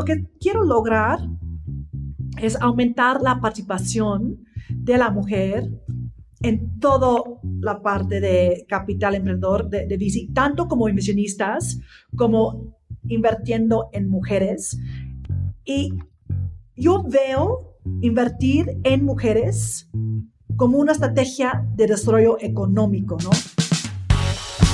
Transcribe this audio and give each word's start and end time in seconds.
lo 0.00 0.06
que 0.06 0.24
quiero 0.40 0.64
lograr 0.64 1.18
es 2.40 2.56
aumentar 2.56 3.20
la 3.20 3.38
participación 3.38 4.46
de 4.70 4.96
la 4.96 5.10
mujer 5.10 5.70
en 6.40 6.80
toda 6.80 7.22
la 7.60 7.82
parte 7.82 8.18
de 8.18 8.64
capital 8.66 9.14
emprendedor 9.14 9.68
de, 9.68 9.86
de 9.86 10.28
tanto 10.32 10.68
como 10.68 10.88
inversionistas 10.88 11.78
como 12.16 12.78
invirtiendo 13.08 13.90
en 13.92 14.08
mujeres. 14.08 14.78
Y 15.66 15.92
yo 16.76 17.02
veo 17.02 17.76
invertir 18.00 18.80
en 18.84 19.04
mujeres 19.04 19.90
como 20.56 20.78
una 20.78 20.92
estrategia 20.92 21.66
de 21.74 21.88
desarrollo 21.88 22.38
económico, 22.40 23.18
¿no? 23.22 23.30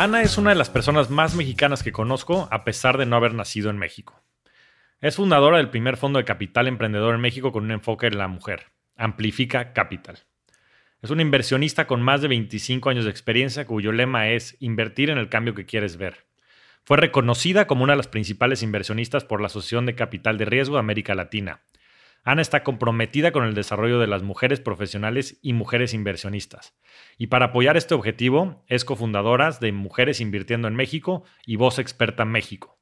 Ana 0.00 0.22
es 0.22 0.38
una 0.38 0.48
de 0.48 0.56
las 0.56 0.70
personas 0.70 1.10
más 1.10 1.34
mexicanas 1.34 1.82
que 1.82 1.92
conozco 1.92 2.48
a 2.50 2.64
pesar 2.64 2.96
de 2.96 3.04
no 3.04 3.16
haber 3.16 3.34
nacido 3.34 3.68
en 3.68 3.76
México. 3.76 4.18
Es 5.02 5.16
fundadora 5.16 5.58
del 5.58 5.68
primer 5.68 5.98
fondo 5.98 6.18
de 6.18 6.24
capital 6.24 6.68
emprendedor 6.68 7.14
en 7.14 7.20
México 7.20 7.52
con 7.52 7.64
un 7.64 7.70
enfoque 7.70 8.06
en 8.06 8.16
la 8.16 8.26
mujer, 8.26 8.68
Amplifica 8.96 9.74
Capital. 9.74 10.20
Es 11.02 11.10
una 11.10 11.20
inversionista 11.20 11.86
con 11.86 12.00
más 12.00 12.22
de 12.22 12.28
25 12.28 12.88
años 12.88 13.04
de 13.04 13.10
experiencia 13.10 13.66
cuyo 13.66 13.92
lema 13.92 14.30
es 14.30 14.56
invertir 14.58 15.10
en 15.10 15.18
el 15.18 15.28
cambio 15.28 15.54
que 15.54 15.66
quieres 15.66 15.98
ver. 15.98 16.24
Fue 16.82 16.96
reconocida 16.96 17.66
como 17.66 17.84
una 17.84 17.92
de 17.92 17.98
las 17.98 18.08
principales 18.08 18.62
inversionistas 18.62 19.26
por 19.26 19.42
la 19.42 19.48
Asociación 19.48 19.84
de 19.84 19.96
Capital 19.96 20.38
de 20.38 20.46
Riesgo 20.46 20.76
de 20.76 20.80
América 20.80 21.14
Latina. 21.14 21.60
Ana 22.22 22.42
está 22.42 22.62
comprometida 22.62 23.32
con 23.32 23.44
el 23.44 23.54
desarrollo 23.54 23.98
de 23.98 24.06
las 24.06 24.22
mujeres 24.22 24.60
profesionales 24.60 25.38
y 25.40 25.54
mujeres 25.54 25.94
inversionistas. 25.94 26.76
Y 27.16 27.28
para 27.28 27.46
apoyar 27.46 27.78
este 27.78 27.94
objetivo, 27.94 28.62
es 28.66 28.84
cofundadora 28.84 29.50
de 29.52 29.72
Mujeres 29.72 30.20
Invirtiendo 30.20 30.68
en 30.68 30.74
México 30.74 31.24
y 31.46 31.56
Voz 31.56 31.78
Experta 31.78 32.26
México. 32.26 32.78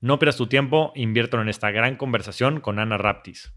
No 0.00 0.18
pierdas 0.18 0.38
tu 0.38 0.48
tiempo, 0.48 0.90
inviértelo 0.96 1.42
en 1.42 1.48
esta 1.48 1.70
gran 1.70 1.94
conversación 1.94 2.58
con 2.58 2.80
Ana 2.80 2.98
Raptis. 2.98 3.54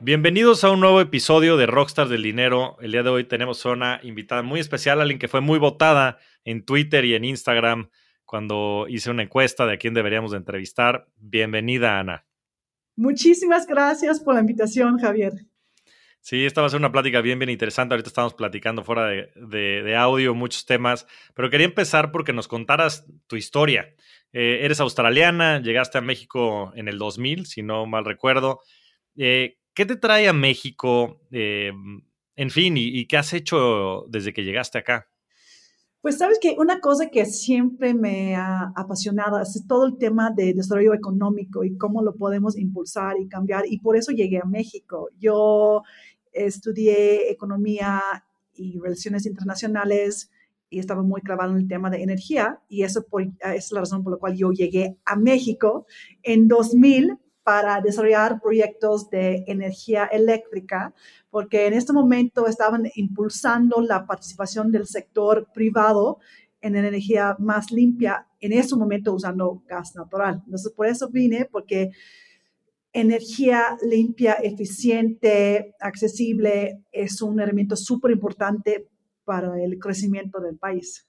Bienvenidos 0.00 0.64
a 0.64 0.70
un 0.70 0.80
nuevo 0.80 1.02
episodio 1.02 1.58
de 1.58 1.66
Rockstars 1.66 2.08
del 2.08 2.22
Dinero. 2.22 2.78
El 2.80 2.92
día 2.92 3.02
de 3.02 3.10
hoy 3.10 3.24
tenemos 3.24 3.62
una 3.66 4.00
invitada 4.02 4.40
muy 4.40 4.60
especial, 4.60 5.02
alguien 5.02 5.18
que 5.18 5.28
fue 5.28 5.42
muy 5.42 5.58
votada 5.58 6.16
en 6.44 6.64
Twitter 6.64 7.04
y 7.04 7.14
en 7.14 7.26
Instagram 7.26 7.90
cuando 8.24 8.86
hice 8.88 9.10
una 9.10 9.24
encuesta 9.24 9.66
de 9.66 9.74
a 9.74 9.76
quién 9.76 9.92
deberíamos 9.92 10.30
de 10.30 10.38
entrevistar. 10.38 11.06
Bienvenida, 11.18 11.98
Ana. 12.00 12.24
Muchísimas 12.96 13.66
gracias 13.66 14.20
por 14.20 14.34
la 14.34 14.40
invitación, 14.40 14.98
Javier. 14.98 15.32
Sí, 16.24 16.46
esta 16.46 16.62
va 16.62 16.68
a 16.68 16.70
ser 16.70 16.78
una 16.78 16.90
plática 16.90 17.20
bien, 17.20 17.38
bien 17.38 17.50
interesante. 17.50 17.92
Ahorita 17.92 18.08
estamos 18.08 18.32
platicando 18.32 18.82
fuera 18.82 19.08
de, 19.08 19.94
audio 19.94 20.34
muchos 20.34 20.64
temas, 20.64 21.06
pero 21.34 21.50
quería 21.50 21.66
empezar 21.66 22.12
porque 22.12 22.32
nos 22.32 22.48
contaras 22.48 23.06
tu 23.26 23.36
historia. 23.36 23.94
Eh, 24.32 24.60
eres 24.62 24.80
australiana, 24.80 25.60
llegaste 25.60 25.98
a 25.98 26.00
México 26.00 26.72
en 26.76 26.88
el 26.88 26.96
2000, 26.96 27.44
si 27.44 27.62
no 27.62 27.84
mal 27.84 28.06
recuerdo. 28.06 28.60
Eh, 29.18 29.58
¿Qué 29.74 29.84
te 29.84 29.96
trae 29.96 30.26
a 30.26 30.32
México? 30.32 31.20
Eh, 31.30 31.72
en 32.36 32.50
fin, 32.50 32.74
y, 32.78 33.06
qué 33.06 33.18
has 33.18 33.34
hecho 33.34 34.06
desde 34.08 34.32
que 34.32 34.44
llegaste 34.44 34.78
acá? 34.78 35.10
Pues 36.04 36.18
sabes 36.18 36.38
que 36.38 36.54
una 36.58 36.80
cosa 36.80 37.08
que 37.08 37.24
siempre 37.24 37.94
me 37.94 38.36
ha 38.36 38.74
apasionado 38.76 39.40
es 39.40 39.64
todo 39.66 39.86
el 39.86 39.96
tema 39.96 40.30
de 40.30 40.52
desarrollo 40.52 40.92
económico 40.92 41.64
y 41.64 41.78
cómo 41.78 42.02
lo 42.02 42.14
podemos 42.14 42.58
impulsar 42.58 43.18
y 43.18 43.26
cambiar. 43.26 43.64
Y 43.66 43.78
por 43.78 43.96
eso 43.96 44.12
llegué 44.12 44.36
a 44.36 44.44
México. 44.44 45.08
Yo 45.18 45.82
estudié 46.30 47.32
economía 47.32 48.02
y 48.54 48.78
relaciones 48.80 49.24
internacionales 49.24 50.30
y 50.68 50.78
estaba 50.78 51.02
muy 51.02 51.22
clavado 51.22 51.52
en 51.52 51.62
el 51.62 51.68
tema 51.68 51.88
de 51.88 52.02
energía 52.02 52.60
y 52.68 52.82
eso 52.82 53.06
es 53.54 53.72
la 53.72 53.80
razón 53.80 54.04
por 54.04 54.12
la 54.12 54.18
cual 54.18 54.36
yo 54.36 54.52
llegué 54.52 54.98
a 55.06 55.16
México 55.16 55.86
en 56.22 56.48
2000 56.48 57.18
para 57.44 57.80
desarrollar 57.80 58.42
proyectos 58.42 59.08
de 59.08 59.44
energía 59.46 60.04
eléctrica, 60.04 60.92
porque 61.34 61.66
en 61.66 61.72
este 61.72 61.92
momento 61.92 62.46
estaban 62.46 62.88
impulsando 62.94 63.80
la 63.80 64.06
participación 64.06 64.70
del 64.70 64.86
sector 64.86 65.48
privado 65.52 66.20
en 66.60 66.76
energía 66.76 67.34
más 67.40 67.72
limpia, 67.72 68.28
en 68.38 68.52
ese 68.52 68.76
momento 68.76 69.12
usando 69.12 69.60
gas 69.66 69.96
natural. 69.96 70.42
Entonces, 70.44 70.72
por 70.76 70.86
eso 70.86 71.10
vine, 71.10 71.48
porque 71.50 71.90
energía 72.92 73.76
limpia, 73.82 74.34
eficiente, 74.34 75.74
accesible 75.80 76.84
es 76.92 77.20
un 77.20 77.40
elemento 77.40 77.74
súper 77.74 78.12
importante 78.12 78.86
para 79.24 79.60
el 79.60 79.76
crecimiento 79.80 80.40
del 80.40 80.56
país. 80.56 81.04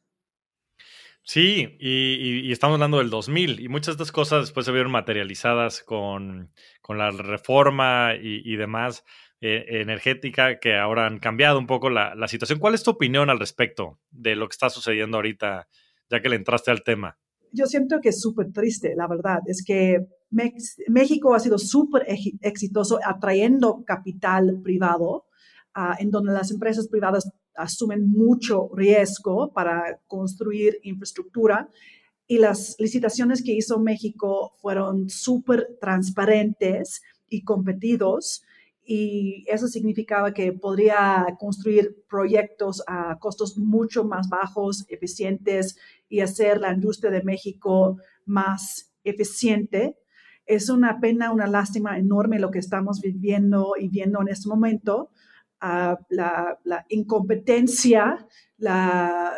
Sí, 1.27 1.75
y, 1.79 2.51
estamos 2.51 2.75
hablando 2.75 2.99
del 2.99 3.09
2000 3.09 3.59
y 3.59 3.67
muchas 3.67 3.97
de 3.97 4.03
estas 4.03 4.11
cosas 4.11 4.41
después 4.41 4.65
se 4.65 4.71
vieron 4.71 4.91
materializadas 4.91 5.81
con, 5.81 6.51
la 6.87 7.09
reforma 7.09 8.13
y, 8.19 8.55
demás 8.55 9.03
eh, 9.41 9.81
energética 9.81 10.59
que 10.59 10.75
ahora 10.75 11.05
han 11.05 11.19
cambiado 11.19 11.59
un 11.59 11.67
poco 11.67 11.89
la, 11.89 12.27
situación. 12.27 12.59
¿Cuál 12.59 12.73
es 12.73 12.83
tu 12.83 12.91
opinión 12.91 13.29
al 13.29 13.39
respecto 13.39 13.99
de 14.11 14.35
lo 14.35 14.47
que 14.47 14.53
está 14.53 14.69
sucediendo 14.69 15.17
ahorita, 15.17 15.67
ya 16.09 16.21
que 16.21 16.29
le 16.29 16.35
entraste 16.35 16.71
al 16.71 16.83
tema? 16.83 17.17
Yo 17.51 17.65
siento 17.65 17.99
que 18.01 18.09
es 18.09 18.21
súper 18.21 18.51
triste, 18.51 18.93
la 18.95 19.07
verdad. 19.07 19.39
Es 19.45 19.63
que 19.65 20.05
México 20.87 21.35
ha 21.35 21.39
sido 21.39 21.57
súper 21.57 22.05
exitoso 22.41 22.99
atrayendo 23.03 23.83
capital 23.85 24.59
privado, 24.63 25.25
ah, 25.73 25.95
en 25.99 26.11
donde 26.11 26.33
las 26.33 26.51
empresas 26.51 26.87
privadas 26.87 27.29
asumen 27.55 28.09
mucho 28.09 28.69
riesgo 28.73 29.53
para 29.53 29.99
construir 30.07 30.79
infraestructura 30.83 31.69
y 32.27 32.39
las 32.39 32.75
licitaciones 32.79 33.43
que 33.43 33.53
hizo 33.53 33.79
México 33.79 34.51
fueron 34.61 35.09
súper 35.09 35.77
transparentes 35.79 37.01
y 37.29 37.43
competidos 37.43 38.43
y 38.85 39.43
eso 39.47 39.67
significaba 39.67 40.33
que 40.33 40.53
podría 40.53 41.25
construir 41.39 42.05
proyectos 42.07 42.83
a 42.87 43.17
costos 43.19 43.57
mucho 43.57 44.03
más 44.03 44.29
bajos, 44.29 44.85
eficientes 44.89 45.77
y 46.07 46.19
hacer 46.19 46.61
la 46.61 46.71
industria 46.71 47.09
de 47.09 47.23
México 47.23 47.97
más 48.25 48.93
eficiente. 49.03 49.97
Es 50.45 50.69
una 50.69 50.99
pena, 50.99 51.31
una 51.31 51.47
lástima 51.47 51.97
enorme 51.97 52.37
lo 52.37 52.51
que 52.51 52.59
estamos 52.59 53.01
viviendo 53.01 53.73
y 53.79 53.89
viendo 53.89 54.21
en 54.21 54.27
este 54.27 54.47
momento, 54.47 55.09
la, 55.59 56.85
incompetencia, 56.89 58.27
la, 58.57 59.33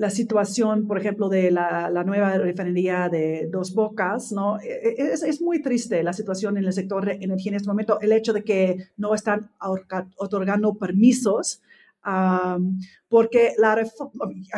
la 0.00 0.08
situación, 0.08 0.86
por 0.86 0.98
ejemplo, 0.98 1.28
de 1.28 1.50
la, 1.50 1.90
nueva 2.06 2.38
refinería 2.38 3.10
de 3.10 3.48
Dos 3.52 3.74
Bocas, 3.74 4.32
¿no? 4.32 4.58
E, 4.58 4.94
e, 4.96 5.12
es, 5.12 5.42
muy 5.42 5.60
triste 5.60 6.02
la 6.02 6.14
situación 6.14 6.56
en 6.56 6.64
el 6.64 6.72
sector 6.72 7.04
de 7.04 7.18
energía 7.20 7.50
en 7.50 7.56
este 7.56 7.68
momento, 7.68 8.00
el 8.00 8.12
hecho 8.12 8.32
de 8.32 8.42
que 8.42 8.88
no 8.96 9.14
están 9.14 9.50
otorgando 10.16 10.72
permisos, 10.78 11.60
porque 13.10 13.52
la 13.58 13.76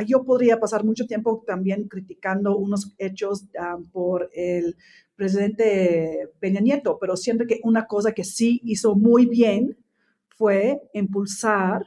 yo 0.06 0.22
podría 0.22 0.60
pasar 0.60 0.84
mucho 0.84 1.06
tiempo 1.06 1.42
también 1.44 1.88
criticando 1.88 2.56
unos 2.56 2.94
hechos 2.96 3.46
por 3.90 4.30
el 4.34 4.76
presidente 5.16 6.30
Peña 6.38 6.60
Nieto, 6.60 6.98
pero 7.00 7.16
siento 7.16 7.46
que 7.48 7.58
una 7.64 7.88
cosa 7.88 8.12
que 8.12 8.22
sí 8.22 8.60
hizo 8.62 8.94
muy 8.94 9.26
bien 9.26 9.76
fue 10.28 10.82
impulsar 10.92 11.84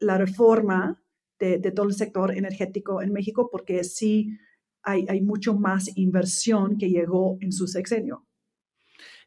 la 0.00 0.18
reforma 0.18 1.00
de, 1.38 1.58
todo 1.72 1.86
el 1.86 1.94
sector 1.94 2.36
energético 2.36 3.02
en 3.02 3.12
México, 3.12 3.48
porque 3.50 3.84
sí 3.84 4.38
hay, 4.82 5.06
hay, 5.08 5.20
mucho 5.20 5.54
más 5.54 5.96
inversión 5.96 6.78
que 6.78 6.90
llegó 6.90 7.36
en 7.40 7.52
su 7.52 7.66
sexenio. 7.66 8.26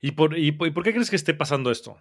¿Y 0.02 0.12
por, 0.12 0.38
y, 0.38 0.52
por 0.52 0.84
qué 0.84 0.94
crees 0.94 1.10
que 1.10 1.16
esté 1.16 1.34
pasando 1.34 1.72
esto, 1.72 1.98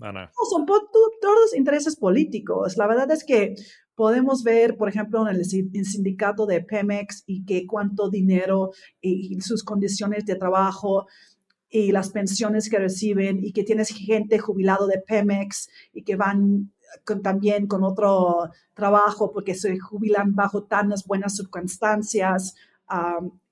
Ana? 0.00 0.30
son 0.50 0.66
todos 0.66 1.54
intereses 1.56 1.96
políticos. 1.96 2.76
La 2.76 2.86
verdad 2.86 3.10
es 3.10 3.24
que 3.24 3.54
podemos 3.94 4.42
ver, 4.44 4.76
por 4.76 4.88
ejemplo, 4.88 5.28
en 5.28 5.36
el, 5.36 5.44
sindicato 5.44 6.46
de 6.46 6.60
Pemex 6.60 7.24
y 7.26 7.44
que 7.44 7.66
cuánto 7.66 8.10
dinero 8.10 8.70
y, 9.00 9.40
sus 9.40 9.64
condiciones 9.64 10.24
de 10.26 10.36
trabajo 10.36 11.06
y 11.68 11.90
las 11.92 12.10
pensiones 12.10 12.68
que 12.68 12.78
reciben 12.78 13.42
y 13.42 13.52
que 13.52 13.64
tienes 13.64 13.88
gente 13.88 14.38
jubilado 14.38 14.86
de 14.86 15.00
Pemex 15.00 15.68
y 15.92 16.04
que 16.04 16.14
van 16.14 16.72
también 17.22 17.66
con 17.66 17.84
otro 17.84 18.50
trabajo 18.74 19.32
porque 19.32 19.54
se 19.54 19.78
jubilan 19.78 20.34
bajo 20.34 20.64
tan 20.64 20.92
buenas 21.06 21.36
circunstancias. 21.36 22.54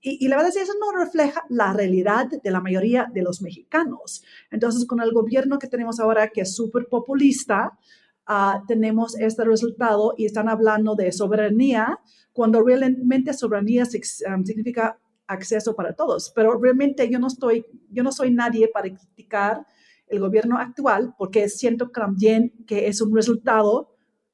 y, 0.00 0.28
la 0.28 0.36
verdad 0.36 0.50
es 0.50 0.56
que 0.56 0.62
eso 0.62 0.74
no 0.80 0.96
refleja 0.96 1.44
la 1.48 1.72
realidad 1.72 2.26
de 2.42 2.50
la 2.50 2.60
mayoría 2.60 3.08
de 3.12 3.22
los 3.22 3.42
mexicanos. 3.42 4.22
Entonces, 4.50 4.86
con 4.86 5.00
el 5.00 5.12
gobierno 5.12 5.58
que 5.58 5.68
tenemos 5.68 6.00
ahora, 6.00 6.28
que 6.28 6.42
es 6.42 6.54
súper 6.54 6.88
populista, 6.88 7.78
ah, 8.26 8.62
tenemos 8.68 9.18
este 9.18 9.44
resultado 9.44 10.14
y 10.16 10.26
están 10.26 10.48
hablando 10.48 10.94
de 10.94 11.10
soberanía, 11.12 11.98
cuando 12.32 12.62
realmente 12.62 13.32
soberanía 13.32 13.84
significa 13.86 14.98
acceso 15.26 15.74
para 15.74 15.94
todos. 15.94 16.32
Pero 16.34 16.58
realmente 16.58 17.08
yo 17.10 17.18
no, 17.18 17.28
estoy, 17.28 17.66
yo 17.90 18.02
no 18.02 18.12
soy 18.12 18.30
nadie 18.30 18.68
para 18.68 18.88
criticar 18.88 19.66
el 20.08 20.20
gobierno 20.20 20.58
actual 20.58 21.14
porque 21.18 21.48
siento 21.48 21.88
también 21.90 22.52
que 22.66 22.88
es 22.88 23.00
un 23.00 23.14
resultado 23.14 23.90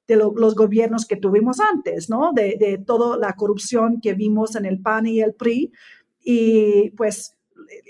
de 0.07 0.17
los 0.17 0.57
gobiernos 0.57 1.07
que 1.07 1.17
tuvimos 1.17 1.61
antes, 1.61 2.11
¿no? 2.11 2.33
De, 2.33 2.57
de 2.59 2.79
toda 2.79 3.17
la 3.17 3.35
corrupción 3.35 4.01
que 4.01 4.15
vimos 4.15 4.57
en 4.57 4.65
el 4.65 4.81
PAN 4.81 5.07
y 5.07 5.21
el 5.21 5.35
PRI. 5.35 5.73
Y 6.23 6.91
pues 6.91 7.37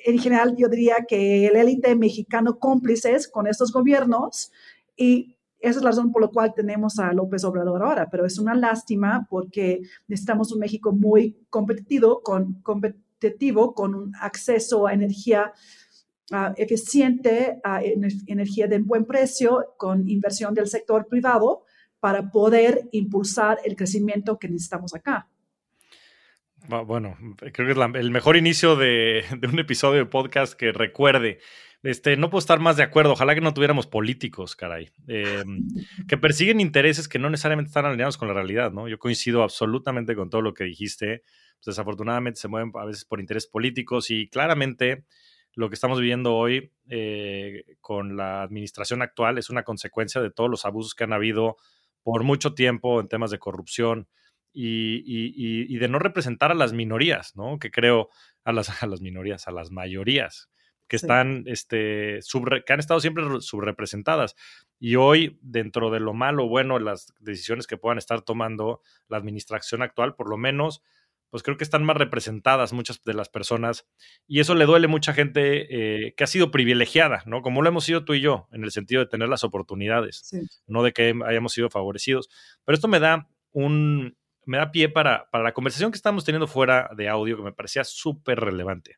en 0.05 0.19
general 0.19 0.55
yo 0.56 0.69
diría 0.69 0.97
que 1.09 1.47
el 1.47 1.56
élite 1.56 1.97
mexicano 1.97 2.59
cómplices 2.59 3.29
con 3.29 3.47
estos 3.47 3.73
gobiernos 3.73 4.53
y 4.97 5.37
esa 5.61 5.79
es 5.79 5.85
la 5.85 5.91
razón 5.91 6.11
por 6.12 6.23
la 6.23 6.29
cual 6.29 6.55
tenemos 6.55 6.99
a 6.99 7.12
López 7.12 7.44
Obrador 7.44 7.83
ahora, 7.83 8.09
pero 8.11 8.25
es 8.25 8.38
una 8.38 8.55
lástima 8.55 9.26
porque 9.29 9.83
necesitamos 10.09 10.53
un 10.53 10.61
México 10.61 10.93
muy 10.93 11.37
competitivo 11.50 12.23
con, 12.23 12.55
competitivo, 12.62 13.75
con 13.75 13.94
un 13.94 14.12
acceso 14.21 14.87
a 14.87 14.94
energía 14.94 15.53
uh, 16.31 16.55
eficiente, 16.56 17.61
a 17.65 17.82
energía 17.82 18.67
de 18.67 18.79
buen 18.79 19.05
precio, 19.05 19.75
con 19.77 20.09
inversión 20.09 20.55
del 20.55 20.67
sector 20.67 21.06
privado 21.06 21.65
para 22.00 22.31
poder 22.31 22.88
impulsar 22.93 23.59
el 23.65 23.77
crecimiento 23.77 24.38
que 24.38 24.49
necesitamos 24.49 24.94
acá. 24.94 25.29
Bueno, 26.87 27.17
creo 27.53 27.67
que 27.67 27.73
es 27.73 27.94
el 27.94 28.11
mejor 28.11 28.37
inicio 28.37 28.77
de, 28.77 29.25
un 29.43 29.59
episodio 29.59 30.00
de 30.00 30.06
podcast 30.06 30.55
que 30.55 30.73
recuerde. 30.73 31.38
Este, 31.82 32.17
no 32.17 32.29
puedo 32.29 32.41
estar 32.41 32.61
más 32.61 32.76
de 32.76 32.83
acuerdo. 32.83 33.12
Ojalá 33.12 33.35
que 33.35 33.41
no 33.41 33.55
tuviéramos 33.55 33.87
políticos, 33.87 34.55
caray, 34.55 34.91
em, 35.09 35.67
que 36.06 36.19
persiguen 36.19 36.61
intereses 36.61 37.09
que 37.09 37.19
no 37.19 37.31
necesariamente 37.31 37.69
están 37.69 37.87
alineados 37.87 38.19
con 38.19 38.29
la 38.29 38.35
realidad, 38.35 38.71
¿no? 38.71 38.87
Yo 38.87 38.99
coincido 38.99 39.43
absolutamente 39.43 40.15
con 40.15 40.29
todo 40.29 40.43
lo 40.43 40.53
que 40.53 40.65
dijiste. 40.65 41.23
Desafortunadamente 41.65 42.38
se 42.38 42.49
mueven 42.49 42.71
a 42.75 42.85
veces 42.85 43.05
por 43.05 43.21
intereses 43.21 43.49
políticos 43.49 44.11
y 44.11 44.29
claramente 44.29 45.05
lo 45.55 45.69
que 45.69 45.75
estamos 45.75 46.00
viviendo 46.00 46.35
hoy 46.35 46.73
eh, 46.88 47.76
con 47.81 48.17
la 48.17 48.43
administración 48.43 49.02
actual 49.02 49.38
es 49.38 49.50
una 49.50 49.62
consecuencia 49.62 50.20
de 50.20 50.31
todos 50.31 50.50
los 50.50 50.64
abusos 50.64 50.94
que 50.94 51.05
han 51.05 51.12
habido 51.12 51.56
por 52.02 52.23
mucho 52.23 52.55
tiempo 52.55 53.00
en 53.00 53.08
temas 53.08 53.31
de 53.31 53.38
corrupción 53.38 54.08
y, 54.52 55.79
de 55.79 55.88
no 55.88 55.99
representar 55.99 56.50
a 56.50 56.55
las 56.55 56.73
minorías, 56.73 57.37
¿no? 57.37 57.58
Que 57.58 57.70
creo 57.70 58.08
a 58.44 58.52
las, 58.52 58.82
a 58.82 58.87
las 58.87 59.00
minorías, 59.00 59.47
a 59.47 59.52
las 59.52 59.70
mayorías 59.70 60.50
que 60.88 60.97
están, 60.97 61.44
este, 61.47 62.19
que 62.67 62.73
han 62.73 62.81
estado 62.81 62.99
siempre 62.99 63.23
subrepresentadas. 63.41 64.35
Y 64.81 64.97
hoy, 64.97 65.38
dentro 65.41 65.88
de 65.91 66.00
lo 66.00 66.14
malo 66.14 66.47
o 66.47 66.49
bueno, 66.49 66.81
las 66.81 67.14
decisiones 67.20 67.69
que 67.69 67.76
puedan 67.76 67.97
estar 67.97 68.23
tomando 68.23 68.81
la 69.06 69.17
administración 69.17 69.82
actual, 69.82 70.17
por 70.17 70.29
lo 70.29 70.37
menos 70.37 70.82
pues 71.31 71.43
creo 71.43 71.56
que 71.56 71.65
están 71.65 71.85
más 71.85 71.97
representadas 71.97 72.73
muchas 72.73 73.03
de 73.05 73.15
las 73.15 73.29
personas 73.29 73.87
y 74.27 74.41
eso 74.41 74.55
le 74.55 74.67
duele 74.67 74.87
a 74.87 74.88
mucha 74.88 75.15
gente 75.15 75.67
eh, 76.06 76.15
que 76.15 76.25
ha 76.25 76.27
sido 76.27 76.50
privilegiada, 76.50 77.23
¿no? 77.27 77.41
Como 77.43 77.62
lo 77.62 77.69
hemos 77.69 77.85
sido 77.85 78.05
tú 78.05 78.15
y 78.15 78.21
yo, 78.21 78.49
en 78.53 78.65
el 78.65 78.73
sentido 78.73 79.00
de 79.00 79.09
tener 79.09 79.29
las 79.29 79.44
oportunidades, 79.44 80.31
no 80.67 80.82
de 80.82 80.93
que 80.93 81.15
hayamos 81.27 81.53
sido 81.53 81.71
favorecidos. 81.71 82.29
Pero 82.65 82.75
esto 82.75 82.88
me 82.88 83.00
da 83.00 83.29
un, 83.53 84.17
me 84.44 84.59
da 84.59 84.73
pie 84.73 84.88
para, 84.88 85.31
para 85.31 85.44
la 85.44 85.53
conversación 85.53 85.93
que 85.93 85.97
estamos 85.97 86.25
teniendo 86.25 86.49
fuera 86.49 86.91
de 86.97 87.09
audio 87.09 87.37
que 87.37 87.43
me 87.43 87.53
parecía 87.53 87.85
súper 87.85 88.41
relevante, 88.41 88.97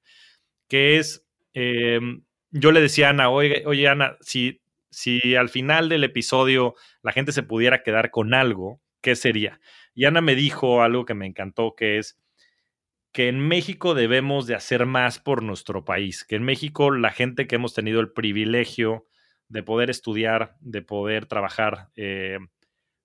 que 0.69 0.99
es, 0.99 1.27
em, 1.53 2.25
yo 2.51 2.73
le 2.73 2.81
decía 2.81 3.09
a 3.09 3.11
Ana, 3.11 3.31
oye, 3.31 3.63
oye 3.67 3.89
Ana, 3.89 4.17
si, 4.21 4.63
si 4.91 5.37
al 5.37 5.51
final 5.51 5.89
del 5.89 6.05
episodio 6.05 6.75
la 7.03 7.13
gente 7.13 7.33
se 7.33 7.43
pudiera 7.43 7.83
quedar 7.83 8.11
con 8.11 8.33
algo, 8.35 8.81
¿qué 9.03 9.17
sería? 9.17 9.61
Y 9.95 10.07
Ana 10.07 10.21
me 10.23 10.35
dijo 10.35 10.83
algo 10.83 11.05
que 11.05 11.15
me 11.15 11.27
encantó, 11.27 11.75
que 11.77 11.99
es, 11.99 12.19
que 13.13 13.29
en 13.29 13.41
México 13.41 13.95
debemos 13.95 14.47
de 14.47 14.55
hacer 14.55 14.87
más 14.87 15.19
por 15.19 15.43
nuestro 15.43 15.85
país, 15.85 16.25
que 16.25 16.37
en 16.37 16.43
México 16.43 16.91
la 16.91 17.11
gente 17.11 17.47
que 17.47 17.57
hemos 17.57 17.75
tenido 17.75 18.01
el 18.01 18.13
privilegio 18.13 19.07
de 19.49 19.63
poder 19.63 19.91
estudiar, 19.91 20.57
de 20.61 20.81
poder 20.81 21.27
trabajar, 21.27 21.91
eh, 21.95 22.39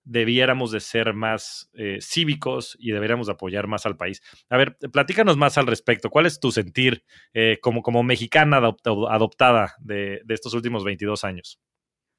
debiéramos 0.06 0.71
de 0.71 0.80
ser 0.80 1.13
más 1.13 1.69
eh, 1.74 1.98
cívicos 2.01 2.77
y 2.80 2.92
deberíamos 2.92 3.27
de 3.27 3.33
apoyar 3.33 3.68
más 3.68 3.86
al 3.86 3.98
país. 3.98 4.21
A 4.50 4.56
ver, 4.56 4.77
platícanos 4.77 5.36
más 5.36 5.57
al 5.57 5.68
respecto. 5.68 6.09
¿Cuál 6.09 6.25
es 6.25 6.39
tu 6.39 6.51
sentir 6.51 7.04
eh, 7.33 7.59
como, 7.62 7.81
como 7.81 8.01
mexicana 8.04 8.57
adoptada 8.57 9.75
de, 9.80 10.21
de, 10.24 10.33
estos 10.33 10.54
últimos 10.54 10.86
22 10.86 11.25
años? 11.25 11.59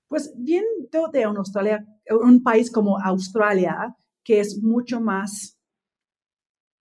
Pues 0.08 0.35
viendo 0.37 1.08
de 1.11 1.26
un, 1.26 1.38
Australia, 1.38 1.82
un 2.11 2.43
país 2.43 2.70
como 2.70 2.99
Australia, 2.99 3.94
que 4.23 4.40
es 4.40 4.58
mucho 4.62 5.00
más 5.00 5.57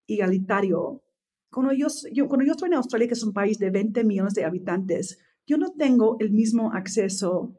igualitario. 0.08 1.04
Cuando 1.52 1.74
yo, 1.74 1.88
yo, 2.12 2.28
cuando 2.28 2.46
yo 2.46 2.54
estoy 2.54 2.68
en 2.68 2.76
Australia, 2.76 3.08
que 3.08 3.14
es 3.14 3.24
un 3.24 3.34
país 3.34 3.60
de 3.60 3.70
20 3.70 4.04
millones 4.04 4.34
de 4.34 4.46
habitantes, 4.46 5.20
yo 5.46 5.58
no 5.58 5.72
tengo 5.74 6.18
el 6.20 6.32
mismo 6.32 6.74
acceso 6.74 7.56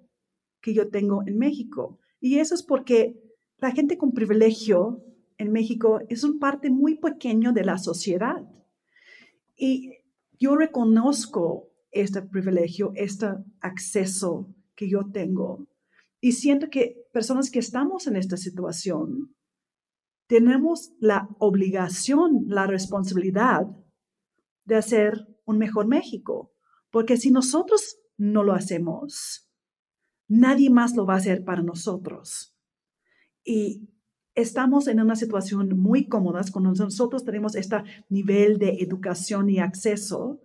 que 0.61 0.75
yo 0.75 0.89
tengo 0.89 1.23
en 1.27 1.39
México. 1.39 1.99
Y 2.21 2.39
eso 2.39 2.55
es 2.55 2.63
porque 2.63 3.19
la 3.59 3.71
gente 3.71 3.97
con 3.97 4.13
privilegio 4.13 5.05
en 5.39 5.53
México 5.53 6.01
es 6.09 6.25
un 6.25 6.39
parte 6.39 6.71
muy 6.71 6.97
pequeño 6.97 7.53
de 7.53 7.65
la 7.65 7.79
sociedad. 7.79 8.45
Y 9.57 9.93
yo 10.39 10.57
reconozco 10.57 11.71
este 11.91 12.23
privilegio, 12.23 12.93
este 12.95 13.29
acceso 13.61 14.55
que 14.75 14.89
yo 14.89 15.11
tengo. 15.11 15.67
Y 16.21 16.33
siento 16.33 16.69
que 16.71 17.07
personas 17.13 17.51
que 17.51 17.59
estamos 17.61 18.07
en 18.07 18.17
esta 18.17 18.37
situación 18.37 19.35
tenemos 20.29 20.93
la 21.01 21.29
obligación, 21.39 22.45
la 22.47 22.67
responsabilidad 22.67 23.67
de 24.65 24.77
hacer 24.77 25.27
un 25.47 25.59
mejor 25.59 25.89
México. 25.89 26.53
Porque 26.91 27.17
si 27.17 27.31
nosotros 27.31 27.97
no 28.19 28.45
lo 28.45 28.53
hacemos, 28.53 29.51
nadie 30.29 30.71
más 30.71 30.95
lo 30.95 31.07
va 31.07 31.15
a 31.15 31.19
hacer 31.19 31.45
para 31.45 31.63
nosotros. 31.63 32.55
Y 33.43 33.89
estamos 34.35 34.87
en 34.87 35.01
una 35.01 35.17
situación 35.17 35.79
muy 35.79 36.07
cómoda 36.07 36.43
cuando 36.53 36.73
nosotros 36.73 37.25
tenemos 37.25 37.57
este 37.57 37.83
nivel 38.11 38.59
de 38.59 38.77
educación 38.81 39.49
y 39.49 39.59
acceso, 39.59 40.43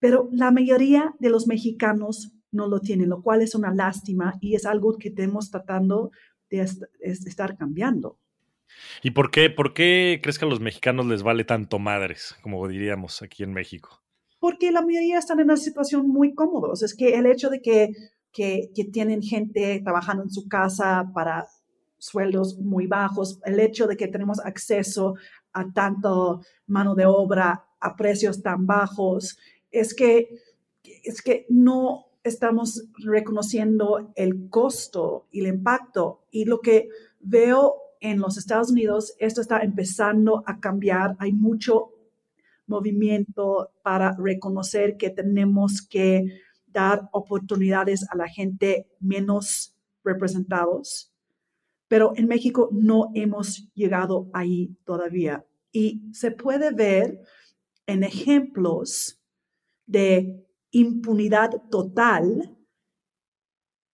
pero 0.00 0.28
la 0.32 0.50
mayoría 0.50 1.14
de 1.20 1.30
los 1.30 1.46
mexicanos 1.46 2.32
no 2.50 2.66
lo 2.66 2.80
tienen, 2.80 3.10
lo 3.10 3.22
cual 3.22 3.42
es 3.42 3.54
una 3.54 3.72
lástima 3.72 4.34
y 4.40 4.56
es 4.56 4.66
algo 4.66 4.96
que 4.98 5.10
tenemos 5.10 5.50
tratando 5.50 6.10
de 6.50 6.66
estar 7.00 7.56
cambiando. 7.56 8.18
¿Y 9.02 9.12
por 9.12 9.30
qué, 9.30 9.50
por 9.50 9.74
qué 9.74 10.20
crees 10.22 10.38
que 10.38 10.44
a 10.44 10.48
los 10.48 10.60
mexicanos 10.60 11.06
les 11.06 11.22
vale 11.22 11.44
tanto 11.44 11.78
madres, 11.78 12.36
como 12.42 12.66
diríamos 12.68 13.22
aquí 13.22 13.42
en 13.42 13.52
México? 13.52 14.02
Porque 14.40 14.70
la 14.70 14.82
mayoría 14.82 15.18
están 15.18 15.40
en 15.40 15.46
una 15.46 15.56
situación 15.56 16.08
muy 16.08 16.34
cómoda. 16.34 16.72
Es 16.80 16.94
que 16.94 17.14
el 17.16 17.26
hecho 17.26 17.50
de 17.50 17.60
que, 17.60 17.92
que, 18.32 18.70
que 18.74 18.84
tienen 18.84 19.22
gente 19.22 19.80
trabajando 19.82 20.22
en 20.22 20.30
su 20.30 20.48
casa 20.48 21.10
para 21.12 21.46
sueldos 21.98 22.58
muy 22.58 22.86
bajos, 22.86 23.40
el 23.44 23.58
hecho 23.58 23.86
de 23.86 23.96
que 23.96 24.08
tenemos 24.08 24.38
acceso 24.40 25.16
a 25.52 25.72
tanto 25.72 26.42
mano 26.66 26.94
de 26.94 27.06
obra 27.06 27.64
a 27.80 27.96
precios 27.96 28.42
tan 28.42 28.66
bajos, 28.66 29.38
es 29.70 29.94
que, 29.94 30.28
es 31.04 31.22
que 31.22 31.46
no 31.48 32.06
estamos 32.22 32.84
reconociendo 32.98 34.12
el 34.14 34.48
costo 34.48 35.26
y 35.30 35.40
el 35.40 35.48
impacto. 35.48 36.24
Y 36.30 36.44
lo 36.44 36.60
que 36.60 36.88
veo 37.20 37.87
en 38.00 38.20
los 38.20 38.38
Estados 38.38 38.70
Unidos 38.70 39.14
esto 39.18 39.40
está 39.40 39.60
empezando 39.60 40.42
a 40.46 40.60
cambiar. 40.60 41.16
Hay 41.18 41.32
mucho 41.32 41.90
movimiento 42.66 43.70
para 43.82 44.14
reconocer 44.18 44.96
que 44.96 45.10
tenemos 45.10 45.82
que 45.82 46.40
dar 46.66 47.08
oportunidades 47.12 48.06
a 48.10 48.16
la 48.16 48.28
gente 48.28 48.86
menos 49.00 49.74
representados. 50.04 51.12
Pero 51.88 52.12
en 52.16 52.28
México 52.28 52.68
no 52.72 53.10
hemos 53.14 53.72
llegado 53.74 54.28
ahí 54.32 54.76
todavía. 54.84 55.46
Y 55.72 56.02
se 56.12 56.30
puede 56.30 56.72
ver 56.72 57.20
en 57.86 58.04
ejemplos 58.04 59.20
de 59.86 60.46
impunidad 60.70 61.62
total 61.70 62.54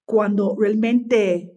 cuando 0.05 0.57
realmente 0.59 1.53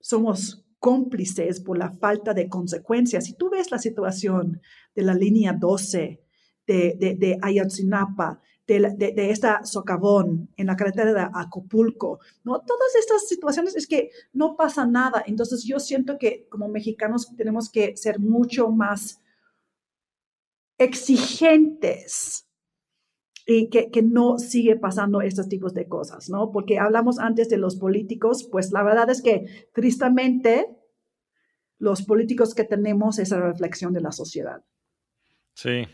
somos 0.00 0.67
cómplices 0.78 1.60
por 1.60 1.78
la 1.78 1.90
falta 1.90 2.34
de 2.34 2.48
consecuencias. 2.48 3.24
Si 3.24 3.34
tú 3.34 3.50
ves 3.50 3.70
la 3.70 3.78
situación 3.78 4.60
de 4.94 5.02
la 5.02 5.14
línea 5.14 5.52
12 5.52 6.22
de, 6.66 6.96
de, 6.98 7.14
de 7.14 7.38
Ayotzinapa, 7.42 8.40
de, 8.66 8.94
de, 8.98 9.30
esta 9.30 9.64
socavón 9.64 10.50
en 10.56 10.66
la 10.66 10.76
carretera 10.76 11.14
de 11.14 11.20
Acapulco, 11.32 12.20
¿no? 12.44 12.60
Todas 12.60 12.94
estas 12.98 13.26
situaciones 13.26 13.74
es 13.74 13.86
que 13.86 14.10
no 14.34 14.56
pasa 14.56 14.84
nada. 14.84 15.24
Entonces 15.26 15.64
yo 15.64 15.80
siento 15.80 16.18
que 16.18 16.46
como 16.50 16.68
mexicanos 16.68 17.34
tenemos 17.34 17.70
que 17.70 17.96
ser 17.96 18.20
mucho 18.20 18.68
más 18.70 19.22
exigentes 20.76 22.47
y 23.50 23.70
que, 23.70 23.90
que, 23.90 24.02
no 24.02 24.38
sigue 24.38 24.76
pasando 24.76 25.22
estos 25.22 25.48
tipos 25.48 25.72
de 25.72 25.88
cosas, 25.88 26.28
¿no? 26.28 26.52
Porque 26.52 26.78
hablamos 26.78 27.18
antes 27.18 27.48
de 27.48 27.56
los 27.56 27.76
políticos, 27.76 28.46
pues 28.52 28.72
la 28.72 28.82
verdad 28.82 29.08
es 29.08 29.22
que 29.22 29.68
tristemente 29.72 30.66
los 31.78 32.02
políticos 32.02 32.54
que 32.54 32.64
tenemos 32.64 33.18
es 33.18 33.30
la 33.30 33.40
reflexión 33.40 33.94
de 33.94 34.02
la 34.02 34.12
sociedad. 34.12 34.62
Sí, 35.54 35.88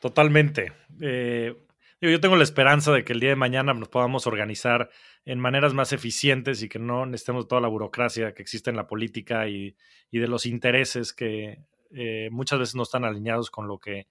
totalmente. 0.00 0.74
Eh, 1.00 1.56
yo 2.02 2.20
tengo 2.20 2.36
la 2.36 2.44
esperanza 2.44 2.92
de 2.92 3.04
que 3.04 3.14
el 3.14 3.20
día 3.20 3.30
de 3.30 3.36
mañana 3.36 3.72
nos 3.72 3.88
podamos 3.88 4.26
organizar 4.26 4.90
en 5.24 5.40
maneras 5.40 5.72
más 5.72 5.94
eficientes 5.94 6.62
y 6.62 6.68
que 6.68 6.78
no 6.78 7.06
necesitemos 7.06 7.48
toda 7.48 7.62
la 7.62 7.68
burocracia 7.68 8.34
que 8.34 8.42
existe 8.42 8.68
en 8.68 8.76
la 8.76 8.86
política 8.86 9.48
y, 9.48 9.74
y 10.10 10.18
de 10.18 10.28
los 10.28 10.44
intereses 10.44 11.14
que 11.14 11.64
eh, 11.90 12.28
muchas 12.30 12.58
veces 12.58 12.74
no 12.74 12.82
están 12.82 13.06
alineados 13.06 13.50
con 13.50 13.66
lo 13.66 13.78
que 13.78 14.08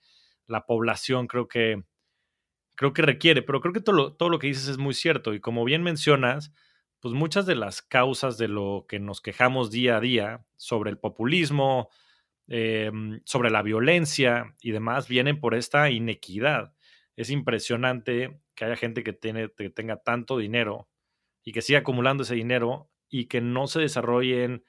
la 0.48 0.66
población 0.66 1.28
creo 1.28 1.48
que, 1.48 1.84
creo 2.76 2.94
que 2.94 3.02
requiere. 3.02 3.42
Pero 3.42 3.62
creo 3.62 3.74
que 3.74 3.82
todo 3.82 3.96
lo, 3.96 4.14
todo 4.14 4.30
lo 4.30 4.40
que 4.40 4.48
dices 4.48 4.68
es 4.68 4.78
muy 4.78 4.94
cierto. 4.94 5.34
Y 5.34 5.40
como 5.40 5.64
bien 5.66 5.84
mencionas, 5.84 6.54
pues 7.00 7.14
muchas 7.14 7.46
de 7.46 7.56
las 7.56 7.82
causas 7.82 8.38
de 8.38 8.48
lo 8.48 8.86
que 8.90 9.00
nos 9.00 9.22
quejamos 9.22 9.72
día 9.72 9.98
a 9.98 10.00
día 10.00 10.46
sobre 10.58 10.90
el 10.90 10.98
populismo, 10.98 11.90
em, 12.48 13.22
sobre 13.26 13.50
la 13.50 13.62
violencia 13.62 14.56
y 14.62 14.72
demás, 14.72 15.08
vienen 15.08 15.40
por 15.40 15.56
esta 15.56 15.90
inequidad. 15.92 16.74
Es 17.16 17.30
impresionante 17.30 18.40
que 18.56 18.66
haya 18.66 18.76
gente 18.76 19.04
que, 19.04 19.14
tiene, 19.14 19.52
que 19.56 19.70
tenga 19.70 19.98
tanto 19.98 20.38
dinero 20.38 20.90
y 21.44 21.52
que 21.52 21.62
siga 21.62 21.80
acumulando 21.80 22.24
ese 22.24 22.36
dinero 22.36 22.90
y 23.10 23.26
que 23.26 23.42
no 23.42 23.68
se 23.68 23.82
desarrollen 23.82 24.64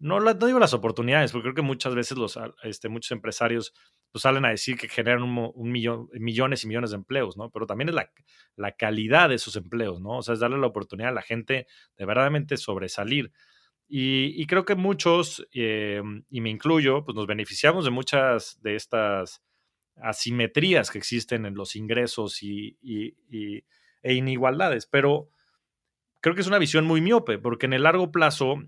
no, 0.00 0.18
no 0.18 0.34
digo 0.34 0.58
las 0.58 0.72
oportunidades, 0.72 1.30
porque 1.30 1.44
creo 1.44 1.54
que 1.54 1.62
muchas 1.62 1.94
veces 1.94 2.16
los, 2.16 2.38
este, 2.62 2.88
muchos 2.88 3.12
empresarios 3.12 3.74
pues, 4.10 4.22
salen 4.22 4.46
a 4.46 4.50
decir 4.50 4.78
que 4.78 4.88
generan 4.88 5.22
un, 5.22 5.70
millón, 5.70 6.08
millones 6.14 6.64
y 6.64 6.68
millones 6.68 6.90
de 6.90 6.96
empleos, 6.96 7.36
¿no? 7.36 7.50
Pero 7.50 7.66
también 7.66 7.90
es 7.90 7.94
la, 7.94 8.10
la, 8.56 8.72
calidad 8.72 9.28
de 9.28 9.34
esos 9.34 9.56
empleos, 9.56 10.00
¿no? 10.00 10.18
O 10.18 10.22
sea, 10.22 10.34
es 10.34 10.40
darle 10.40 10.58
la 10.58 10.68
oportunidad 10.68 11.10
a 11.10 11.14
la 11.14 11.22
gente 11.22 11.66
de 11.98 12.04
verdaderamente 12.06 12.56
sobresalir. 12.56 13.30
Y, 13.92 14.46
creo 14.46 14.64
que 14.64 14.76
muchos, 14.76 15.46
eh, 15.52 16.00
y 16.30 16.40
me 16.40 16.48
incluyo, 16.48 17.04
pues 17.04 17.16
nos 17.16 17.26
beneficiamos 17.26 17.84
de 17.84 17.90
muchas 17.90 18.62
de 18.62 18.76
estas 18.76 19.42
asimetrías 19.96 20.92
que 20.92 20.98
existen 20.98 21.44
en 21.44 21.54
los 21.56 21.74
ingresos 21.74 22.40
y, 22.42 22.78
y, 22.80 23.64
e 24.02 24.14
inigualdades, 24.14 24.86
pero 24.86 25.28
creo 26.20 26.36
que 26.36 26.40
es 26.40 26.46
una 26.46 26.58
visión 26.58 26.86
muy 26.86 27.00
miope, 27.00 27.38
porque 27.38 27.66
en 27.66 27.72
el 27.72 27.82
largo 27.82 28.12
plazo 28.12 28.62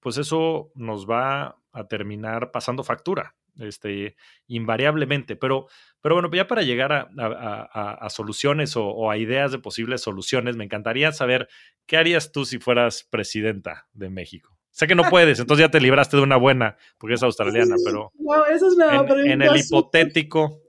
pues 0.00 0.18
eso 0.18 0.70
nos 0.74 1.08
va 1.08 1.58
a 1.72 1.88
terminar 1.88 2.50
pasando 2.50 2.84
factura, 2.84 3.36
este, 3.58 4.16
invariablemente. 4.46 5.36
Pero, 5.36 5.66
pero 6.00 6.14
bueno, 6.14 6.30
ya 6.32 6.46
para 6.46 6.62
llegar 6.62 6.92
a, 6.92 8.08
soluciones 8.10 8.76
o, 8.76 9.10
a 9.10 9.16
ideas 9.16 9.52
de 9.52 9.58
posibles 9.58 10.02
soluciones, 10.02 10.56
me 10.56 10.64
encantaría 10.64 11.12
saber 11.12 11.48
qué 11.86 11.96
harías 11.96 12.32
tú 12.32 12.44
si 12.44 12.58
fueras 12.58 13.06
presidenta 13.08 13.88
de 13.92 14.10
México. 14.10 14.56
Sé 14.70 14.86
que 14.86 14.94
no 14.94 15.02
puedes, 15.10 15.40
entonces 15.40 15.66
ya 15.66 15.70
te 15.70 15.80
libraste 15.80 16.16
de 16.16 16.22
una 16.22 16.36
buena, 16.36 16.76
porque 16.98 17.14
es 17.14 17.22
australiana, 17.22 17.76
pero 17.84 18.12
no, 18.18 18.46
eso 18.46 18.68
es 18.68 18.74
la 18.74 18.96
en, 18.96 19.30
en, 19.30 19.42
el 19.42 19.56
hipotético. 19.56 20.62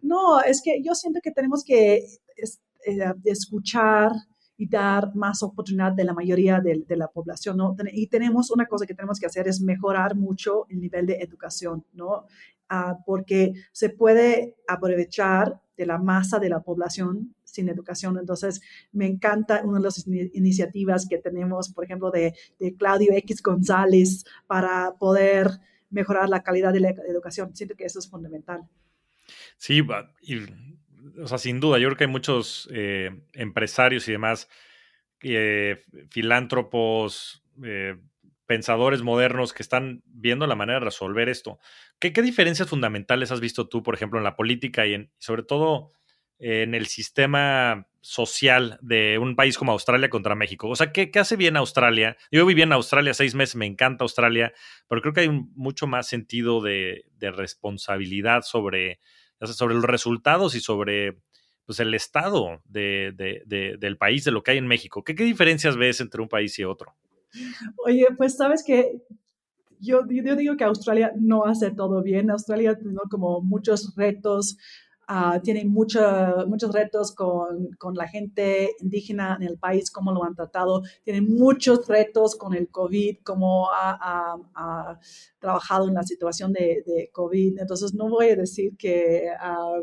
No, 0.00 0.40
es 0.40 0.62
que 0.62 0.82
yo 0.82 0.94
siento 0.94 1.20
que 1.22 1.30
tenemos 1.30 1.64
que 1.64 1.96
eh, 2.86 3.14
escuchar 3.24 4.10
y 4.62 4.68
dar 4.68 5.12
más 5.16 5.42
oportunidad 5.42 5.90
de 5.90 6.04
la 6.04 6.14
mayoría 6.14 6.60
de, 6.60 6.96
la 6.96 7.08
población, 7.08 7.56
¿no? 7.56 7.74
Y 7.92 8.06
tenemos 8.06 8.48
una 8.52 8.66
cosa 8.66 8.86
que 8.86 8.94
tenemos 8.94 9.18
que 9.18 9.26
hacer 9.26 9.48
es 9.48 9.60
mejorar 9.60 10.14
mucho 10.14 10.66
el 10.68 10.78
nivel 10.78 11.04
de 11.04 11.14
educación, 11.14 11.84
¿no? 11.92 12.26
Ah, 12.68 12.96
porque 13.04 13.54
se 13.72 13.90
puede 13.90 14.54
aprovechar 14.68 15.60
de 15.76 15.86
la 15.86 15.98
masa 15.98 16.38
de 16.38 16.48
la 16.48 16.60
población 16.60 17.34
sin 17.42 17.70
educación. 17.70 18.16
Entonces, 18.18 18.60
me 18.92 19.06
encanta 19.06 19.62
una 19.64 19.78
de 19.78 19.84
las 19.84 20.06
iniciativas 20.06 21.08
que 21.10 21.18
tenemos, 21.18 21.72
por 21.72 21.84
ejemplo, 21.84 22.12
de, 22.12 22.32
de 22.60 22.76
Claudio 22.76 23.14
X 23.14 23.42
González 23.42 24.24
para 24.46 24.94
poder 24.96 25.58
mejorar 25.90 26.28
la 26.28 26.44
calidad 26.44 26.72
de 26.72 26.80
la 26.80 26.90
educación. 26.90 27.56
Siento 27.56 27.74
que 27.74 27.86
eso 27.86 27.98
es 27.98 28.08
fundamental. 28.08 28.60
Sí, 29.56 29.82
y 30.22 30.36
o 31.18 31.26
sea, 31.26 31.38
sin 31.38 31.60
duda, 31.60 31.78
yo 31.78 31.88
creo 31.88 31.96
que 31.96 32.04
hay 32.04 32.10
muchos 32.10 32.68
eh, 32.72 33.10
empresarios 33.34 34.08
y 34.08 34.12
demás, 34.12 34.48
eh, 35.22 35.82
filántropos, 36.10 37.44
eh, 37.64 37.96
pensadores 38.46 39.02
modernos 39.02 39.52
que 39.52 39.62
están 39.62 40.02
viendo 40.06 40.46
la 40.46 40.56
manera 40.56 40.78
de 40.78 40.86
resolver 40.86 41.28
esto. 41.28 41.58
¿Qué, 41.98 42.10
diferencias 42.10 42.68
fundamentales 42.68 43.30
has 43.30 43.40
visto 43.40 43.68
tú, 43.68 43.82
por 43.82 43.94
ejemplo, 43.94 44.18
en 44.18 44.24
la 44.24 44.36
política 44.36 44.86
y 44.86 44.94
en, 44.94 45.10
sobre 45.18 45.42
todo 45.42 45.92
en 46.38 46.74
el 46.74 46.86
sistema 46.86 47.86
social 48.00 48.78
de 48.82 49.16
un 49.18 49.36
país 49.36 49.56
como 49.56 49.72
Australia 49.72 50.10
contra 50.10 50.34
México? 50.34 50.68
O 50.68 50.74
sea, 50.74 50.92
¿qué, 50.92 51.10
hace 51.14 51.36
bien 51.36 51.56
Australia? 51.56 52.16
Yo 52.32 52.44
viví 52.44 52.62
en 52.62 52.72
Australia 52.72 53.14
seis 53.14 53.36
meses, 53.36 53.54
me 53.54 53.66
encanta 53.66 54.04
Australia, 54.04 54.52
pero 54.88 55.00
creo 55.00 55.14
que 55.14 55.20
hay 55.20 55.30
mucho 55.30 55.86
más 55.86 56.08
sentido 56.08 56.60
de 56.60 57.04
responsabilidad 57.20 58.42
sobre 58.42 58.98
sobre 59.46 59.74
los 59.74 59.84
resultados 59.84 60.54
y 60.54 60.60
sobre 60.60 61.18
pues, 61.66 61.80
el 61.80 61.94
estado 61.94 62.60
del 62.64 63.96
país, 63.98 64.24
de 64.24 64.30
lo 64.30 64.42
que 64.42 64.52
hay 64.52 64.58
en 64.58 64.66
México. 64.66 65.02
¿Qué, 65.04 65.14
diferencias 65.14 65.76
ves 65.76 66.00
entre 66.00 66.22
un 66.22 66.28
país 66.28 66.58
y 66.58 66.64
otro? 66.64 66.94
Oye, 67.86 68.06
pues 68.16 68.36
sabes 68.36 68.62
que 68.62 69.02
yo, 69.80 70.02
yo 70.08 70.36
digo 70.36 70.56
que 70.56 70.64
Australia 70.64 71.12
no 71.18 71.44
hace 71.44 71.70
todo 71.70 72.02
bien. 72.02 72.30
Australia 72.30 72.78
tiene 72.78 72.98
como 73.10 73.40
muchos 73.40 73.94
retos, 73.96 74.56
uh, 75.12 75.40
tiene 75.42 75.64
muchos 75.64 76.72
retos 76.72 77.14
con, 77.14 77.70
con, 77.78 77.94
la 77.94 78.08
gente 78.08 78.70
indígena 78.80 79.36
en 79.40 79.46
el 79.46 79.58
país, 79.58 79.90
cómo 79.90 80.12
lo 80.12 80.24
han 80.24 80.34
tratado. 80.34 80.82
Tiene 81.04 81.20
muchos 81.20 81.86
retos 81.86 82.36
con 82.36 82.54
el 82.54 82.68
COVID, 82.70 83.18
cómo 83.22 83.68
ha, 83.72 84.98
trabajado 85.38 85.88
en 85.88 85.94
la 85.94 86.02
situación 86.02 86.52
de, 86.52 87.10
COVID. 87.12 87.58
Entonces, 87.60 87.94
no 87.94 88.08
voy 88.08 88.30
a 88.30 88.36
decir 88.36 88.76
que, 88.76 89.28
uh, 89.32 89.82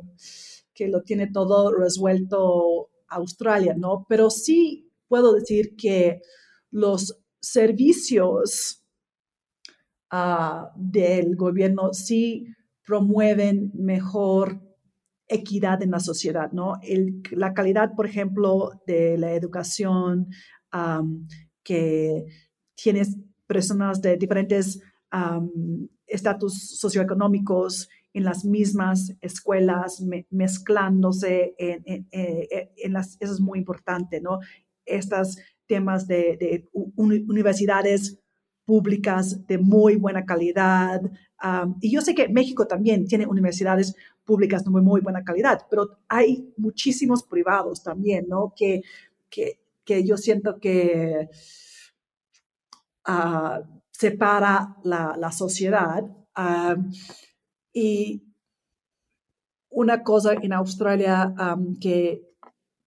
que 0.74 0.88
lo 0.88 1.04
tiene 1.04 1.28
todo 1.32 1.72
resuelto 1.74 2.90
Australia, 3.08 3.76
¿no? 3.78 4.06
Pero 4.10 4.30
sí 4.30 4.92
puedo 5.08 5.34
decir 5.34 5.76
que 5.76 6.22
los 6.72 7.20
servicios 7.42 8.84
uh, 10.12 10.68
del 10.76 11.36
gobierno 11.36 11.94
sí 11.94 12.48
promueven 12.86 13.72
mejor 13.76 14.69
equidad 15.30 15.82
en 15.84 15.92
la 15.92 16.00
sociedad, 16.00 16.52
¿no? 16.52 16.74
la 17.32 17.54
calidad, 17.54 17.94
por 17.96 18.08
ejemplo, 18.08 18.72
de 18.86 19.18
la 19.18 19.32
educación, 19.34 20.28
que 21.64 22.26
tienes 22.76 23.16
personas 23.48 24.02
de 24.02 24.18
diferentes 24.18 24.82
estatus 26.08 26.78
socioeconómicos 26.80 27.90
en 28.14 28.24
las 28.24 28.44
mismas 28.44 29.16
escuelas, 29.22 30.04
mezclándose 30.32 31.54
en, 31.58 32.08
en, 32.12 32.94
las, 32.94 33.18
eso 33.20 33.34
es 33.34 33.40
muy 33.40 33.60
importante, 33.60 34.20
¿no? 34.20 34.40
Estos 34.86 35.38
temas 35.68 36.08
de 36.08 36.68
universidades 36.74 38.20
públicas 38.70 39.48
de 39.48 39.58
muy 39.58 39.96
buena 39.96 40.26
calidad. 40.26 41.02
y 41.82 41.92
yo 41.92 42.02
sé 42.02 42.14
que 42.14 42.30
México 42.30 42.68
también 42.68 43.08
tiene 43.08 43.26
universidades 43.26 43.96
públicas 44.30 44.64
de 44.64 44.70
muy, 44.70 44.84
muy 44.84 45.02
buena 45.02 45.24
calidad, 45.24 45.66
pero 45.72 45.98
hay 46.08 46.54
muchísimos 46.58 47.24
privados 47.24 47.82
también, 47.82 48.28
¿no? 48.28 48.54
Que, 48.56 48.84
que, 49.28 49.60
que 49.84 50.06
yo 50.06 50.18
siento 50.18 50.60
que 50.60 51.30
uh, 53.08 53.64
separa 53.92 54.76
la, 54.84 55.16
la 55.18 55.32
sociedad. 55.32 56.04
y 57.74 58.24
una 59.72 60.04
cosa 60.04 60.34
en 60.34 60.54
Australia 60.54 61.34
que 61.82 62.22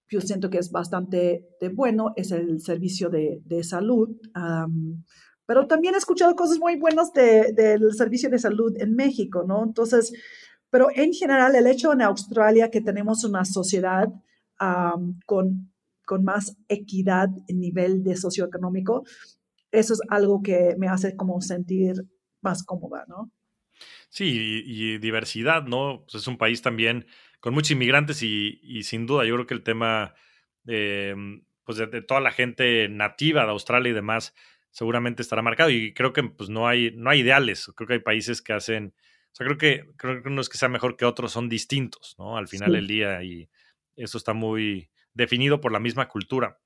yo 0.08 0.20
siento 0.20 0.48
que 0.48 0.58
es 0.58 0.70
bastante 0.70 1.48
bueno 1.74 2.12
es 2.16 2.30
el 2.30 2.60
servicio 2.60 3.10
de, 3.10 3.42
de 3.44 3.64
salud. 3.64 4.08
pero 5.46 5.66
también 5.66 5.94
he 5.94 5.98
escuchado 5.98 6.36
cosas 6.36 6.58
muy 6.58 6.76
buenas 6.76 7.12
de, 7.12 7.52
del 7.52 7.92
servicio 7.94 8.30
de 8.30 8.38
salud 8.38 8.72
en 8.78 8.94
México, 8.94 9.44
¿no? 9.46 9.64
Entonces, 9.64 10.12
pero 10.72 10.88
en 10.94 11.12
general, 11.12 11.54
el 11.54 11.66
hecho 11.66 11.92
en 11.92 12.00
Australia 12.00 12.70
que 12.70 12.80
tenemos 12.80 13.24
una 13.24 13.44
sociedad 13.44 14.08
con, 15.26 15.70
con 16.06 16.24
más 16.24 16.56
equidad 16.68 17.28
en 17.46 17.60
nivel 17.60 18.02
de 18.02 18.16
socioeconómico, 18.16 19.04
eso 19.70 19.92
es 19.92 20.00
algo 20.08 20.42
que 20.42 20.74
me 20.78 20.88
hace 20.88 21.14
como 21.14 21.42
sentir 21.42 21.96
más 22.40 22.64
cómoda, 22.64 23.04
¿no? 23.06 23.30
Sí, 24.08 24.62
y, 24.64 24.96
diversidad, 24.96 25.64
¿no? 25.64 26.04
Pues 26.04 26.22
es 26.22 26.26
un 26.26 26.38
país 26.38 26.62
también 26.62 27.04
con 27.40 27.52
muchos 27.52 27.72
inmigrantes 27.72 28.22
y, 28.22 28.58
y 28.62 28.84
sin 28.84 29.04
duda 29.04 29.26
yo 29.26 29.34
creo 29.34 29.46
que 29.46 29.54
el 29.54 29.62
tema 29.64 30.14
pues 30.64 31.76
de, 31.76 32.00
toda 32.00 32.20
la 32.20 32.30
gente 32.30 32.88
nativa 32.88 33.44
de 33.44 33.50
Australia 33.50 33.90
y 33.90 33.94
demás 33.94 34.34
seguramente 34.70 35.20
estará 35.20 35.42
marcado 35.42 35.68
y 35.68 35.92
creo 35.92 36.14
que 36.14 36.22
pues 36.22 36.48
no 36.48 36.66
hay, 36.66 36.92
no 36.96 37.10
hay 37.10 37.20
ideales, 37.20 37.70
creo 37.76 37.86
que 37.86 37.94
hay 37.94 38.00
países 38.00 38.40
que 38.40 38.54
hacen 38.54 38.94
O 39.32 39.34
sea, 39.34 39.46
creo 39.46 39.56
que, 39.58 39.86
creo 39.96 40.22
que 40.22 40.30
no 40.30 40.40
es 40.40 40.48
que 40.48 40.58
sea 40.58 40.68
mejor 40.68 40.96
que 40.96 41.06
otros, 41.06 41.32
son 41.32 41.48
distintos, 41.48 42.14
¿no? 42.18 42.36
Al 42.36 42.48
final 42.48 42.72
del 42.72 42.86
día 42.86 43.22
y 43.22 43.48
eso 43.96 44.18
está 44.18 44.34
muy 44.34 44.90
definido 45.14 45.60
por 45.60 45.72
la 45.72 45.80
misma 45.80 46.08
cultura. 46.08 46.58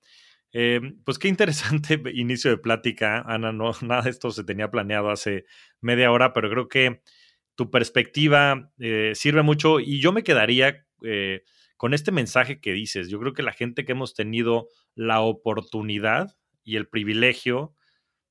Eh, 0.52 0.80
pues 1.04 1.18
qué 1.18 1.28
interesante 1.28 2.00
inicio 2.14 2.50
de 2.50 2.58
plática, 2.58 3.20
Ana. 3.20 3.52
No, 3.52 3.72
nada 3.82 4.02
de 4.02 4.10
esto 4.10 4.30
se 4.30 4.44
tenía 4.44 4.70
planeado 4.70 5.10
hace 5.10 5.44
media 5.80 6.10
hora, 6.10 6.32
pero 6.32 6.50
creo 6.50 6.68
que 6.68 7.02
tu 7.54 7.70
perspectiva 7.70 8.72
eh, 8.78 9.12
sirve 9.14 9.42
mucho 9.42 9.80
y 9.80 10.00
yo 10.00 10.12
me 10.12 10.22
quedaría 10.22 10.86
eh, 11.02 11.42
con 11.76 11.94
este 11.94 12.10
mensaje 12.10 12.60
que 12.60 12.72
dices. 12.72 13.08
Yo 13.08 13.18
creo 13.20 13.32
que 13.32 13.42
la 13.42 13.52
gente 13.52 13.84
que 13.84 13.92
hemos 13.92 14.14
tenido 14.14 14.68
la 14.94 15.20
oportunidad 15.20 16.36
y 16.64 16.76
el 16.76 16.88
privilegio 16.88 17.74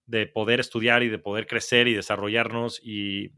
de 0.08 0.27
poder 0.27 0.60
estudiar 0.60 1.04
y 1.04 1.10
de 1.10 1.18
poder 1.18 1.48
crecer 1.48 1.88
y 1.88 1.94
desarrollarnos 1.94 2.80
y 2.84 3.32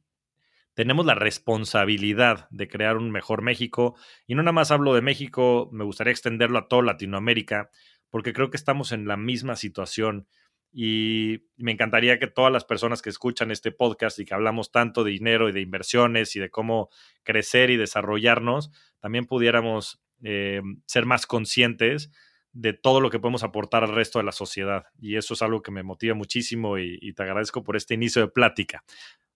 tenemos 0.78 1.08
la 1.08 1.16
responsabilidad 1.16 2.48
de 2.52 2.68
crear 2.68 2.98
un 2.98 3.10
mejor 3.10 3.42
México. 3.42 3.96
Y 4.28 4.36
no 4.36 4.44
nada 4.44 4.52
más 4.52 4.70
hablo 4.70 4.94
de 4.94 5.02
México, 5.02 5.70
me 5.74 5.84
gustaría 5.84 6.12
extenderlo 6.12 6.60
a 6.60 6.68
toda 6.68 6.84
Latinoamérica, 6.84 7.72
porque 8.12 8.32
creo 8.32 8.52
que 8.52 8.58
estamos 8.58 8.92
en 8.92 9.08
la 9.08 9.18
misma 9.18 9.56
situación. 9.56 10.28
Y 10.72 11.48
me 11.56 11.72
encantaría 11.72 12.20
que 12.20 12.28
todas 12.28 12.54
las 12.54 12.64
personas 12.64 13.02
que 13.02 13.10
escuchan 13.10 13.50
este 13.50 13.72
podcast 13.72 14.20
y 14.20 14.26
que 14.26 14.36
hablamos 14.36 14.72
tanto 14.72 15.04
de 15.04 15.10
dinero 15.10 15.50
y 15.50 15.52
de 15.52 15.62
inversiones 15.62 16.36
y 16.36 16.40
de 16.40 16.52
cómo 16.52 16.90
crecer 17.24 17.72
y 17.72 17.78
desarrollarnos, 17.78 18.70
también 19.00 19.26
pudiéramos 19.26 20.00
eh, 20.22 20.62
ser 20.86 21.08
más 21.08 21.26
conscientes 21.26 22.12
de 22.54 22.74
todo 22.74 23.02
lo 23.02 23.10
que 23.10 23.18
podemos 23.18 23.42
aportar 23.42 23.84
al 23.84 23.96
resto 23.96 24.20
de 24.20 24.26
la 24.26 24.32
sociedad. 24.32 24.86
Y 25.00 25.16
eso 25.16 25.34
es 25.34 25.42
algo 25.42 25.64
que 25.64 25.72
me 25.72 25.82
motiva 25.82 26.14
muchísimo 26.14 26.78
y, 26.78 27.14
te 27.14 27.24
agradezco 27.24 27.64
por 27.64 27.76
este 27.76 27.96
inicio 27.96 28.22
de 28.22 28.28
plática. 28.28 28.84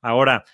Ahora, 0.02 0.46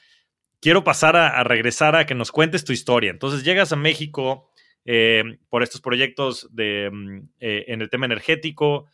quiero 0.61 0.83
pasar 0.83 1.15
a, 1.15 1.43
regresar 1.43 1.95
a 1.95 2.05
que 2.05 2.15
nos 2.15 2.31
cuentes 2.31 2.63
tu 2.63 2.73
historia. 2.73 3.11
Entonces, 3.11 3.43
llegas 3.43 3.71
a 3.71 3.75
México 3.75 4.49
eh, 4.85 5.23
por 5.49 5.63
estos 5.63 5.81
proyectos 5.81 6.47
de, 6.51 6.89
mm, 6.91 7.29
eh, 7.39 7.65
en 7.67 7.81
el 7.81 7.89
tema 7.89 8.05
energético. 8.05 8.85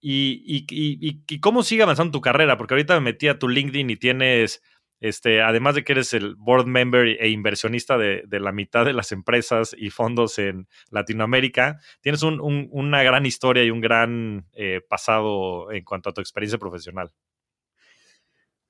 Y, 0.00 1.40
cómo 1.40 1.62
sigue 1.62 1.82
avanzando 1.82 2.12
tu 2.12 2.20
carrera? 2.20 2.56
Porque 2.56 2.74
ahorita 2.74 2.94
me 2.94 3.12
metí 3.12 3.28
a 3.28 3.38
tu 3.38 3.48
LinkedIn 3.48 3.90
y 3.90 3.96
tienes 3.96 4.62
este, 5.00 5.42
además 5.42 5.74
de 5.74 5.84
que 5.84 5.92
eres 5.92 6.12
el 6.12 6.34
board 6.34 6.66
member 6.66 7.06
e 7.06 7.28
inversionista 7.28 7.96
de, 7.98 8.24
la 8.30 8.52
mitad 8.52 8.84
de 8.84 8.92
las 8.92 9.12
empresas 9.12 9.74
y 9.78 9.90
fondos 9.90 10.38
en 10.38 10.68
Latinoamérica, 10.90 11.78
tienes 12.00 12.22
una 12.22 13.02
gran 13.02 13.26
historia 13.26 13.64
y 13.64 13.70
un 13.70 13.80
gran 13.80 14.46
eh, 14.54 14.80
pasado 14.88 15.70
en 15.70 15.84
cuanto 15.84 16.10
a 16.10 16.14
tu 16.14 16.20
experiencia 16.20 16.58
profesional. 16.58 17.12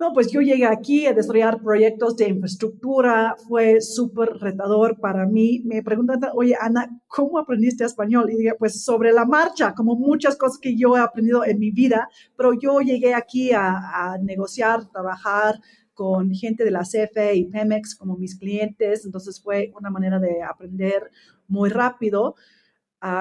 No, 0.00 0.12
pues 0.12 0.30
yo 0.30 0.40
llegué 0.40 0.64
aquí 0.64 1.06
a 1.06 1.12
desarrollar 1.12 1.60
proyectos 1.60 2.16
de 2.16 2.28
infraestructura, 2.28 3.34
fue 3.48 3.80
súper 3.80 4.28
retador 4.34 5.00
para 5.00 5.26
mí. 5.26 5.60
Me 5.64 5.82
preguntan, 5.82 6.20
oye, 6.34 6.54
Ana, 6.60 6.88
¿cómo 7.08 7.36
aprendiste 7.36 7.84
español? 7.84 8.30
Y 8.30 8.36
dije, 8.36 8.54
pues 8.56 8.84
sobre 8.84 9.10
la 9.12 9.24
marcha, 9.24 9.74
como 9.74 9.96
muchas 9.96 10.36
cosas 10.36 10.60
que 10.60 10.76
yo 10.76 10.96
he 10.96 11.00
aprendido 11.00 11.44
en 11.44 11.58
mi 11.58 11.72
vida, 11.72 12.08
pero 12.36 12.52
yo 12.52 12.80
llegué 12.80 13.12
aquí 13.12 13.50
a, 13.52 14.16
negociar, 14.22 14.88
trabajar, 14.88 15.56
con 15.94 16.30
gente 16.30 16.62
de 16.62 16.70
la 16.70 16.84
CFE 16.84 17.34
y 17.34 17.46
Pemex 17.46 17.96
como 17.96 18.16
mis 18.16 18.38
clientes, 18.38 19.04
entonces 19.04 19.42
fue 19.42 19.72
una 19.76 19.90
manera 19.90 20.20
de 20.20 20.44
aprender 20.44 21.10
muy 21.48 21.70
rápido, 21.70 22.36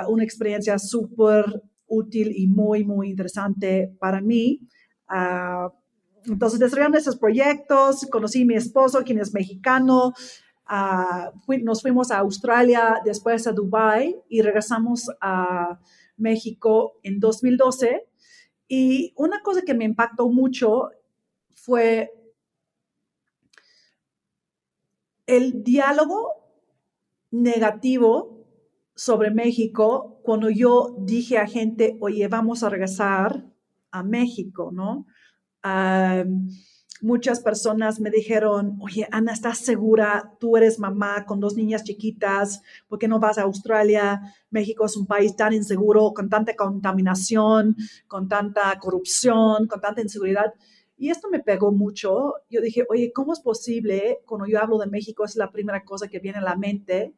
una 0.08 0.24
experiencia 0.24 0.78
súper 0.78 1.44
útil 1.88 2.32
y 2.36 2.46
muy, 2.46 2.84
muy 2.84 3.10
interesante 3.10 3.92
para 4.00 4.22
mí. 4.22 4.62
Uh, 5.10 5.72
entonces, 6.28 6.60
desarrollando 6.60 6.98
esos 6.98 7.18
proyectos, 7.18 8.06
conocí 8.12 8.44
a 8.44 8.46
mi 8.46 8.56
esposo, 8.56 9.04
quien 9.04 9.20
es 9.20 9.34
mexicano, 9.34 10.14
uh, 10.70 11.54
nos 11.64 11.82
fuimos 11.82 12.12
a 12.12 12.20
Australia, 12.20 13.02
después 13.06 13.48
a 13.48 13.54
Dubai 13.54 14.16
y 14.28 14.42
regresamos 14.42 15.10
a 15.22 15.80
México 16.18 17.00
en 17.04 17.20
2012. 17.20 18.08
Y 18.68 19.14
una 19.16 19.42
cosa 19.42 19.62
que 19.62 19.74
me 19.74 19.86
impactó 19.86 20.28
mucho 20.30 20.90
fue 21.56 22.12
el 25.26 25.64
diálogo 25.64 26.34
negativo 27.32 28.46
sobre 28.96 29.32
México 29.32 30.20
cuando 30.24 30.50
yo 30.50 30.96
dije 31.00 31.38
a 31.38 31.48
gente, 31.48 31.98
oye, 32.02 32.28
vamos 32.28 32.64
a 32.64 32.70
regresar 32.70 33.46
a 33.92 34.04
México, 34.04 34.72
¿no? 34.74 35.06
Muchas 37.02 37.40
personas 37.42 38.00
me 38.00 38.10
dijeron, 38.10 38.78
oye, 38.82 39.08
Ana, 39.12 39.34
¿estás 39.34 39.60
segura? 39.60 40.34
Tú 40.40 40.58
eres 40.58 40.80
mamá 40.80 41.26
con 41.26 41.40
dos 41.40 41.56
niñas 41.56 41.84
chiquitas, 41.84 42.62
¿por 42.88 43.00
qué 43.00 43.08
no 43.08 43.20
vas 43.20 43.38
a 43.38 43.44
Australia? 43.44 44.22
México 44.50 44.86
es 44.86 44.98
un 44.98 45.06
país 45.06 45.36
tan 45.36 45.54
inseguro, 45.54 46.14
con 46.14 46.30
tanta 46.30 46.56
contaminación, 46.56 47.76
con 48.08 48.28
tanta 48.28 48.78
corrupción, 48.80 49.68
con 49.68 49.80
tanta 49.80 50.02
inseguridad. 50.02 50.54
Y 50.98 51.10
esto 51.12 51.30
me 51.30 51.40
pegó 51.40 51.72
mucho. 51.72 52.34
Yo 52.50 52.62
dije, 52.62 52.84
oye, 52.90 53.12
¿cómo 53.14 53.34
es 53.34 53.40
posible? 53.40 54.20
Cuando 54.26 54.48
yo 54.48 54.60
hablo 54.60 54.80
de 54.80 54.88
México 54.88 55.26
es 55.26 55.36
la 55.36 55.52
primera 55.52 55.84
cosa 55.84 56.08
que 56.08 56.20
viene 56.20 56.40
a 56.40 56.42
la 56.42 56.56
mente. 56.56 57.14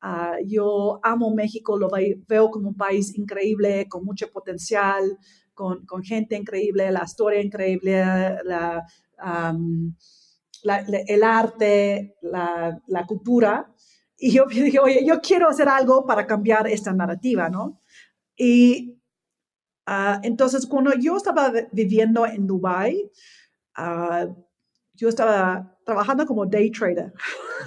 Ah, 0.00 0.36
yo 0.44 0.98
amo 1.02 1.32
México, 1.34 1.78
lo 1.78 1.88
veo 2.26 2.50
como 2.50 2.68
un 2.70 2.74
país 2.74 3.16
increíble, 3.16 3.86
con 3.88 4.04
mucho 4.04 4.30
potencial, 4.32 5.18
con, 5.86 6.02
gente 6.02 6.36
increíble, 6.36 6.90
la 6.90 7.04
historia 7.04 7.42
increíble, 7.42 8.02
el 11.08 11.22
arte, 11.22 12.16
la, 12.22 13.06
cultura. 13.06 13.72
Y 14.16 14.32
yo 14.32 14.46
dije, 14.46 14.78
oye, 14.78 15.04
yo 15.06 15.20
quiero 15.20 15.48
hacer 15.48 15.68
algo 15.68 16.06
para 16.06 16.26
cambiar 16.26 16.66
esta 16.66 16.92
narrativa, 16.92 17.48
¿no? 17.48 17.80
Y 18.36 19.00
Ah, 19.92 20.20
entonces, 20.22 20.66
cuando 20.66 20.92
yo 20.94 21.16
estaba 21.16 21.52
viviendo 21.72 22.24
en 22.24 22.46
Dubai, 22.46 23.10
uh, 23.76 24.32
yo 24.94 25.08
estaba 25.08 25.76
trabajando 25.90 26.24
como 26.24 26.46
day 26.46 26.70
trader. 26.70 27.12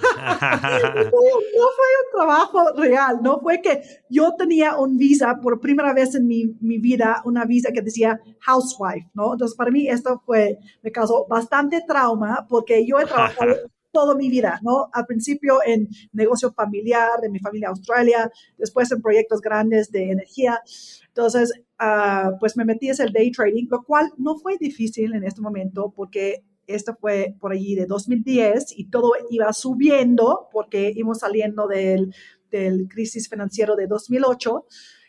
no, 0.00 1.10
fue 1.10 1.90
un 2.00 2.10
trabajo 2.10 2.72
real, 2.74 3.18
no 3.20 3.38
fue 3.38 3.60
que 3.60 3.82
yo 4.08 4.34
tenía 4.34 4.78
un 4.78 4.96
visa 4.96 5.38
por 5.42 5.60
primera 5.60 5.92
vez 5.92 6.14
en 6.14 6.26
mi, 6.26 6.56
mi, 6.62 6.78
vida, 6.78 7.20
una 7.26 7.44
visa 7.44 7.70
que 7.70 7.82
decía 7.82 8.18
housewife, 8.40 9.10
¿no? 9.12 9.34
Entonces, 9.34 9.54
para 9.54 9.70
mí 9.70 9.88
esto 9.88 10.22
fue, 10.24 10.58
me 10.82 10.90
causó 10.90 11.26
bastante 11.28 11.82
trauma 11.86 12.46
porque 12.48 12.86
yo 12.86 12.98
he 12.98 13.04
trabajado 13.04 13.56
toda 13.92 14.14
mi 14.14 14.30
vida, 14.30 14.58
¿no? 14.62 14.88
Al 14.94 15.04
principio 15.04 15.58
en 15.66 15.86
negocio 16.12 16.50
familiar, 16.50 17.20
de 17.20 17.28
mi 17.28 17.40
familia 17.40 17.68
Australia, 17.68 18.32
después 18.56 18.90
en 18.90 19.02
proyectos 19.02 19.42
grandes 19.42 19.90
de 19.90 20.10
energía. 20.10 20.62
Entonces, 21.08 21.52
uh, 21.78 22.38
pues 22.40 22.56
me 22.56 22.64
metí 22.64 22.88
en 22.88 22.96
el 23.00 23.12
day 23.12 23.30
trading, 23.30 23.66
lo 23.70 23.82
cual 23.82 24.10
no 24.16 24.38
fue 24.38 24.56
difícil 24.58 25.14
en 25.14 25.24
este 25.24 25.42
momento 25.42 25.92
porque 25.94 26.42
esto 26.66 26.96
fue 27.00 27.34
por 27.40 27.52
allí 27.52 27.74
de 27.74 27.86
2010 27.86 28.78
y 28.78 28.86
todo 28.86 29.12
iba 29.30 29.52
subiendo 29.52 30.48
porque 30.52 30.92
íbamos 30.94 31.18
saliendo 31.18 31.66
del, 31.66 32.14
del 32.50 32.88
crisis 32.88 33.28
financiero 33.28 33.76
de 33.76 33.86
2008. 33.86 34.66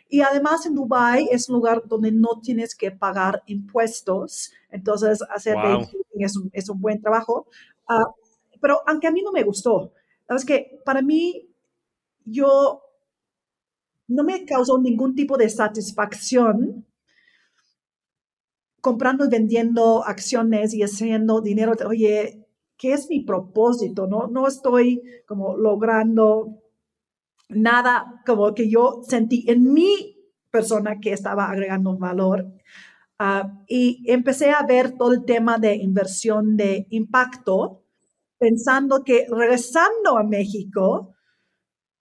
Y 0.09 0.21
además 0.21 0.65
en 0.65 0.75
Dubai 0.75 1.27
es 1.31 1.49
un 1.49 1.55
lugar 1.55 1.83
donde 1.85 2.11
no 2.11 2.39
tienes 2.41 2.75
que 2.75 2.91
pagar 2.91 3.41
impuestos, 3.47 4.51
entonces 4.69 5.19
hacer 5.33 5.55
trading 5.55 5.87
es 6.19 6.37
un, 6.37 6.49
es 6.53 6.69
un 6.69 6.79
buen 6.79 7.01
trabajo. 7.01 7.47
Uh, 7.89 8.11
pero 8.61 8.81
aunque 8.85 9.07
a 9.07 9.11
mí 9.11 9.21
no 9.21 9.31
me 9.31 9.43
gustó, 9.43 9.91
sabes 10.27 10.45
que 10.45 10.79
para 10.85 11.01
mí 11.01 11.49
yo 12.25 12.81
no 14.07 14.23
me 14.23 14.45
causó 14.45 14.79
ningún 14.79 15.15
tipo 15.15 15.37
de 15.37 15.49
satisfacción 15.49 16.85
comprando 18.85 19.25
y 19.25 19.29
vendiendo 19.29 20.05
acciones 20.05 20.75
y 20.75 20.83
haciendo 20.83 21.41
dinero. 21.41 21.73
Oye, 21.87 22.45
¿qué 22.77 22.93
es 22.93 23.09
mi 23.09 23.21
propósito? 23.21 24.05
No, 24.05 24.27
no 24.27 24.47
estoy 24.47 25.01
como 25.27 25.57
logrando 25.57 26.61
nada 27.49 28.21
como 28.27 28.53
que 28.53 28.69
yo 28.69 29.01
sentí 29.01 29.43
en 29.47 29.73
mi 29.73 30.19
persona 30.51 30.99
que 30.99 31.13
estaba 31.13 31.49
agregando 31.49 31.97
valor. 31.97 32.45
Ah, 33.17 33.59
y 33.67 34.03
empecé 34.05 34.51
a 34.51 34.63
ver 34.67 34.91
todo 34.91 35.13
el 35.13 35.25
tema 35.25 35.57
de 35.57 35.77
inversión 35.77 36.55
de 36.55 36.85
impacto, 36.91 37.81
pensando 38.37 39.03
que 39.03 39.25
regresando 39.27 40.15
a 40.15 40.23
México, 40.23 41.15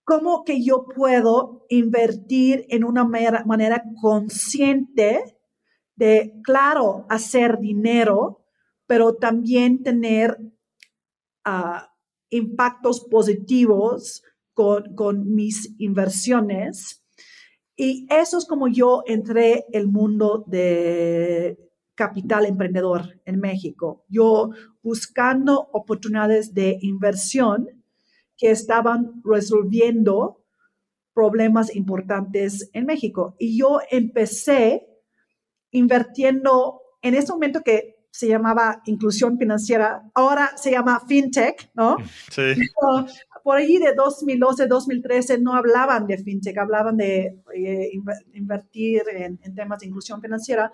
cómo 0.05 0.44
que 0.44 0.62
yo 0.62 0.85
puedo 0.94 1.64
invertir 1.70 2.66
en 2.68 2.85
una 2.85 3.05
manera, 3.05 3.83
consciente 4.03 5.35
de, 5.96 6.33
claro, 6.42 7.07
hacer 7.09 7.59
dinero, 7.59 8.44
pero 8.87 9.14
también 9.14 9.83
tener 9.83 10.38
ah, 11.44 11.92
impactos 12.30 13.07
positivos 13.11 14.22
con, 14.52 14.94
con, 14.94 15.35
mis 15.35 15.74
inversiones. 15.78 17.04
Y 17.76 18.07
eso 18.11 18.38
es 18.38 18.46
como 18.46 18.68
yo 18.68 19.02
entré 19.07 19.64
el 19.72 19.88
mundo 19.88 20.44
de, 20.46 21.59
capital 21.94 22.46
emprendedor 22.46 23.20
en 23.24 23.40
México. 23.40 24.04
Yo 24.09 24.50
buscando 24.83 25.68
oportunidades 25.72 26.54
de 26.54 26.78
inversión 26.80 27.68
que 28.37 28.50
estaban 28.50 29.22
resolviendo 29.24 30.44
problemas 31.14 31.74
importantes 31.74 32.68
en 32.72 32.87
México. 32.87 33.37
Y 33.38 33.59
yo 33.59 33.78
empecé 33.90 34.88
invirtiendo 35.75 36.81
en 37.03 37.15
ese 37.15 37.33
momento 37.33 37.61
que 37.63 37.97
se 38.11 38.29
llamaba 38.29 38.81
inclusión 38.87 39.37
financiera, 39.37 40.09
ahora 40.15 40.57
se 40.57 40.71
llama 40.71 41.01
fintech, 41.07 41.71
¿no? 41.75 41.97
Sí. 42.31 42.55
por 43.43 43.57
allí 43.57 43.79
de 43.79 43.93
2012, 43.93 44.69
2013 44.69 45.39
no 45.41 45.55
hablaban 45.55 46.07
de 46.07 46.19
fintech, 46.19 46.57
hablaban 46.57 46.97
de 46.97 47.37
eh, 47.53 47.91
invertir 48.35 49.03
en, 49.13 49.41
en, 49.43 49.55
temas 49.55 49.81
de 49.81 49.87
inclusión 49.87 50.23
financiera. 50.23 50.71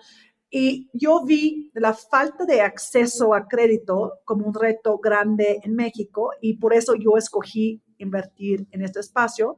Y 0.51 0.89
yo 0.93 1.25
vi 1.25 1.71
la 1.73 1.95
falta 1.95 2.45
de 2.45 2.61
acceso 2.61 3.33
a 3.33 3.47
crédito 3.47 4.19
como 4.23 4.45
un 4.45 4.53
reto 4.53 4.99
grande 4.99 5.61
en 5.63 5.75
México 5.75 6.31
y 6.41 6.57
por 6.57 6.75
eso 6.75 6.93
yo 6.93 7.17
escogí 7.17 7.81
invertir 7.97 8.67
en 8.71 8.83
este 8.83 8.99
espacio. 8.99 9.57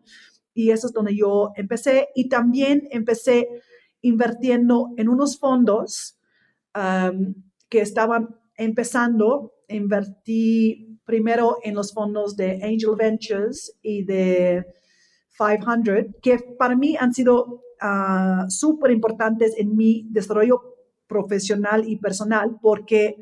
Y 0.54 0.70
eso 0.72 0.88
es 0.88 0.94
donde 0.94 1.18
yo 1.18 1.52
empecé. 1.56 2.10
Y 2.16 2.30
también 2.30 2.88
empecé 2.92 3.50
invirtiendo 4.04 4.92
en 4.98 5.10
unos 5.10 5.40
fondos 5.40 6.20
que 7.70 7.82
estaban 7.82 8.30
empezando. 8.56 9.54
Invertí 9.68 11.00
primero 11.06 11.58
en 11.64 11.76
los 11.76 11.94
fondos 11.94 12.36
de 12.36 12.62
Angel 12.64 12.96
Ventures 12.98 13.78
y 13.82 14.04
de 14.04 14.66
500, 15.38 16.16
que 16.22 16.38
para 16.58 16.76
mí 16.76 16.96
han 17.00 17.14
sido 17.14 17.64
uh, 17.82 18.50
súper 18.50 18.92
importantes 18.92 19.56
en 19.58 19.76
mi 19.76 20.06
desarrollo 20.10 20.62
profesional 21.08 21.88
y 21.88 21.98
personal, 21.98 22.58
porque 22.62 23.18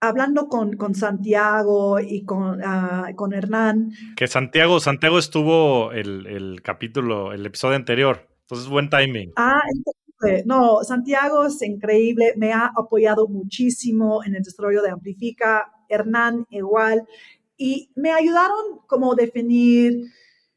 hablando 0.00 0.48
con, 0.48 0.76
con 0.76 0.94
Santiago 0.94 1.98
y 2.00 2.24
con, 2.24 2.60
uh, 2.60 3.14
con 3.16 3.32
Hernán. 3.32 3.90
Que 4.16 4.26
Santiago, 4.26 4.80
Santiago 4.80 5.18
estuvo 5.18 5.92
el, 5.92 6.26
el 6.26 6.62
capítulo, 6.62 7.32
el 7.32 7.44
episodio 7.46 7.76
anterior. 7.76 8.29
Entonces, 8.50 8.68
buen 8.68 8.90
timing. 8.90 9.32
Ah, 9.36 9.60
no, 10.44 10.82
Santiago 10.82 11.46
es 11.46 11.62
increíble, 11.62 12.34
me 12.36 12.52
ha 12.52 12.72
apoyado 12.76 13.28
muchísimo 13.28 14.24
en 14.24 14.34
el 14.34 14.42
desarrollo 14.42 14.82
de 14.82 14.90
Amplifica, 14.90 15.70
Hernán 15.88 16.46
igual, 16.50 17.06
y 17.56 17.92
me 17.94 18.10
ayudaron 18.10 18.80
como 18.88 19.14
definir 19.14 20.10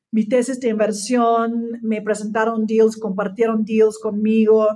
mi 0.10 0.28
tesis 0.28 0.60
de 0.60 0.70
inversión, 0.70 1.80
me 1.84 2.02
presentaron 2.02 2.66
deals, 2.66 2.98
compartieron 2.98 3.64
deals 3.64 4.00
conmigo, 4.00 4.68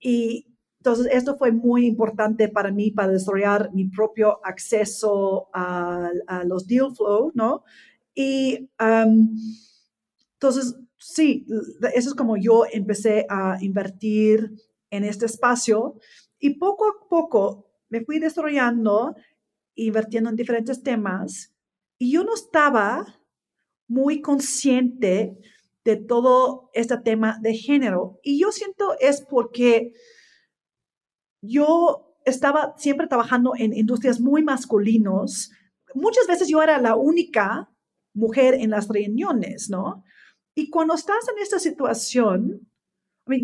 y 0.00 0.46
entonces 0.78 1.08
esto 1.12 1.36
fue 1.36 1.52
muy 1.52 1.86
importante 1.86 2.48
para 2.48 2.70
mí 2.70 2.92
para 2.92 3.12
desarrollar 3.12 3.74
mi 3.74 3.88
propio 3.88 4.40
acceso 4.42 5.50
a, 5.52 6.10
los 6.46 6.66
deal 6.66 6.96
flow, 6.96 7.30
¿no? 7.34 7.62
Y 8.14 8.70
entonces 10.34 10.74
sí, 10.98 11.46
eso 11.94 12.10
es 12.10 12.14
como 12.14 12.36
yo 12.36 12.64
empecé 12.70 13.26
a 13.28 13.56
invertir 13.60 14.50
en 14.90 15.04
este 15.04 15.26
espacio 15.26 15.98
y 16.38 16.58
poco 16.58 16.86
a 16.86 17.08
poco 17.08 17.66
me 17.88 18.04
fui 18.04 18.18
desarrollando, 18.18 19.14
invirtiendo 19.74 20.30
en 20.30 20.36
diferentes 20.36 20.82
temas 20.82 21.54
y 21.98 22.12
yo 22.12 22.24
no 22.24 22.34
estaba 22.34 23.06
muy 23.88 24.20
consciente 24.20 25.38
de 25.84 25.96
todo 25.96 26.70
este 26.74 26.98
tema 26.98 27.38
de 27.40 27.54
género. 27.54 28.20
Y 28.22 28.38
yo 28.38 28.52
siento 28.52 28.94
es 29.00 29.22
porque 29.22 29.92
yo 31.40 32.14
estaba 32.24 32.74
siempre 32.76 33.06
trabajando 33.06 33.52
en 33.56 33.72
industrias 33.72 34.20
muy 34.20 34.42
masculinos. 34.42 35.50
Muchas 35.94 36.26
veces 36.26 36.48
yo 36.48 36.62
era 36.62 36.78
la 36.78 36.94
única 36.94 37.70
mujer 38.12 38.54
en 38.54 38.70
las 38.70 38.88
reuniones, 38.88 39.70
¿no? 39.70 40.04
Y 40.58 40.70
cuando 40.70 40.94
estás 40.94 41.28
en 41.28 41.40
esta 41.40 41.60
situación, 41.60 42.68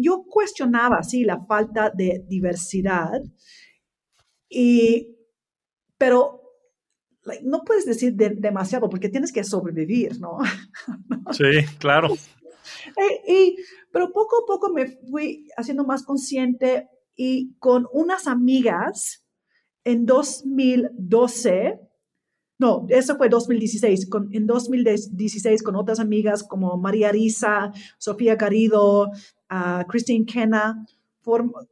yo 0.00 0.24
cuestionaba, 0.24 1.00
sí, 1.04 1.22
la 1.22 1.38
falta 1.46 1.92
de 1.94 2.24
diversidad, 2.26 3.22
y, 4.48 5.16
pero 5.96 6.42
no 7.44 7.62
puedes 7.62 7.86
decir 7.86 8.14
demasiado 8.14 8.90
porque 8.90 9.08
tienes 9.08 9.32
que 9.32 9.44
sobrevivir, 9.44 10.18
¿no? 10.18 10.38
Sí, 11.30 11.64
claro. 11.78 12.08
Eh, 12.96 13.32
y, 13.32 13.56
pero 13.92 14.10
poco 14.10 14.42
a 14.42 14.46
poco 14.46 14.72
me 14.72 14.86
fui 14.86 15.48
haciendo 15.58 15.84
más 15.84 16.02
consciente 16.02 16.88
y 17.14 17.54
con 17.58 17.86
unas 17.92 18.26
amigas 18.26 19.26
en 19.84 20.06
2012 20.06 21.78
no, 22.58 22.86
eso 22.88 23.16
fue 23.16 23.28
2016. 23.28 24.08
Con, 24.08 24.28
en 24.32 24.46
2016 24.46 25.62
con 25.62 25.76
otras 25.76 26.00
amigas 26.00 26.42
como 26.42 26.76
María 26.76 27.10
Risa, 27.10 27.72
Sofía 27.98 28.36
Carido, 28.36 29.10
uh, 29.50 29.84
Christine 29.88 30.24
Kenna, 30.24 30.86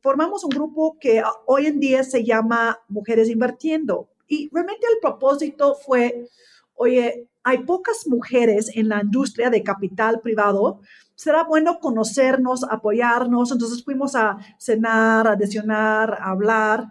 formamos 0.00 0.44
un 0.44 0.50
grupo 0.50 0.96
que 0.98 1.22
hoy 1.46 1.66
en 1.66 1.78
día 1.78 2.02
se 2.04 2.24
llama 2.24 2.78
Mujeres 2.88 3.28
Invirtiendo. 3.28 4.08
Y 4.26 4.48
realmente 4.50 4.86
el 4.92 4.98
propósito 5.00 5.74
fue, 5.74 6.26
oye, 6.74 7.28
hay 7.44 7.58
pocas 7.64 8.06
mujeres 8.06 8.70
en 8.74 8.88
la 8.88 9.02
industria 9.02 9.50
de 9.50 9.62
capital 9.62 10.20
privado, 10.20 10.80
será 11.14 11.44
bueno 11.44 11.78
conocernos, 11.80 12.64
apoyarnos. 12.64 13.52
Entonces 13.52 13.84
fuimos 13.84 14.14
a 14.14 14.38
cenar, 14.58 15.26
a 15.26 15.32
adicionar, 15.32 16.14
a 16.14 16.30
hablar 16.30 16.88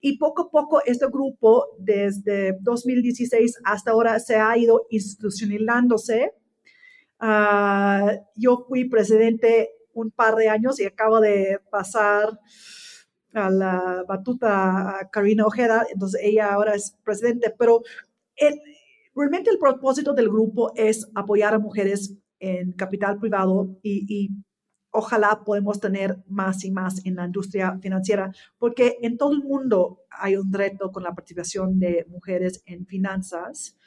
y 0.00 0.16
poco 0.18 0.42
a 0.42 0.50
poco 0.50 0.82
este 0.84 1.06
grupo, 1.06 1.66
desde 1.78 2.56
2016 2.60 3.60
hasta 3.64 3.90
ahora, 3.90 4.18
se 4.18 4.36
ha 4.36 4.56
ido 4.56 4.86
institucionalizándose. 4.90 6.32
Ah, 7.18 8.12
yo 8.34 8.64
fui 8.66 8.88
presidente 8.88 9.70
un 9.92 10.10
par 10.10 10.36
de 10.36 10.48
años 10.48 10.80
y 10.80 10.86
acabo 10.86 11.20
de 11.20 11.58
pasar 11.70 12.38
a 13.34 13.50
la 13.50 14.04
batuta 14.08 15.00
a 15.00 15.10
Karina 15.10 15.46
Ojeda, 15.46 15.86
entonces 15.92 16.20
ella 16.24 16.52
ahora 16.52 16.74
es 16.74 16.96
presidente, 17.04 17.54
pero 17.56 17.82
realmente 19.14 19.50
el 19.50 19.58
propósito 19.58 20.14
del 20.14 20.28
grupo 20.28 20.72
es 20.74 21.08
apoyar 21.14 21.54
a 21.54 21.58
mujeres 21.58 22.16
en 22.38 22.72
capital 22.72 23.18
privado 23.18 23.78
y, 23.82 24.06
y 24.08 24.30
ojalá 24.90 25.42
podemos 25.44 25.80
tener 25.80 26.16
más 26.28 26.64
y 26.64 26.70
más 26.70 27.04
en 27.04 27.16
la 27.16 27.24
industria 27.24 27.78
financiera, 27.80 28.32
porque 28.58 28.98
en 29.02 29.16
todo 29.16 29.32
el 29.32 29.40
mundo 29.40 30.00
hay 30.10 30.36
un 30.36 30.52
reto 30.52 30.90
con 30.90 31.02
la 31.02 31.14
participación 31.14 31.78
de 31.78 32.06
mujeres 32.08 32.62
en 32.66 32.86
finanzas. 32.86 33.78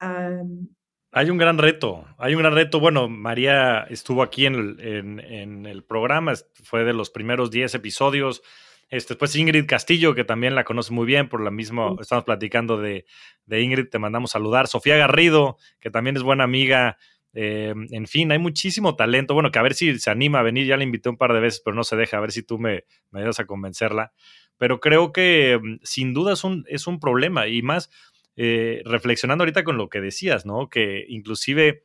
hay 0.00 1.30
un 1.30 1.38
gran 1.38 1.58
reto, 1.58 2.04
hay 2.18 2.34
un 2.34 2.40
gran 2.40 2.54
reto. 2.54 2.80
Bueno, 2.80 3.08
María 3.08 3.82
estuvo 3.90 4.22
aquí 4.22 4.46
en 4.46 5.66
el, 5.66 5.84
programa, 5.84 6.32
fue 6.62 6.84
de 6.84 6.94
los 6.94 7.10
primeros 7.10 7.50
10 7.50 7.74
episodios. 7.74 8.42
Este, 8.88 9.14
después 9.14 9.36
Ingrid 9.36 9.66
Castillo, 9.66 10.16
que 10.16 10.24
también 10.24 10.56
la 10.56 10.64
conoce 10.64 10.92
muy 10.92 11.06
bien, 11.06 11.28
por 11.28 11.40
la 11.40 11.52
misma, 11.52 11.94
estamos 12.00 12.24
platicando 12.24 12.76
de, 12.76 13.04
de 13.46 13.60
Ingrid, 13.62 13.88
te 13.88 14.00
mandamos 14.00 14.32
saludar. 14.32 14.66
Sofía 14.66 14.96
Garrido, 14.96 15.58
que 15.78 15.90
también 15.90 16.16
es 16.16 16.24
buena 16.24 16.42
amiga 16.42 16.98
eh, 17.32 17.74
en 17.90 18.06
fin, 18.06 18.32
hay 18.32 18.38
muchísimo 18.38 18.96
talento. 18.96 19.34
Bueno, 19.34 19.50
que 19.50 19.58
a 19.58 19.62
ver 19.62 19.74
si 19.74 19.98
se 19.98 20.10
anima 20.10 20.40
a 20.40 20.42
venir. 20.42 20.66
Ya 20.66 20.76
la 20.76 20.84
invité 20.84 21.08
un 21.08 21.16
par 21.16 21.32
de 21.32 21.40
veces, 21.40 21.60
pero 21.64 21.76
no 21.76 21.84
se 21.84 21.96
deja. 21.96 22.16
A 22.16 22.20
ver 22.20 22.32
si 22.32 22.42
tú 22.42 22.58
me, 22.58 22.84
ayudas 23.12 23.40
a 23.40 23.46
convencerla. 23.46 24.12
Pero 24.58 24.80
creo 24.80 25.12
que 25.12 25.58
mm, 25.62 25.76
sin 25.82 26.12
duda 26.12 26.32
es 26.32 26.44
un, 26.44 26.64
es 26.68 26.86
un 26.86 27.00
problema. 27.00 27.48
Y 27.48 27.62
más 27.62 27.90
eh, 28.36 28.82
reflexionando 28.84 29.42
ahorita 29.42 29.64
con 29.64 29.76
lo 29.76 29.88
que 29.88 30.00
decías, 30.00 30.46
¿no? 30.46 30.68
Que 30.68 31.04
inclusive 31.08 31.82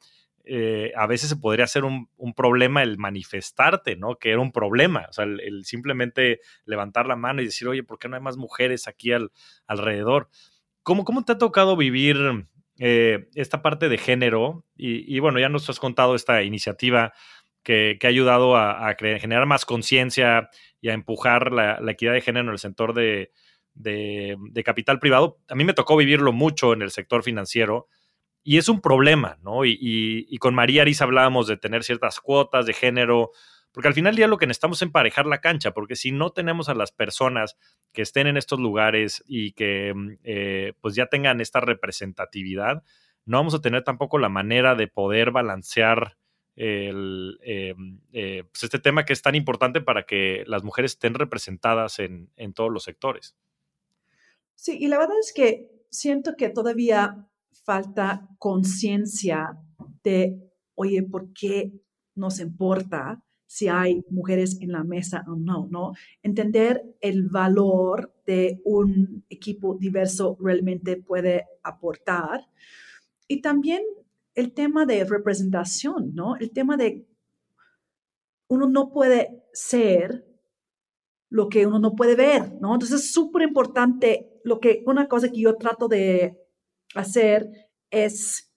eh, 0.47 0.91
a 0.95 1.07
veces 1.07 1.29
se 1.29 1.35
podría 1.37 1.65
hacer 1.65 1.83
un, 1.83 2.07
problema 2.35 2.83
el 2.83 2.97
manifestarte, 2.97 3.95
¿no? 3.95 4.15
Que 4.15 4.31
era 4.31 4.39
un 4.39 4.51
problema. 4.51 5.07
O 5.09 5.13
sea, 5.13 5.25
el, 5.25 5.65
simplemente 5.65 6.39
levantar 6.65 7.07
la 7.07 7.15
mano 7.15 7.41
y 7.41 7.45
decir, 7.45 7.67
oye, 7.67 7.83
¿por 7.83 7.99
qué 7.99 8.09
no 8.09 8.15
hay 8.15 8.21
más 8.21 8.37
mujeres 8.37 8.87
aquí 8.87 9.11
al, 9.11 9.31
alrededor? 9.67 10.29
¿Cómo, 10.83 11.03
¿Cómo 11.03 11.23
te 11.23 11.33
ha 11.33 11.37
tocado 11.37 11.75
vivir 11.75 12.47
eh, 12.79 13.29
esta 13.35 13.61
parte 13.61 13.89
de 13.89 13.97
género, 13.97 14.65
y, 14.75 15.19
bueno, 15.19 15.39
ya 15.39 15.49
nos 15.49 15.69
has 15.69 15.79
contado 15.79 16.15
esta 16.15 16.43
iniciativa 16.43 17.13
que, 17.63 17.97
ha 18.03 18.07
ayudado 18.07 18.57
a, 18.57 18.95
generar 18.97 19.45
más 19.45 19.65
conciencia 19.65 20.49
y 20.81 20.89
a 20.89 20.93
empujar 20.93 21.51
la, 21.51 21.79
equidad 21.91 22.13
de 22.13 22.21
género 22.21 22.45
en 22.47 22.51
el 22.51 22.59
sector 22.59 22.93
de, 22.93 23.31
capital 24.63 24.99
privado. 24.99 25.39
A 25.47 25.55
mí 25.55 25.63
me 25.63 25.73
tocó 25.73 25.97
vivirlo 25.97 26.33
mucho 26.33 26.73
en 26.73 26.81
el 26.81 26.91
sector 26.91 27.23
financiero 27.23 27.87
y 28.43 28.57
es 28.57 28.69
un 28.69 28.81
problema, 28.81 29.37
¿no? 29.41 29.65
Y, 29.65 29.77
y 29.79 30.37
con 30.37 30.53
María 30.53 30.83
Arisa 30.83 31.05
hablábamos 31.05 31.47
de 31.47 31.57
tener 31.57 31.83
ciertas 31.83 32.19
cuotas 32.19 32.65
de 32.65 32.73
género, 32.73 33.31
porque 33.75 33.89
al 33.89 33.93
final 33.93 34.15
día 34.15 34.27
lo 34.27 34.37
que 34.37 34.47
necesitamos 34.47 34.79
es 34.79 34.83
emparejar 34.83 35.25
la 35.25 35.41
cancha, 35.41 35.71
porque 35.71 35.95
si 35.95 36.11
no 36.11 36.31
tenemos 36.31 36.69
a 36.69 36.73
las 36.73 36.91
personas 36.91 37.57
que 37.91 38.01
estén 38.01 38.25
en 38.25 38.37
estos 38.37 38.59
lugares 38.59 39.23
y 39.27 39.51
que 39.51 39.93
mm, 39.93 40.17
eh, 40.23 40.73
pues 40.81 40.95
ya 40.95 41.07
tengan 41.07 41.41
esta 41.41 41.59
representatividad, 41.59 42.83
no 43.25 43.37
vamos 43.37 43.53
a 43.53 43.61
tener 43.61 43.83
tampoco 43.83 44.17
la 44.17 44.29
manera 44.29 44.75
de 44.75 44.87
poder 44.87 45.31
balancear 45.31 46.17
el, 46.55 47.37
pues 48.49 48.63
este 48.63 48.79
tema 48.79 49.03
que 49.03 49.11
es 49.11 49.21
tan 49.21 49.35
importante 49.35 49.81
para 49.81 50.05
que 50.05 50.45
las 50.47 50.63
mujeres 50.63 50.93
estén 50.93 51.13
representadas 51.13 51.99
en, 51.99 52.31
en 52.37 52.53
todos 52.53 52.71
los 52.71 52.83
sectores. 52.83 53.35
Sí, 54.55 54.77
y 54.79 54.87
la 54.87 54.97
verdad 54.97 55.19
es 55.19 55.33
que 55.33 55.69
siento 55.89 56.35
que 56.37 56.49
todavía 56.49 57.27
falta 57.65 58.29
conciencia 58.39 59.57
de, 60.03 60.37
oye, 60.75 61.03
¿por 61.03 61.33
qué 61.33 61.73
nos 62.15 62.39
importa 62.39 63.21
si 63.55 63.69
hay 63.69 64.03
mujeres 64.09 64.57
en 64.59 64.73
la 64.73 64.83
mesa 64.83 65.23
o 65.29 65.37
no, 65.37 65.69
¿no? 65.71 65.93
Entender 66.21 66.83
el 66.99 67.29
valor 67.29 68.13
de 68.25 68.59
un 68.65 69.23
equipo 69.29 69.77
diverso 69.79 70.35
realmente 70.41 70.97
puede 70.97 71.45
aportar. 71.63 72.49
Y 73.29 73.39
también 73.39 73.81
el 74.33 74.51
tema 74.51 74.85
de 74.85 75.05
representación, 75.05 76.13
¿no? 76.13 76.35
El 76.35 76.51
tema 76.51 76.75
de 76.75 77.07
uno 78.49 78.67
no 78.67 78.91
puede 78.91 79.41
ser 79.53 80.25
lo 81.29 81.47
que 81.47 81.65
uno 81.65 81.79
no 81.79 81.95
puede 81.95 82.17
ver, 82.17 82.55
¿no? 82.59 82.73
Entonces 82.73 83.03
es 83.03 83.13
súper 83.13 83.43
importante 83.43 84.33
lo 84.43 84.59
que 84.59 84.83
una 84.85 85.07
cosa 85.07 85.31
que 85.31 85.39
yo 85.39 85.55
trato 85.55 85.87
de 85.87 86.37
hacer 86.93 87.49
es 87.89 88.53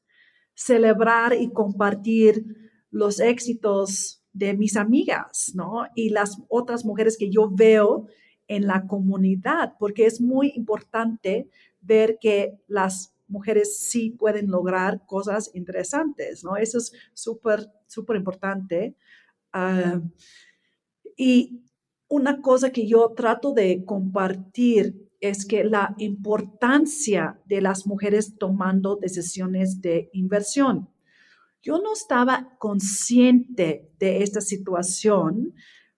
celebrar 0.55 1.35
y 1.35 1.53
compartir 1.53 2.45
los 2.91 3.21
éxitos 3.21 4.18
de 4.39 4.55
mis 4.55 4.77
amigas, 4.77 5.53
¿no? 5.55 5.87
Y 5.95 6.11
las 6.11 6.41
otras 6.49 6.85
mujeres 6.85 7.19
que 7.19 7.29
yo 7.29 7.51
veo 7.51 8.07
en 8.47 8.67
la 8.67 8.87
comunidad, 8.87 9.75
porque 9.79 10.07
es 10.07 10.21
muy 10.21 10.53
importante 10.55 11.49
ver 11.81 12.19
que 12.21 12.59
las 12.69 13.15
mujeres 13.27 13.79
sí 13.79 14.11
pueden 14.11 14.51
lograr 14.51 15.05
cosas 15.07 15.51
interesantes, 15.55 16.45
¿no? 16.45 16.57
Eso 16.57 16.79
es 16.79 16.93
súper, 17.13 17.69
súper 17.87 18.17
importante. 18.17 18.95
Ah, 19.53 20.01
y 21.17 21.63
una 22.09 22.41
cosa 22.41 22.71
que 22.71 22.87
yo 22.87 23.13
trato 23.15 23.53
de 23.53 23.85
compartir 23.85 25.11
es 25.21 25.45
que 25.45 25.65
la 25.65 25.95
importancia 25.99 27.41
de 27.45 27.61
las 27.61 27.87
mujeres 27.87 28.39
tomando 28.39 28.97
decisiones 28.97 29.83
de 29.83 30.11
inversión. 30.13 30.89
Yo 31.63 31.79
no 31.79 31.93
estaba 31.93 32.57
consciente 32.59 33.91
de 33.99 34.23
esta 34.23 34.41
situación 34.41 35.55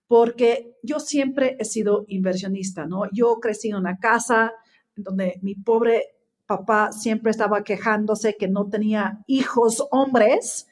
porque 0.07 0.77
yo 0.83 0.99
siempre 0.99 1.57
he 1.61 1.65
sido 1.65 2.05
inversionista, 2.09 2.87
¿no? 2.87 3.03
Yo 3.13 3.39
crecí 3.41 3.69
en 3.69 3.77
una 3.77 3.99
casa 3.99 4.53
donde 4.97 5.39
mi 5.43 5.55
pobre 5.55 6.03
papá 6.47 6.91
siempre 6.91 7.31
estaba 7.31 7.63
quejándose 7.63 8.37
que 8.37 8.49
no 8.49 8.69
tenía 8.69 9.23
hijos 9.29 9.87
hombres, 9.93 10.67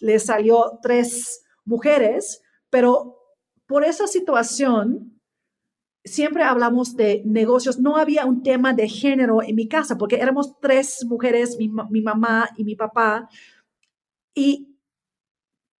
le 0.00 0.18
salió 0.18 0.78
tres 0.82 1.44
mujeres, 1.64 2.42
pero 2.68 3.16
por 3.66 3.84
esa 3.84 4.06
situación 4.06 5.14
siempre 6.04 6.42
hablamos 6.42 6.96
de 6.96 7.22
negocios, 7.24 7.78
no 7.78 7.96
había 7.96 8.26
un 8.26 8.42
tema 8.42 8.74
de 8.74 8.88
género 8.88 9.42
en 9.42 9.56
mi 9.56 9.68
casa, 9.68 9.96
porque 9.96 10.16
éramos 10.16 10.60
tres 10.60 11.04
mujeres, 11.08 11.56
mi, 11.58 12.02
mamá 12.02 12.50
y 12.56 12.64
mi 12.64 12.76
papá, 12.76 13.28
y 14.34 14.78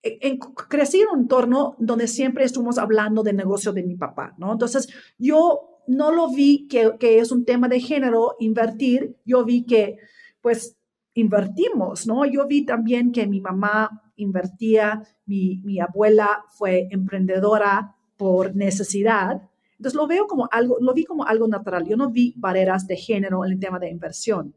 en, 0.02 0.38
crecí 0.38 1.00
en 1.00 1.08
un 1.08 1.20
entorno 1.20 1.76
donde 1.78 2.08
siempre 2.08 2.44
estuvimos 2.44 2.78
hablando 2.78 3.22
de 3.22 3.32
negocio 3.32 3.72
de 3.72 3.82
mi 3.82 3.96
papá, 3.96 4.34
¿no? 4.38 4.52
Entonces, 4.52 4.88
yo 5.18 5.82
no 5.86 6.12
lo 6.12 6.30
vi 6.30 6.68
que, 6.68 6.92
que 6.98 7.18
es 7.18 7.32
un 7.32 7.44
tema 7.44 7.68
de 7.68 7.80
género 7.80 8.36
invertir, 8.38 9.16
yo 9.24 9.44
vi 9.44 9.64
que, 9.64 9.96
pues, 10.40 10.76
invertimos, 11.14 12.06
¿no? 12.06 12.24
Yo 12.26 12.46
vi 12.46 12.64
también 12.64 13.12
que 13.12 13.26
mi 13.26 13.40
mamá 13.40 14.12
invertía, 14.16 15.02
mi, 15.26 15.60
mi 15.64 15.80
abuela 15.80 16.44
fue 16.50 16.88
emprendedora 16.90 17.96
por 18.16 18.54
necesidad, 18.54 19.42
entonces 19.78 19.96
lo 19.96 20.06
veo 20.06 20.26
como 20.26 20.48
algo, 20.50 20.78
lo 20.80 20.94
vi 20.94 21.04
como 21.04 21.24
algo 21.24 21.48
natural. 21.48 21.86
Yo 21.86 21.96
no 21.96 22.10
vi 22.10 22.32
barreras 22.36 22.86
de 22.86 22.96
género 22.96 23.44
en 23.44 23.52
el 23.52 23.60
tema 23.60 23.78
de 23.78 23.90
inversión. 23.90 24.54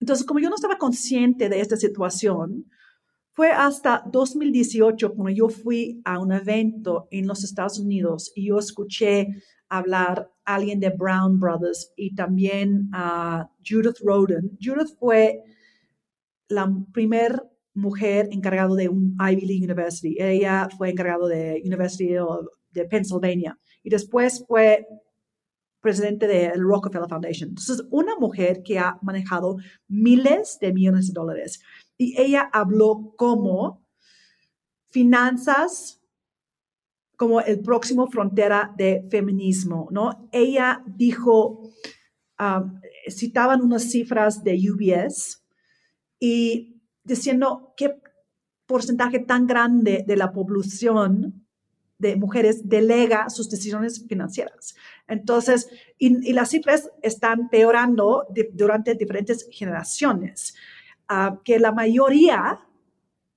Entonces, 0.00 0.26
como 0.26 0.40
yo 0.40 0.48
no 0.48 0.56
estaba 0.56 0.78
consciente 0.78 1.48
de 1.48 1.60
esta 1.60 1.76
situación, 1.76 2.66
fue 3.32 3.50
hasta 3.50 4.02
2018 4.10 5.14
cuando 5.14 5.30
yo 5.30 5.48
fui 5.48 6.00
a 6.04 6.18
un 6.18 6.32
evento 6.32 7.06
en 7.10 7.26
los 7.26 7.44
Estados 7.44 7.78
Unidos 7.78 8.32
y 8.34 8.48
yo 8.48 8.58
escuché 8.58 9.28
hablar 9.68 10.30
a 10.44 10.54
alguien 10.54 10.80
de 10.80 10.90
Brown 10.90 11.38
Brothers 11.38 11.92
y 11.96 12.14
también 12.14 12.88
a 12.94 13.50
Judith 13.62 13.98
Roden. 14.02 14.56
Judith 14.58 14.96
fue 14.98 15.42
la 16.48 16.72
primera 16.92 17.42
mujer 17.74 18.28
encargada 18.32 18.74
de 18.74 18.88
un 18.88 19.14
Ivy 19.20 19.46
League 19.46 19.64
University. 19.64 20.16
Ella 20.18 20.68
fue 20.76 20.90
encargada 20.90 21.28
de 21.28 21.62
University 21.62 22.14
de 22.70 22.84
Pennsylvania 22.86 23.58
y 23.82 23.90
después 23.90 24.44
fue 24.48 24.86
presidente 25.86 26.26
del 26.26 26.60
Rockefeller 26.60 27.08
Foundation. 27.08 27.50
Entonces, 27.50 27.86
una 27.90 28.16
mujer 28.16 28.64
que 28.64 28.76
ha 28.76 28.98
manejado 29.02 29.56
miles 29.86 30.58
de 30.60 30.72
millones 30.72 31.06
de 31.06 31.12
dólares 31.12 31.62
y 31.96 32.20
ella 32.20 32.50
habló 32.52 33.14
como 33.16 33.86
finanzas 34.90 36.02
como 37.16 37.40
el 37.40 37.60
próximo 37.60 38.08
frontera 38.08 38.74
de 38.76 39.06
feminismo, 39.10 39.86
¿no? 39.92 40.28
Ella 40.32 40.82
dijo, 40.86 41.62
um, 42.40 42.80
citaban 43.08 43.62
unas 43.62 43.84
cifras 43.84 44.42
de 44.42 44.58
UBS 44.70 45.46
y 46.18 46.82
diciendo 47.04 47.72
qué 47.76 47.94
porcentaje 48.66 49.20
tan 49.20 49.46
grande 49.46 50.04
de 50.04 50.16
la 50.16 50.32
población 50.32 51.45
de 51.98 52.16
mujeres 52.16 52.68
delega 52.68 53.30
sus 53.30 53.48
decisiones 53.48 54.04
financieras. 54.06 54.74
Entonces, 55.08 55.68
y, 55.98 56.32
las 56.32 56.50
cifras 56.50 56.90
están 57.02 57.48
peorando 57.48 58.26
durante 58.52 58.94
diferentes 58.94 59.48
generaciones, 59.50 60.54
ah, 61.08 61.38
que 61.44 61.58
la 61.58 61.72
mayoría 61.72 62.60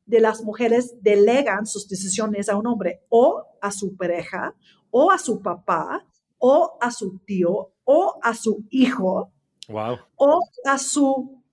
de 0.05 0.19
las 0.19 0.43
mujeres 0.43 0.95
delegan 1.01 1.65
sus 1.67 1.87
decisiones 1.87 2.49
a 2.49 2.57
un 2.57 2.67
hombre 2.67 3.03
o 3.09 3.45
a 3.61 3.71
su 3.71 3.95
pareja 3.95 4.55
o 4.89 5.11
a 5.11 5.19
su 5.19 5.41
papá 5.41 6.05
o 6.39 6.77
a 6.81 6.89
su 6.89 7.19
tío 7.19 7.73
o 7.83 8.19
a 8.21 8.33
su 8.33 8.65
hijo 8.71 9.31
o 10.15 10.39
a 10.65 10.77
su 10.79 11.43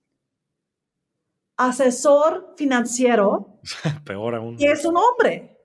asesor 1.55 2.53
financiero, 2.55 3.59
Peor 4.05 4.35
aún. 4.35 4.57
que 4.57 4.71
es 4.71 4.85
un 4.85 4.97
hombre. 4.97 5.56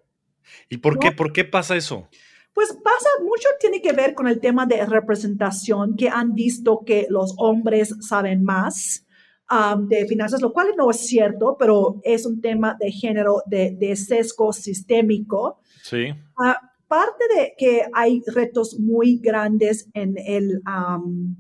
¿Y 0.69 0.79
por 0.79 0.99
qué? 0.99 1.13
¿Por 1.13 1.33
qué 1.33 1.45
pasa 1.45 1.77
eso? 1.77 2.09
Pues 2.55 2.69
pasa 2.73 3.09
mucho, 3.23 3.49
tiene 3.61 3.81
que 3.81 3.93
ver 3.93 4.15
con 4.15 4.29
el 4.29 4.41
tema 4.41 4.67
de 4.67 4.85
representación, 4.85 5.97
que 5.97 6.09
han 6.09 6.35
visto 6.35 6.83
que 6.85 7.07
los 7.09 7.35
hombres 7.39 7.95
saben 8.01 8.45
más 8.45 9.07
um, 9.51 9.89
de 9.89 10.07
finanzas, 10.07 10.43
lo 10.43 10.53
cual 10.53 10.69
no 10.77 10.91
es 10.91 11.07
cierto, 11.07 11.57
pero 11.59 12.01
es 12.05 12.27
un 12.27 12.43
tema 12.43 12.77
de 12.79 12.93
género, 12.93 13.43
de, 13.47 13.97
sesgo 13.97 14.53
sistémico. 14.53 15.61
Sí. 15.83 16.13
Aparte 16.37 17.25
de 17.35 17.55
que 17.57 17.87
hay 17.95 18.23
retos 18.27 18.79
muy 18.79 19.19
grandes 19.19 19.89
en 19.95 20.15
el, 20.19 20.61
um, 20.67 21.37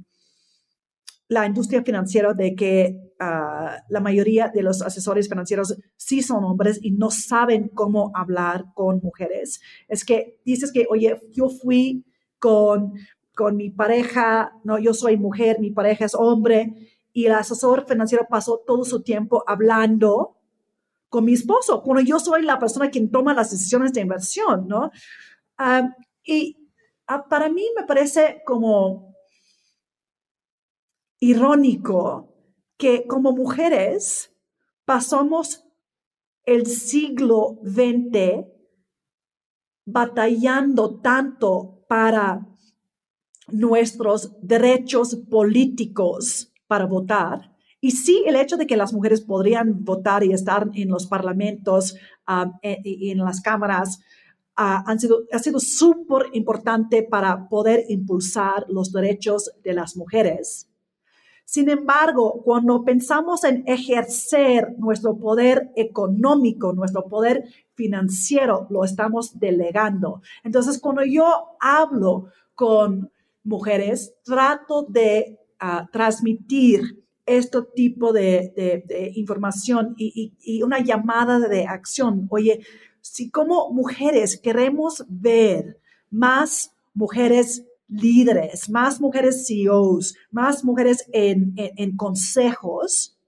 la 1.33 1.47
industria 1.47 1.83
financiera 1.83 2.33
de 2.35 2.55
que 2.55 3.13
Ah, 3.25 3.85
la 3.89 4.01
mayoría 4.01 4.49
de 4.49 4.65
los 4.65 4.83
asesores 4.83 5.29
financieros 5.29 5.77
sí 5.97 6.23
son 6.23 6.43
hombres 6.43 6.81
y 6.83 6.91
no 6.91 7.13
saben 7.13 7.69
cómo 7.69 8.11
hablar 8.17 8.65
con 8.75 8.99
mujeres. 9.01 9.61
Es 9.87 10.05
que 10.05 10.41
dices 10.45 10.73
que, 10.73 10.89
oye, 10.91 11.21
yo 11.31 11.49
fui 11.49 12.05
con, 12.41 12.95
con 13.37 13.57
mi 13.57 13.71
pareja, 13.71 14.51
no, 14.65 14.77
yo 14.77 14.93
soy 14.93 15.19
mujer, 15.19 15.61
mi 15.61 15.71
pareja 15.71 16.05
es 16.05 16.17
hombre, 16.17 16.75
y 17.13 17.27
el 17.27 17.35
asesor 17.35 17.87
financiero 17.87 18.27
pasó 18.29 18.61
todo 18.67 18.85
su 18.85 19.05
tiempo 19.05 19.45
hablando 19.47 20.39
con 21.09 21.25
mi 21.25 21.35
esposo, 21.35 21.81
cuando 21.85 22.03
yo 22.03 22.19
soy 22.19 22.43
la 22.43 22.59
persona 22.59 22.91
quien 22.91 23.13
toma 23.13 23.35
las 23.35 23.53
decisiones 23.53 23.93
de 23.93 24.01
inversión, 24.01 24.67
¿no? 24.67 24.91
Ah, 25.59 25.95
y 26.25 26.57
ah, 27.07 27.29
para 27.29 27.49
mí 27.49 27.67
me 27.77 27.87
parece 27.87 28.43
como 28.45 29.12
irónico 31.23 32.35
que 32.77 33.07
como 33.07 33.31
mujeres 33.31 34.35
pasamos 34.85 35.65
el 36.45 36.67
siglo 36.67 37.61
XX 37.63 38.45
batallando 39.87 40.99
tanto 41.01 41.85
para 41.89 42.45
nuestros 43.47 44.33
derechos 44.43 45.15
políticos 45.31 46.53
para 46.67 46.87
votar. 46.87 47.55
Y 47.81 47.93
sí, 47.93 48.25
el 48.27 48.35
hecho 48.35 48.57
de 48.57 48.67
que 48.67 48.77
las 48.77 48.93
mujeres 48.93 49.21
podrían 49.21 49.85
votar 49.85 50.25
y 50.25 50.33
estar 50.33 50.71
en 50.75 50.89
los 50.89 51.07
parlamentos 51.07 51.95
um, 52.27 52.53
e, 52.63 52.81
y 52.83 53.11
en, 53.13 53.19
las 53.19 53.41
cámaras 53.41 54.01
han 54.57 54.99
sido, 54.99 55.21
ha 55.33 55.39
sido 55.39 55.61
súper 55.61 56.27
importante 56.33 57.05
para 57.05 57.49
poder 57.49 57.85
impulsar 57.89 58.67
los 58.69 58.91
derechos 58.91 59.53
de 59.63 59.75
las 59.75 59.97
mujeres. 59.97 60.72
Sin 61.53 61.69
embargo, 61.69 62.41
cuando 62.43 62.83
pensamos 62.83 63.45
en 63.45 63.63
ejercer 63.67 64.75
nuestro 64.79 65.19
poder 65.19 65.71
económico, 65.77 66.73
nuestro 66.73 67.05
poder 67.05 67.45
financiero, 67.75 68.67
lo 68.71 68.85
estamos 68.85 69.39
delegando. 69.39 70.23
Entonces, 70.45 70.79
cuando 70.81 71.05
yo 71.05 71.51
hablo 71.61 72.29
con 72.55 73.11
mujeres, 73.45 74.15
trato 74.25 74.87
de 74.89 75.39
ah, 75.61 75.91
transmitir 75.93 77.05
este 77.27 77.59
tipo 77.75 78.15
de, 78.15 79.13
información 79.15 79.95
y, 79.99 80.33
y, 80.41 80.63
una 80.63 80.79
llamada 80.79 81.39
de 81.39 81.67
acción. 81.67 82.29
Oye, 82.31 82.61
si 83.03 83.31
como 83.31 83.71
mujeres 83.73 84.41
queremos 84.41 85.05
ver 85.07 85.79
más 86.09 86.75
mujeres 86.95 87.67
líderes, 87.93 88.71
más 88.71 89.01
mujeres 89.01 89.47
CEOs, 89.47 90.17
más 90.31 90.65
mujeres 90.65 91.09
en, 91.13 91.97
consejos, 91.97 93.19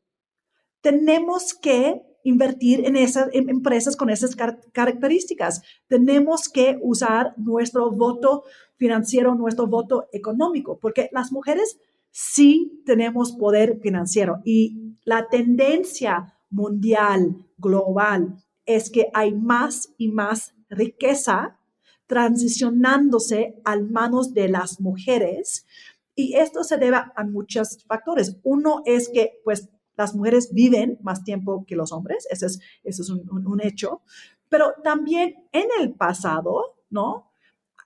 tenemos 0.81 1.55
que 1.55 2.03
invertir 2.24 2.87
en 2.87 2.96
esas 2.96 3.29
empresas 3.33 3.96
con 3.96 4.09
esas 4.09 4.35
características. 4.72 5.62
Tenemos 5.88 6.48
que 6.48 6.79
usar 6.83 7.35
nuestro 7.37 7.90
voto 7.90 8.44
financiero, 8.77 9.35
nuestro 9.35 9.66
voto 9.66 10.09
económico, 10.12 10.79
porque 10.81 11.11
las 11.12 11.33
mujeres 11.33 11.79
sí 12.11 12.83
tenemos 12.87 13.33
poder 13.33 13.81
financiero 13.83 14.40
y 14.44 14.96
la 15.05 15.29
tendencia 15.29 16.35
mundial, 16.48 17.37
global, 17.59 18.37
es 18.64 18.90
que 18.90 19.09
hay 19.12 19.35
más 19.35 19.92
y 19.98 20.09
más 20.09 20.55
riqueza 20.70 21.59
transicionándose 22.07 23.61
a 23.64 23.77
manos 23.77 24.35
de 24.35 24.49
las 24.49 24.81
mujeres. 24.81 25.67
Y 26.14 26.35
esto 26.37 26.64
se 26.64 26.77
debe 26.77 26.97
a 26.97 27.25
muchos 27.25 27.83
factores. 27.85 28.38
Uno 28.43 28.83
es 28.85 29.09
que, 29.09 29.40
pues, 29.45 29.69
las 29.97 30.14
mujeres 30.14 30.53
viven 30.53 30.99
más 31.03 31.25
tiempo 31.25 31.64
que 31.67 31.77
los 31.77 31.93
hombres, 31.93 32.27
ese 32.31 32.47
es, 32.47 32.61
eso 32.83 33.03
es 33.03 33.11
un, 33.11 33.61
hecho, 33.62 34.03
pero 34.49 34.75
también 34.83 35.35
en 35.53 35.69
el 35.81 35.95
pasado, 35.95 36.77
¿no? 36.90 37.31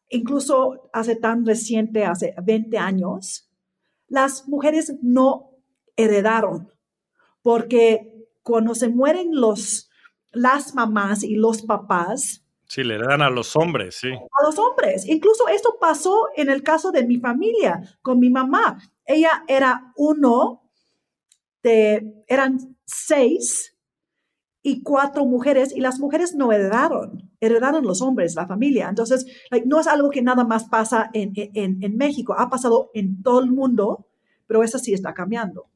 Incluso 0.08 0.88
hace 0.92 1.16
tan 1.16 1.44
reciente, 1.44 2.04
hace 2.04 2.34
20 2.42 2.78
años, 2.78 3.50
las 4.06 4.48
mujeres 4.48 4.94
no 5.02 5.50
heredaron, 5.96 6.72
porque 7.42 8.26
cuando 8.42 8.74
se 8.74 8.88
mueren 8.88 9.28
los, 9.32 9.90
las 10.32 10.74
mamás 10.74 11.22
y 11.22 11.34
los 11.34 11.62
papás, 11.62 12.44
Sí, 12.68 12.84
le 12.84 12.98
dan 12.98 13.22
a 13.22 13.30
los 13.30 13.56
hombres, 13.56 13.96
sí. 13.96 14.10
A 14.10 14.44
los 14.44 14.58
hombres. 14.58 15.06
Incluso 15.06 15.48
esto 15.48 15.78
pasó 15.80 16.28
en 16.36 16.50
el 16.50 16.62
caso 16.62 16.92
de 16.92 17.06
mi 17.06 17.18
familia, 17.18 17.80
con 18.02 18.20
mi 18.20 18.28
mamá. 18.28 18.78
Ella 19.06 19.42
era 19.48 19.92
uno 19.96 20.70
de, 21.62 22.24
eran 22.26 22.76
seis 22.84 23.74
y 24.62 24.82
cuatro 24.82 25.24
mujeres 25.24 25.74
y 25.74 25.80
las 25.80 25.98
mujeres 25.98 26.34
no 26.34 26.52
heredaron, 26.52 27.30
heredaron 27.40 27.84
los 27.84 28.02
hombres, 28.02 28.34
la 28.34 28.46
familia. 28.46 28.90
Entonces, 28.90 29.26
no 29.64 29.80
es 29.80 29.86
algo 29.86 30.10
que 30.10 30.20
nada 30.20 30.44
más 30.44 30.68
pasa 30.68 31.08
en, 31.14 31.32
en, 31.34 31.82
en 31.82 31.96
México, 31.96 32.34
ha 32.36 32.50
pasado 32.50 32.90
en 32.92 33.22
todo 33.22 33.40
el 33.40 33.50
mundo, 33.50 34.08
pero 34.46 34.62
eso 34.62 34.78
sí 34.78 34.92
está 34.92 35.14
cambiando. 35.14 35.70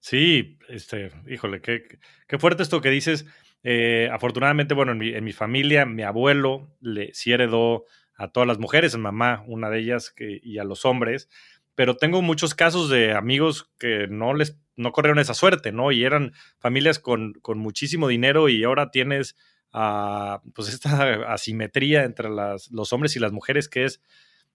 Sí, 0.00 0.58
este, 0.68 1.10
híjole, 1.28 1.60
qué, 1.60 1.82
qué 2.26 2.38
fuerte 2.38 2.62
esto 2.62 2.80
que 2.80 2.90
dices. 2.90 3.26
Eh, 3.62 4.08
afortunadamente, 4.12 4.74
bueno, 4.74 4.92
en 4.92 5.24
mi, 5.24 5.32
familia, 5.32 5.84
mi 5.84 6.02
abuelo 6.02 6.76
le, 6.80 7.12
sí 7.14 7.32
heredó 7.32 7.84
a 8.16 8.28
todas 8.28 8.46
las 8.46 8.58
mujeres, 8.58 8.94
a 8.94 8.98
mamá, 8.98 9.44
una 9.46 9.70
de 9.70 9.80
ellas, 9.80 10.14
y 10.18 10.58
a 10.58 10.64
los 10.64 10.84
hombres, 10.84 11.28
pero 11.74 11.96
tengo 11.96 12.22
muchos 12.22 12.54
casos 12.54 12.90
de 12.90 13.12
amigos 13.12 13.70
que 13.78 14.08
no 14.08 14.34
les 14.34 14.58
no 14.78 14.92
corrieron 14.92 15.18
esa 15.18 15.34
suerte, 15.34 15.72
¿no? 15.72 15.92
Y 15.92 16.04
eran 16.04 16.32
familias 16.58 16.98
con, 16.98 17.34
con 17.34 17.58
muchísimo 17.58 18.08
dinero 18.08 18.48
y 18.48 18.62
ahora 18.64 18.90
tienes 18.90 19.36
uh, 19.74 20.38
pues 20.54 20.68
esta 20.72 21.32
asimetría 21.32 22.04
entre 22.04 22.30
las, 22.30 22.70
los 22.70 22.92
hombres 22.92 23.16
y 23.16 23.18
las 23.18 23.32
mujeres 23.32 23.68
que 23.68 23.84
es 23.84 24.00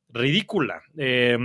ridícula. 0.09 0.81
Eh, 0.97 1.37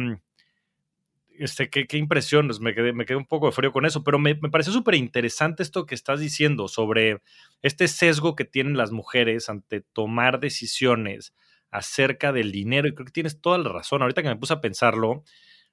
este, 1.38 1.70
qué, 1.70 1.86
qué 1.86 1.96
impresión, 1.98 2.50
me 2.60 2.74
quedé, 2.74 2.92
me 2.92 3.04
quedé 3.04 3.16
un 3.16 3.26
poco 3.26 3.46
de 3.46 3.52
frío 3.52 3.72
con 3.72 3.86
eso, 3.86 4.04
pero 4.04 4.18
me, 4.18 4.34
me 4.34 4.50
pareció 4.50 4.72
súper 4.72 4.94
interesante 4.94 5.62
esto 5.62 5.86
que 5.86 5.94
estás 5.94 6.20
diciendo 6.20 6.68
sobre 6.68 7.22
este 7.62 7.88
sesgo 7.88 8.36
que 8.36 8.44
tienen 8.44 8.76
las 8.76 8.92
mujeres 8.92 9.48
ante 9.48 9.80
tomar 9.80 10.40
decisiones 10.40 11.34
acerca 11.70 12.32
del 12.32 12.52
dinero, 12.52 12.88
y 12.88 12.94
creo 12.94 13.06
que 13.06 13.12
tienes 13.12 13.40
toda 13.40 13.58
la 13.58 13.68
razón. 13.68 14.02
Ahorita 14.02 14.22
que 14.22 14.28
me 14.28 14.36
puse 14.36 14.54
a 14.54 14.60
pensarlo, 14.60 15.24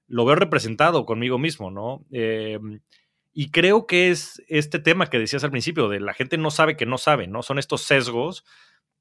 lo 0.07 0.25
veo 0.25 0.35
representado 0.35 1.05
conmigo 1.05 1.37
mismo, 1.37 1.71
¿no? 1.71 2.05
Em, 2.11 2.81
y 3.33 3.51
creo 3.51 3.85
que 3.87 4.11
es 4.11 4.41
este 4.47 4.79
tema 4.79 5.07
que 5.07 5.19
decías 5.19 5.43
al 5.43 5.51
principio, 5.51 5.89
de 5.89 5.99
la 5.99 6.13
gente 6.13 6.37
no 6.37 6.51
sabe 6.51 6.77
que 6.77 6.85
no 6.85 6.97
sabe, 6.97 7.27
¿no? 7.27 7.43
Son 7.43 7.59
estos 7.59 7.81
sesgos 7.81 8.45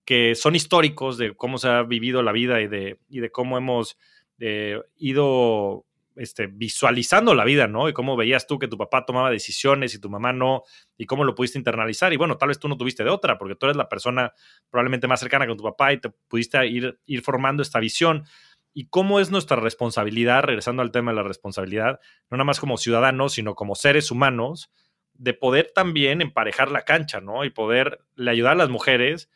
que 0.05 0.35
son 0.35 0.55
históricos 0.55 1.19
de 1.19 1.35
cómo 1.35 1.59
se 1.59 1.69
ha 1.69 1.83
vivido 1.83 2.23
la 2.23 2.33
vida 2.33 2.61
y 2.61 2.69
de, 2.69 2.99
y 3.09 3.21
de 3.21 3.31
cómo 3.31 3.57
hemos 3.59 3.97
eh, 4.39 4.81
ido 4.97 5.87
este, 6.17 6.47
visualizando 6.47 7.35
la 7.35 7.45
vida, 7.45 7.67
¿no? 7.67 7.89
Y 7.89 7.93
cómo 7.93 8.17
veías 8.17 8.47
tú 8.47 8.59
que 8.59 8.69
tu 8.69 8.77
papá 8.77 9.05
tomaba 9.05 9.31
decisiones 9.31 9.95
y 9.95 10.01
tu 10.01 10.11
mamá 10.11 10.33
no, 10.33 10.63
y 10.97 11.07
cómo 11.07 11.25
lo 11.25 11.35
pudiste 11.35 11.59
internalizar. 11.59 12.13
Y 12.13 12.17
bueno, 12.17 12.37
tal 12.37 12.49
vez 12.49 12.59
tú 12.59 12.69
no 12.69 12.77
tuviste 12.77 13.05
de 13.05 13.11
otra, 13.11 13.39
porque 13.39 13.55
tú 13.55 13.67
eres 13.67 13.77
la 13.77 13.89
persona 13.89 14.33
probablemente 14.71 15.09
más 15.09 15.21
cercana 15.21 15.47
con 15.47 15.57
tu 15.57 15.65
papá 15.65 15.93
y 15.93 16.01
te 16.01 16.11
pudiste 16.29 16.67
ir, 16.67 17.01
ir 17.07 17.23
formando 17.23 17.63
esta 17.63 17.81
visión. 17.81 18.25
Y 18.73 18.89
cómo 18.89 19.21
es 19.21 19.31
nuestra 19.31 19.57
responsabilidad, 19.57 20.43
regresando 20.43 20.83
al 20.83 20.91
tema 20.91 21.13
de 21.13 21.17
la 21.17 21.23
responsabilidad, 21.23 22.01
no 22.31 22.37
nada 22.37 22.45
más 22.45 22.61
como 22.61 22.77
ciudadanos, 22.77 23.35
sino 23.35 23.55
como 23.55 23.75
seres 23.75 24.11
humanos, 24.11 24.71
de 25.15 25.33
poder 25.33 25.71
también 25.75 26.21
emparejar 26.21 26.71
la 26.71 26.83
cancha, 26.83 27.21
¿no? 27.21 27.45
Y 27.45 27.51
poderle 27.51 28.31
ayudar 28.31 28.53
a 28.53 28.57
las 28.57 28.69
mujeres 28.69 29.31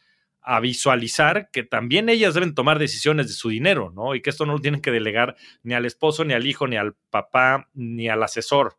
a 0.50 0.60
visualizar 0.60 1.50
que 1.50 1.62
también 1.62 2.08
ellas 2.08 2.32
deben 2.32 2.54
tomar 2.54 2.78
decisiones 2.78 3.26
de 3.26 3.34
su 3.34 3.50
dinero, 3.50 3.92
¿no? 3.94 4.14
Y 4.14 4.22
que 4.22 4.30
esto 4.30 4.46
no 4.46 4.54
lo 4.54 4.60
tienen 4.60 4.80
que 4.80 4.90
delegar 4.90 5.36
ni 5.62 5.74
al 5.74 5.84
esposo, 5.84 6.24
ni 6.24 6.32
al 6.32 6.46
hijo, 6.46 6.66
ni 6.66 6.78
al 6.78 6.94
papá, 7.10 7.68
ni 7.74 8.08
al 8.08 8.22
asesor. 8.22 8.78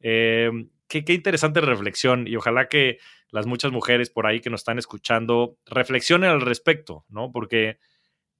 Eh, 0.00 0.50
qué, 0.88 1.04
interesante 1.12 1.60
reflexión 1.60 2.26
y 2.26 2.36
ojalá 2.36 2.68
que 2.68 3.00
las 3.30 3.44
muchas 3.44 3.70
mujeres 3.70 4.08
por 4.08 4.26
ahí 4.26 4.40
que 4.40 4.48
nos 4.48 4.62
están 4.62 4.78
escuchando 4.78 5.58
reflexionen 5.66 6.30
al 6.30 6.40
respecto, 6.40 7.04
¿no? 7.10 7.30
Porque 7.32 7.78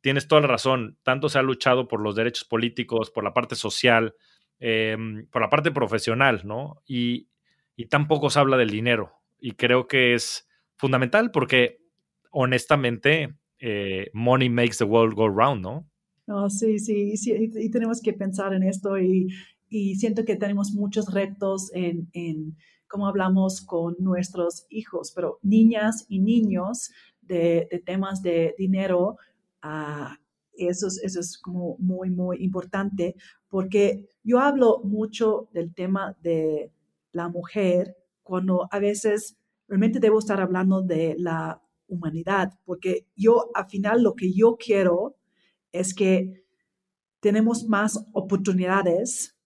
tienes 0.01 0.27
toda 0.27 0.41
la 0.41 0.47
razón, 0.47 0.97
tanto 1.03 1.29
se 1.29 1.39
ha 1.39 1.43
luchado 1.43 1.87
por 1.87 2.01
los 2.01 2.17
derechos 2.17 2.45
políticos, 2.45 3.11
por 3.11 3.25
la 3.25 3.35
parte 3.35 3.57
social, 3.57 4.15
eh, 4.59 4.97
por 5.31 5.43
la 5.43 5.51
parte 5.51 5.71
profesional, 5.71 6.41
¿no? 6.45 6.81
Y, 6.87 7.29
y 7.77 7.89
tampoco 7.89 8.31
se 8.31 8.39
habla 8.39 8.57
del 8.57 8.71
dinero. 8.71 9.21
Y 9.39 9.53
creo 9.53 9.87
que 9.87 10.15
es 10.15 10.49
fundamental 10.77 11.31
porque 11.31 11.80
honestamente, 12.31 13.35
eh, 13.59 14.11
money 14.13 14.49
makes 14.49 14.79
the 14.79 14.85
world 14.85 15.15
go 15.15 15.29
round, 15.29 15.63
¿no? 15.63 15.87
No, 16.27 16.49
sí, 16.49 16.79
sí, 16.79 17.17
sí, 17.17 17.33
y, 17.55 17.71
tenemos 17.71 18.01
que 18.01 18.13
pensar 18.13 18.55
en 18.55 18.63
esto 18.63 18.99
y, 18.99 19.29
siento 19.97 20.25
que 20.25 20.37
tenemos 20.37 20.73
muchos 20.73 21.13
retos 21.13 21.71
en, 21.75 22.09
en, 22.13 22.57
cómo 22.89 23.07
hablamos 23.07 23.61
con 23.61 23.95
nuestros 24.01 24.67
hijos, 24.69 25.13
pero 25.15 25.39
niñas 25.43 26.07
y 26.09 26.19
niños 26.19 26.91
de, 27.21 27.69
de 27.71 27.79
temas 27.79 28.21
de 28.23 28.55
dinero, 28.59 29.17
uh, 29.63 30.15
eso, 30.55 30.89
es, 30.89 31.01
eso 31.05 31.21
es 31.21 31.39
como 31.39 31.77
muy, 31.79 32.11
muy 32.11 32.43
importante 32.43 33.15
porque 33.49 34.09
yo 34.23 34.41
hablo 34.41 34.81
mucho 34.85 35.49
del 35.53 35.75
tema 35.75 36.17
de 36.23 36.73
la 37.13 37.29
mujer 37.29 37.97
cuando 38.23 38.69
a 38.71 38.79
veces 38.79 39.37
realmente 39.69 40.01
debo 40.01 40.21
estar 40.21 40.41
hablando 40.41 40.83
de 40.83 41.17
la 41.19 41.61
humanidad, 41.91 42.59
porque 42.65 43.07
yo 43.17 43.51
al 43.55 43.69
final 43.69 44.03
lo 44.03 44.15
que 44.15 44.33
yo 44.33 44.57
quiero 44.57 45.17
es 45.73 45.95
que 45.95 46.45
tenemos 47.21 47.65
más 47.69 48.07
oportunidades 48.13 49.37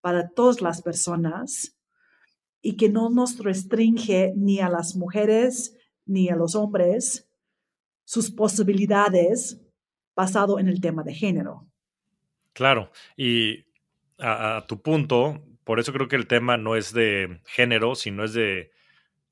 para 0.00 0.28
todas 0.28 0.60
las 0.60 0.82
personas 0.82 1.76
y 2.60 2.76
que 2.76 2.88
no 2.88 3.10
nos 3.10 3.38
restringe 3.38 4.32
ni 4.36 4.60
a 4.60 4.68
las 4.68 4.96
mujeres 4.96 5.76
ni 6.04 6.28
a 6.28 6.36
los 6.36 6.54
hombres 6.54 7.28
sus 8.04 8.30
posibilidades 8.30 9.60
basado 10.14 10.58
en 10.58 10.68
el 10.68 10.80
tema 10.80 11.02
de 11.02 11.14
género. 11.14 11.66
Claro, 12.52 12.90
y 13.16 13.66
a, 14.18 14.56
a, 14.56 14.66
tu 14.66 14.80
punto, 14.80 15.42
por 15.64 15.80
eso 15.80 15.92
creo 15.92 16.08
que 16.08 16.16
el 16.16 16.26
tema 16.26 16.56
no 16.56 16.76
es 16.76 16.92
de 16.92 17.40
género, 17.44 17.94
sino 17.94 18.24
es 18.24 18.32
de 18.32 18.70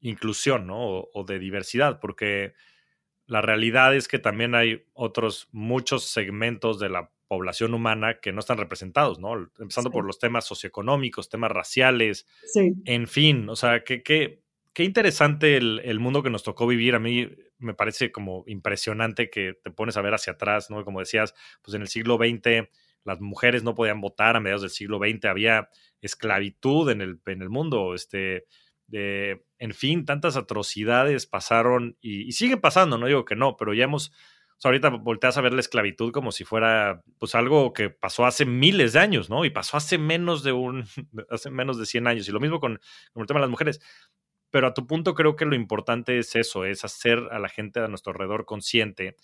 inclusión, 0.05 0.67
¿no? 0.67 1.09
O, 1.13 1.25
de 1.25 1.39
diversidad, 1.39 1.99
porque 1.99 2.55
la 3.27 3.41
realidad 3.41 3.95
es 3.95 4.07
que 4.07 4.19
también 4.19 4.55
hay 4.55 4.85
otros 4.93 5.49
muchos 5.51 6.05
segmentos 6.05 6.79
de 6.79 6.91
la 6.91 7.11
población 7.27 7.75
humana 7.75 8.21
que 8.21 8.33
no 8.33 8.41
están 8.41 8.59
representados, 8.59 9.19
¿no? 9.19 9.51
Empezando 9.59 9.91
por 9.91 10.05
los 10.05 10.19
temas 10.19 10.45
socioeconómicos, 10.45 11.31
temas 11.31 11.51
raciales, 11.51 12.27
sí. 12.45 12.75
en 12.85 13.09
fin, 13.09 13.49
o 13.49 13.57
sea, 13.57 13.83
qué 13.83 14.03
qué 14.03 14.83
interesante 14.83 15.57
el, 15.57 15.81
el, 15.85 16.01
mundo 16.01 16.23
que 16.23 16.31
nos 16.31 16.43
tocó 16.43 16.67
vivir. 16.67 16.97
A 16.97 16.99
mí 16.99 17.31
me 17.59 17.75
parece 17.75 18.11
como 18.11 18.43
impresionante 18.49 19.31
que 19.31 19.55
te 19.63 19.71
pones 19.71 19.97
a 19.97 20.03
ver 20.03 20.15
hacia 20.15 20.33
atrás, 20.33 20.69
¿no? 20.69 20.85
Como 20.85 20.99
decías, 20.99 21.33
pues 21.63 21.77
en 21.77 21.83
el 21.83 21.89
siglo 21.89 22.19
XX 22.19 22.69
las 23.05 23.21
mujeres 23.21 23.63
no 23.63 23.75
podían 23.75 24.01
votar 24.01 24.35
a 24.35 24.41
mediados 24.41 24.63
del 24.63 24.71
siglo 24.71 24.99
XX, 24.99 25.27
había 25.27 25.69
esclavitud 26.01 26.91
en 26.91 27.01
el, 27.03 27.21
en 27.27 27.43
el 27.43 27.51
mundo, 27.51 27.95
este, 27.95 28.47
de, 28.87 29.45
en 29.59 29.73
fin, 29.73 30.05
tantas 30.05 30.37
atrocidades 30.37 31.27
pasaron 31.27 31.97
y, 32.01 32.33
siguen 32.33 32.61
pasando, 32.61 32.99
no 32.99 33.07
digo 33.07 33.25
que 33.25 33.37
no, 33.37 33.57
pero 33.57 33.75
ya 33.75 33.85
hemos, 33.85 34.13
ahorita 34.63 34.91
volteas 34.91 35.37
a 35.37 35.41
ver 35.41 35.53
la 35.53 35.61
esclavitud 35.61 36.13
como 36.13 36.33
si 36.33 36.45
fuera 36.45 37.03
pues 37.19 37.35
algo 37.35 37.73
que 37.73 37.91
pasó 37.91 38.27
hace 38.27 38.45
miles 38.45 38.93
de 38.93 39.01
años, 39.01 39.31
¿no? 39.31 39.45
Y 39.45 39.51
pasó 39.51 39.77
hace 39.77 39.99
menos 39.99 40.43
de 40.43 40.53
un, 40.53 40.85
hace 41.31 41.51
menos 41.51 41.79
de 41.79 41.87
100 41.87 42.07
años, 42.07 42.29
y 42.29 42.33
lo 42.33 42.41
mismo 42.41 42.61
con, 42.61 42.81
con 43.13 43.21
el 43.23 43.27
tema 43.27 43.41
de 43.41 43.45
las 43.45 43.51
mujeres. 43.51 43.81
Pero 44.51 44.69
a 44.69 44.75
tu 44.75 44.87
punto 44.87 45.15
creo 45.15 45.35
que 45.35 45.47
lo 45.47 45.57
importante 45.57 46.19
es 46.19 46.37
eso, 46.37 46.65
es 46.65 46.85
hacer 46.85 47.19
a 47.33 47.39
la 47.39 47.49
gente 47.49 47.81
a 47.81 47.89
nuestro 47.89 48.13
alrededor 48.13 48.45
consciente 48.45 49.17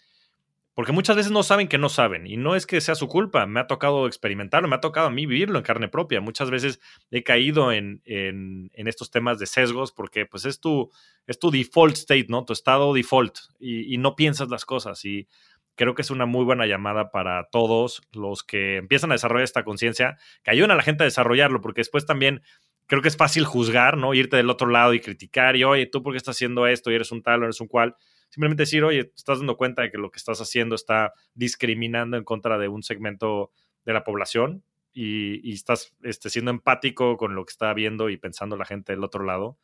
porque 0.80 0.92
muchas 0.92 1.14
veces 1.14 1.30
no 1.30 1.42
saben 1.42 1.68
que 1.68 1.76
no 1.76 1.90
saben 1.90 2.26
y 2.26 2.38
no 2.38 2.56
es 2.56 2.64
que 2.64 2.80
sea 2.80 2.94
su 2.94 3.06
culpa, 3.06 3.44
me 3.44 3.60
ha 3.60 3.66
tocado 3.66 4.06
experimentarlo, 4.06 4.66
me 4.66 4.76
ha 4.76 4.80
tocado 4.80 5.08
a 5.08 5.10
mí 5.10 5.26
vivirlo 5.26 5.58
en 5.58 5.62
carne 5.62 5.88
propia. 5.88 6.22
Muchas 6.22 6.50
veces 6.50 6.80
he 7.10 7.22
caído 7.22 7.70
en, 7.70 8.00
en, 8.06 8.70
estos 8.88 9.10
temas 9.10 9.38
de 9.38 9.44
sesgos 9.44 9.92
porque 9.92 10.24
pues 10.24 10.46
es 10.46 10.58
tu, 10.58 10.90
es 11.26 11.38
tu 11.38 11.50
default 11.50 11.96
state, 11.96 12.28
¿no? 12.30 12.46
Tu 12.46 12.54
estado 12.54 12.94
default 12.94 13.40
y, 13.58 13.98
no 13.98 14.16
piensas 14.16 14.48
las 14.48 14.64
cosas 14.64 15.04
y 15.04 15.28
creo 15.74 15.94
que 15.94 16.00
es 16.00 16.10
una 16.10 16.24
muy 16.24 16.46
buena 16.46 16.64
llamada 16.64 17.10
para 17.10 17.50
todos 17.52 18.00
los 18.12 18.42
que 18.42 18.76
empiezan 18.76 19.10
a 19.10 19.16
desarrollar 19.16 19.44
esta 19.44 19.64
conciencia, 19.64 20.16
que 20.42 20.50
ayuden 20.50 20.70
a 20.70 20.76
la 20.76 20.82
gente 20.82 21.02
a 21.02 21.04
desarrollarlo 21.04 21.60
porque 21.60 21.80
después 21.82 22.06
también 22.06 22.40
creo 22.86 23.02
que 23.02 23.08
es 23.08 23.18
fácil 23.18 23.44
juzgar, 23.44 23.98
¿no? 23.98 24.14
Irte 24.14 24.38
del 24.38 24.48
otro 24.48 24.68
lado 24.68 24.94
y 24.94 25.00
criticar 25.00 25.56
y, 25.56 25.64
oye, 25.64 25.84
¿tú 25.84 26.02
por 26.02 26.14
qué 26.14 26.16
estás 26.16 26.36
haciendo 26.36 26.66
esto 26.66 26.90
y 26.90 26.94
eres 26.94 27.12
un 27.12 27.22
tal 27.22 27.42
o 27.42 27.44
eres 27.44 27.60
un 27.60 27.68
cual? 27.68 27.96
Simplemente 28.30 28.62
decir, 28.62 28.82
oye, 28.84 29.12
estás 29.14 29.38
dando 29.38 29.56
cuenta 29.56 29.82
de 29.82 29.90
que 29.90 29.98
lo 29.98 30.10
que 30.10 30.18
estás 30.18 30.40
haciendo 30.40 30.74
está 30.74 31.12
discriminando 31.34 32.16
en 32.16 32.24
contra 32.24 32.58
de 32.58 32.68
un 32.68 32.82
segmento 32.82 33.50
de 33.84 33.92
la 33.92 34.04
población 34.04 34.64
y, 34.92 35.52
estás 35.52 35.94
este, 36.02 36.30
siendo 36.30 36.50
empático 36.50 37.16
con 37.16 37.34
lo 37.34 37.44
que 37.44 37.50
está 37.50 37.72
viendo 37.74 38.08
y 38.08 38.16
pensando 38.16 38.56
la 38.56 38.64
gente 38.64 38.92
del 38.92 39.04
otro 39.04 39.24
lado. 39.24 39.58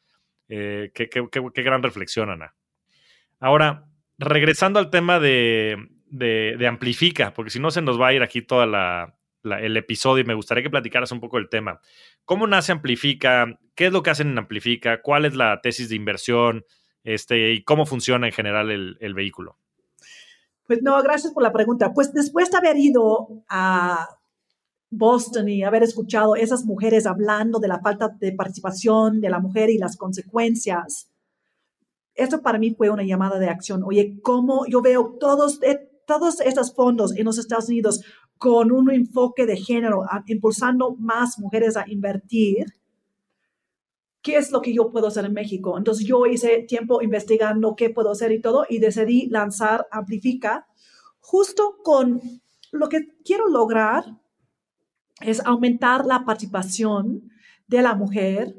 Eh, 0.49 0.91
qué, 0.95 1.09
gran 1.63 1.83
reflexión, 1.83 2.31
Ana. 2.31 2.55
Ahora, 3.41 3.87
regresando 4.19 4.79
al 4.79 4.91
tema 4.91 5.21
de, 5.21 5.89
Amplifica, 6.69 7.35
porque 7.35 7.51
si 7.51 7.61
no 7.61 7.71
se 7.71 7.83
nos 7.83 8.01
va 8.01 8.09
a 8.09 8.15
ir 8.15 8.23
aquí 8.23 8.43
todo 8.43 8.65
el 8.65 9.77
episodio 9.77 10.25
y 10.25 10.27
me 10.27 10.35
gustaría 10.35 10.63
que 10.63 10.71
platicaras 10.71 11.13
un 11.13 11.21
poco 11.21 11.39
el 11.39 11.49
tema. 11.49 11.81
¿Cómo 12.25 12.47
nace 12.47 12.73
Amplifica? 12.73 13.59
¿Qué 13.75 13.87
es 13.87 13.93
lo 13.93 14.03
que 14.03 14.11
hacen 14.11 14.29
en 14.29 14.39
Amplifica? 14.39 15.03
¿Cuál 15.03 15.25
es 15.25 15.35
la 15.35 15.61
tesis 15.61 15.89
de 15.89 15.97
inversión? 15.97 16.65
Este, 17.07 17.53
y 17.53 17.63
cómo 17.63 17.87
funciona 17.87 18.27
en 18.27 18.33
general 18.33 18.69
el, 18.71 19.15
vehículo. 19.15 19.57
Pues 20.67 20.83
no, 20.83 21.01
gracias 21.05 21.33
por 21.33 21.45
la 21.45 21.53
pregunta. 21.53 21.93
Pues 21.95 22.13
después 22.13 22.51
de 22.51 22.57
haber 22.57 22.77
ido 22.77 23.45
a 23.49 24.09
Boston 24.91 25.49
y 25.49 25.63
haber 25.63 25.85
escuchado 25.85 26.35
esas 26.35 26.65
mujeres 26.65 27.07
hablando 27.07 27.61
de 27.61 27.69
la 27.69 27.79
falta 27.79 28.09
de 28.09 28.33
participación 28.33 29.21
de 29.21 29.31
la 29.31 29.39
mujer 29.39 29.71
y 29.71 29.79
las 29.79 29.97
consecuencias, 29.97 31.09
esto 32.15 32.43
para 32.43 32.59
mí 32.59 32.75
fue 32.75 32.91
una 32.91 33.05
llamada 33.05 33.39
de 33.39 33.51
acción. 33.51 33.85
Oye, 33.85 34.19
¿cómo 34.21 34.67
yo 34.67 34.83
veo 34.83 35.17
todos, 35.21 35.63
eh, 35.63 35.89
todos 36.09 36.41
estos 36.41 36.75
fondos 36.75 37.17
en 37.17 37.25
los 37.25 37.39
Estados 37.39 37.69
Unidos 37.69 38.03
con 38.37 38.73
un 38.73 38.91
enfoque 38.91 39.47
de 39.47 39.57
género, 39.57 40.03
impulsando 40.27 40.97
más 40.97 41.39
mujeres 41.39 41.77
a 41.77 41.85
invertir? 41.87 42.67
¿Qué 44.27 44.37
es 44.39 44.51
lo 44.51 44.61
que 44.61 44.75
yo 44.75 44.91
puedo 44.91 45.07
hacer 45.07 45.25
en 45.25 45.35
México? 45.35 45.79
Entonces 45.79 46.05
yo 46.05 46.27
hice 46.27 46.65
tiempo 46.65 47.01
investigando 47.01 47.77
qué 47.77 47.91
puedo 47.91 48.11
hacer 48.11 48.33
y 48.33 48.41
todo 48.41 48.67
y 48.69 48.81
decidí 48.81 49.29
lanzar 49.29 49.87
Amplifica 49.93 50.67
justo 51.21 51.77
con 51.85 52.21
lo 52.73 52.89
que 52.89 53.07
quiero 53.25 53.47
lograr 53.47 54.05
es 55.21 55.47
aumentar 55.47 56.07
la 56.07 56.25
participación 56.25 57.31
de 57.69 57.83
la 57.83 57.95
mujer 57.95 58.57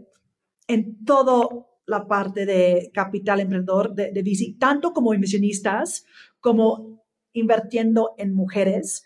en 0.70 1.04
toda 1.04 1.50
la 1.86 2.08
parte 2.08 2.46
de 2.46 2.90
capital 2.94 3.42
emprendedor 3.42 3.94
de, 3.94 4.14
de 4.14 4.56
tanto 4.58 4.94
como 4.94 5.14
inversionistas 5.14 6.06
como 6.40 7.04
invirtiendo 7.34 8.16
en 8.18 8.34
mujeres. 8.34 9.04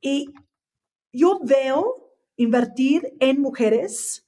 Y 0.00 0.26
yo 1.12 1.38
veo 1.44 2.10
invertir 2.36 3.14
en 3.20 3.40
mujeres 3.40 4.27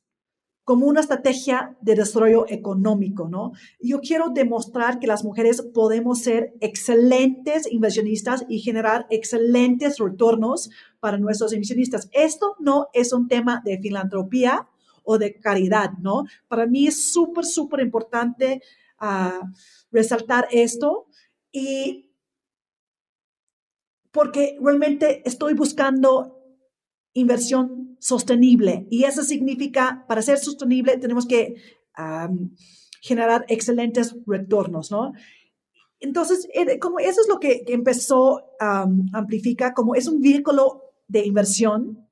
como 0.64 0.86
una 0.86 1.00
estrategia 1.00 1.76
de 1.80 1.94
desarrollo 1.94 2.46
económico, 2.48 3.28
¿no? 3.28 3.52
Yo 3.80 4.00
quiero 4.00 4.28
demostrar 4.28 4.98
que 5.00 5.06
las 5.06 5.24
mujeres 5.24 5.62
podemos 5.62 6.20
ser 6.20 6.54
excelentes 6.60 7.70
inversionistas 7.70 8.44
y 8.48 8.60
generar 8.60 9.06
excelentes 9.10 9.98
retornos 9.98 10.70
para 11.00 11.18
nuestros 11.18 11.52
inversionistas. 11.52 12.08
Esto 12.12 12.56
no 12.60 12.88
es 12.92 13.12
un 13.12 13.26
tema 13.26 13.62
de 13.64 13.78
filantropía 13.78 14.68
o 15.02 15.18
de 15.18 15.40
caridad, 15.40 15.92
¿no? 15.98 16.24
Para 16.46 16.66
mí 16.66 16.86
es 16.86 17.10
súper, 17.12 17.44
súper 17.44 17.80
importante 17.80 18.62
ah, 18.98 19.40
resaltar 19.90 20.46
esto 20.52 21.06
y 21.50 22.10
porque 24.12 24.58
realmente 24.60 25.22
estoy 25.24 25.54
buscando 25.54 26.39
inversión 27.12 27.96
sostenible. 28.00 28.86
Y 28.90 29.04
eso 29.04 29.22
significa, 29.22 30.04
para 30.08 30.22
ser 30.22 30.38
sostenible, 30.38 30.96
tenemos 30.98 31.26
que 31.26 31.56
generar 33.02 33.44
excelentes 33.48 34.16
retornos, 34.26 34.90
¿no? 34.90 35.12
Entonces, 36.00 36.48
eh, 36.54 36.78
como 36.78 36.98
eso 36.98 37.20
es 37.20 37.28
lo 37.28 37.38
que, 37.38 37.64
empezó 37.68 38.42
Amplifica, 38.58 39.74
como 39.74 39.94
es 39.94 40.08
un 40.08 40.20
vehículo 40.20 40.82
de 41.08 41.26
inversión 41.26 42.08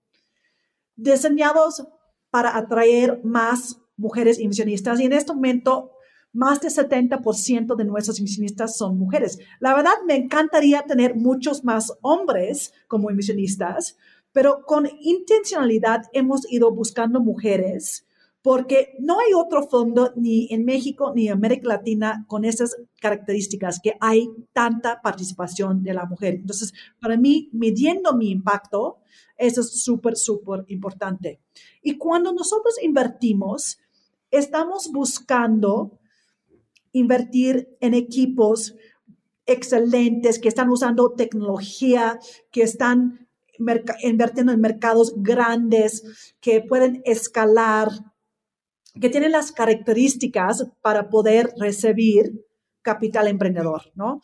diseñados 0.94 1.86
para 2.30 2.56
atraer 2.56 3.20
más 3.24 3.80
mujeres 3.96 4.38
inversionistas. 4.38 5.00
Y 5.00 5.04
en 5.04 5.14
este 5.14 5.32
momento, 5.32 5.92
más 6.32 6.60
del 6.60 6.70
70% 6.70 7.76
de 7.76 7.84
nuestros 7.84 8.18
inversionistas 8.18 8.76
son 8.76 8.98
mujeres. 8.98 9.38
La 9.60 9.74
verdad, 9.74 9.92
me 10.06 10.16
encantaría 10.16 10.82
tener 10.82 11.14
muchos 11.16 11.64
más 11.64 11.92
hombres 12.02 12.74
como 12.88 13.10
inversionistas, 13.10 13.96
pero 14.38 14.64
con 14.64 14.88
intencionalidad 15.00 16.02
hemos 16.12 16.48
ido 16.48 16.70
buscando 16.70 17.20
mujeres 17.20 18.06
porque 18.40 18.94
no 19.00 19.18
hay 19.18 19.32
otro 19.34 19.66
fondo 19.66 20.12
ni 20.14 20.46
en 20.52 20.64
México 20.64 21.12
ni 21.12 21.26
en 21.26 21.32
América 21.32 21.66
Latina 21.66 22.24
con 22.28 22.44
esas 22.44 22.76
características, 23.00 23.80
que 23.82 23.94
hay 23.98 24.28
tanta 24.52 25.02
participación 25.02 25.82
de 25.82 25.92
la 25.92 26.06
mujer. 26.06 26.34
Entonces, 26.34 26.72
para 27.00 27.16
mí, 27.16 27.48
midiendo 27.50 28.14
mi 28.14 28.30
impacto, 28.30 28.98
eso 29.36 29.60
es 29.60 29.82
súper, 29.82 30.16
súper 30.16 30.64
importante. 30.68 31.40
Y 31.82 31.98
cuando 31.98 32.32
nosotros 32.32 32.80
invertimos, 32.80 33.80
estamos 34.30 34.92
buscando 34.92 35.98
invertir 36.92 37.76
en 37.80 37.92
equipos 37.92 38.76
excelentes 39.46 40.38
que 40.38 40.46
están 40.46 40.68
usando 40.68 41.10
tecnología, 41.14 42.20
que 42.52 42.62
están 42.62 43.27
invirtiendo 44.02 44.52
en 44.52 44.60
mercados 44.60 45.14
grandes 45.16 46.34
que 46.40 46.60
pueden 46.60 47.02
escalar, 47.04 47.88
que 49.00 49.08
tienen 49.08 49.32
las 49.32 49.52
características 49.52 50.66
para 50.80 51.08
poder 51.08 51.52
recibir 51.58 52.44
capital 52.82 53.28
emprendedor, 53.28 53.82
¿no? 53.94 54.20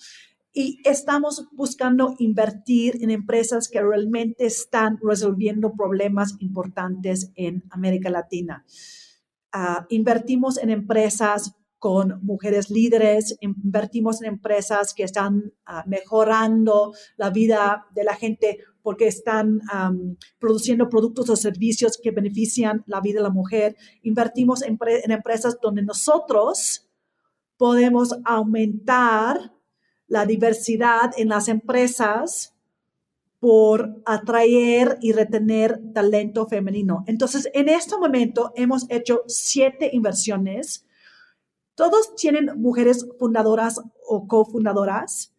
Y 0.56 0.80
estamos 0.84 1.48
buscando 1.50 2.14
invertir 2.18 3.02
en 3.02 3.10
empresas 3.10 3.68
que 3.68 3.82
realmente 3.82 4.46
están 4.46 4.98
resolviendo 5.02 5.72
problemas 5.72 6.36
importantes 6.38 7.32
en 7.34 7.64
América 7.70 8.08
Latina. 8.08 8.64
Ah, 9.52 9.84
invertimos 9.88 10.58
en 10.58 10.70
empresas 10.70 11.56
con 11.80 12.20
mujeres 12.24 12.70
líderes, 12.70 13.36
invertimos 13.40 14.22
en 14.22 14.28
empresas 14.28 14.94
que 14.94 15.02
están 15.02 15.52
ah, 15.66 15.84
mejorando 15.86 16.94
la 17.16 17.30
vida 17.30 17.86
de 17.94 18.04
la 18.04 18.14
gente 18.14 18.60
porque 18.84 19.06
están 19.06 19.62
produciendo 20.38 20.90
productos 20.90 21.30
o 21.30 21.36
servicios 21.36 21.98
que 22.00 22.10
benefician 22.10 22.84
la 22.86 23.00
vida 23.00 23.20
de 23.20 23.22
la 23.22 23.30
mujer. 23.30 23.76
Invertimos 24.02 24.60
en, 24.62 24.78
empresas 25.10 25.58
donde 25.58 25.82
nosotros 25.82 26.86
podemos 27.56 28.14
aumentar 28.26 29.54
la 30.06 30.26
diversidad 30.26 31.12
en 31.16 31.30
las 31.30 31.48
empresas 31.48 32.54
por 33.40 34.02
atraer 34.04 34.98
y 35.00 35.12
retener 35.12 35.80
talento 35.94 36.46
femenino. 36.46 37.04
Entonces, 37.06 37.48
en 37.54 37.70
este 37.70 37.96
momento 37.96 38.52
hemos 38.54 38.84
hecho 38.90 39.22
siete 39.26 39.88
inversiones. 39.94 40.84
Todos 41.74 42.14
tienen 42.16 42.50
mujeres 42.60 43.06
fundadoras 43.18 43.80
o 44.06 44.28
cofundadoras 44.28 45.33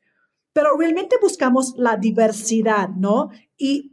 pero 0.56 0.78
realmente 0.78 1.18
buscamos 1.22 1.74
la 1.76 1.98
diversidad, 1.98 2.88
¿no? 2.88 3.30
Y, 3.58 3.92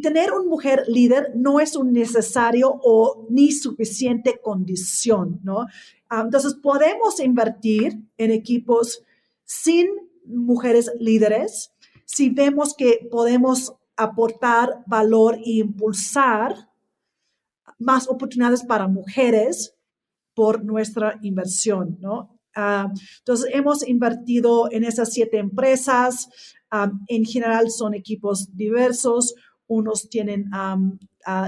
tener 0.00 0.32
una 0.32 0.48
mujer 0.48 0.84
líder 0.86 1.32
no 1.34 1.60
es 1.60 1.76
un 1.76 1.92
necesario 1.92 2.80
o 2.82 3.26
ni 3.28 3.50
suficiente 3.52 4.40
condición, 4.42 5.40
¿no? 5.42 5.66
Ah, 6.08 6.22
entonces, 6.24 6.54
podemos 6.54 7.20
invertir 7.20 8.00
en 8.16 8.30
equipos 8.30 9.02
sin 9.44 9.88
mujeres 10.24 10.90
líderes 10.98 11.72
si 12.06 12.30
vemos 12.30 12.74
que 12.74 13.06
podemos 13.10 13.74
aportar 13.96 14.82
valor 14.86 15.34
e 15.44 15.58
impulsar 15.58 16.70
más 17.78 18.08
oportunidades 18.08 18.64
para 18.64 18.88
mujeres 18.88 19.74
por 20.32 20.64
nuestra 20.64 21.18
inversión, 21.20 21.98
¿no? 22.00 22.35
Ah, 22.56 22.90
entonces, 23.18 23.50
hemos 23.52 23.86
invertido 23.86 24.68
en 24.72 24.82
esas 24.82 25.12
siete 25.12 25.38
empresas. 25.38 26.28
Ah, 26.70 26.90
en 27.06 27.24
general 27.24 27.70
son 27.70 27.94
equipos 27.94 28.56
diversos. 28.56 29.34
Unos 29.68 30.08
tienen 30.08 30.50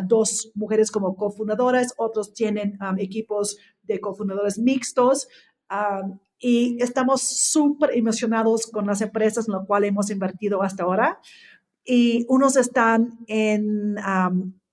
dos 0.07 0.51
mujeres 0.55 0.91
como 0.91 1.17
cofundadoras, 1.17 1.95
otros 1.97 2.35
tienen 2.35 2.79
equipos 2.99 3.57
de 3.83 4.01
cofundadores 4.01 4.59
mixtos. 4.59 5.29
y 6.41 6.81
estamos 6.83 7.23
súper 7.23 7.97
emocionados 7.97 8.67
con 8.67 8.87
las 8.87 9.01
empresas 9.01 9.49
en 9.49 9.55
las 9.55 9.67
cuales 9.67 9.91
hemos 9.91 10.11
invertido 10.11 10.63
hasta 10.63 10.85
ahora. 10.85 11.21
Y 11.85 12.27
unos 12.29 12.57
están 12.57 13.19
en 13.29 13.97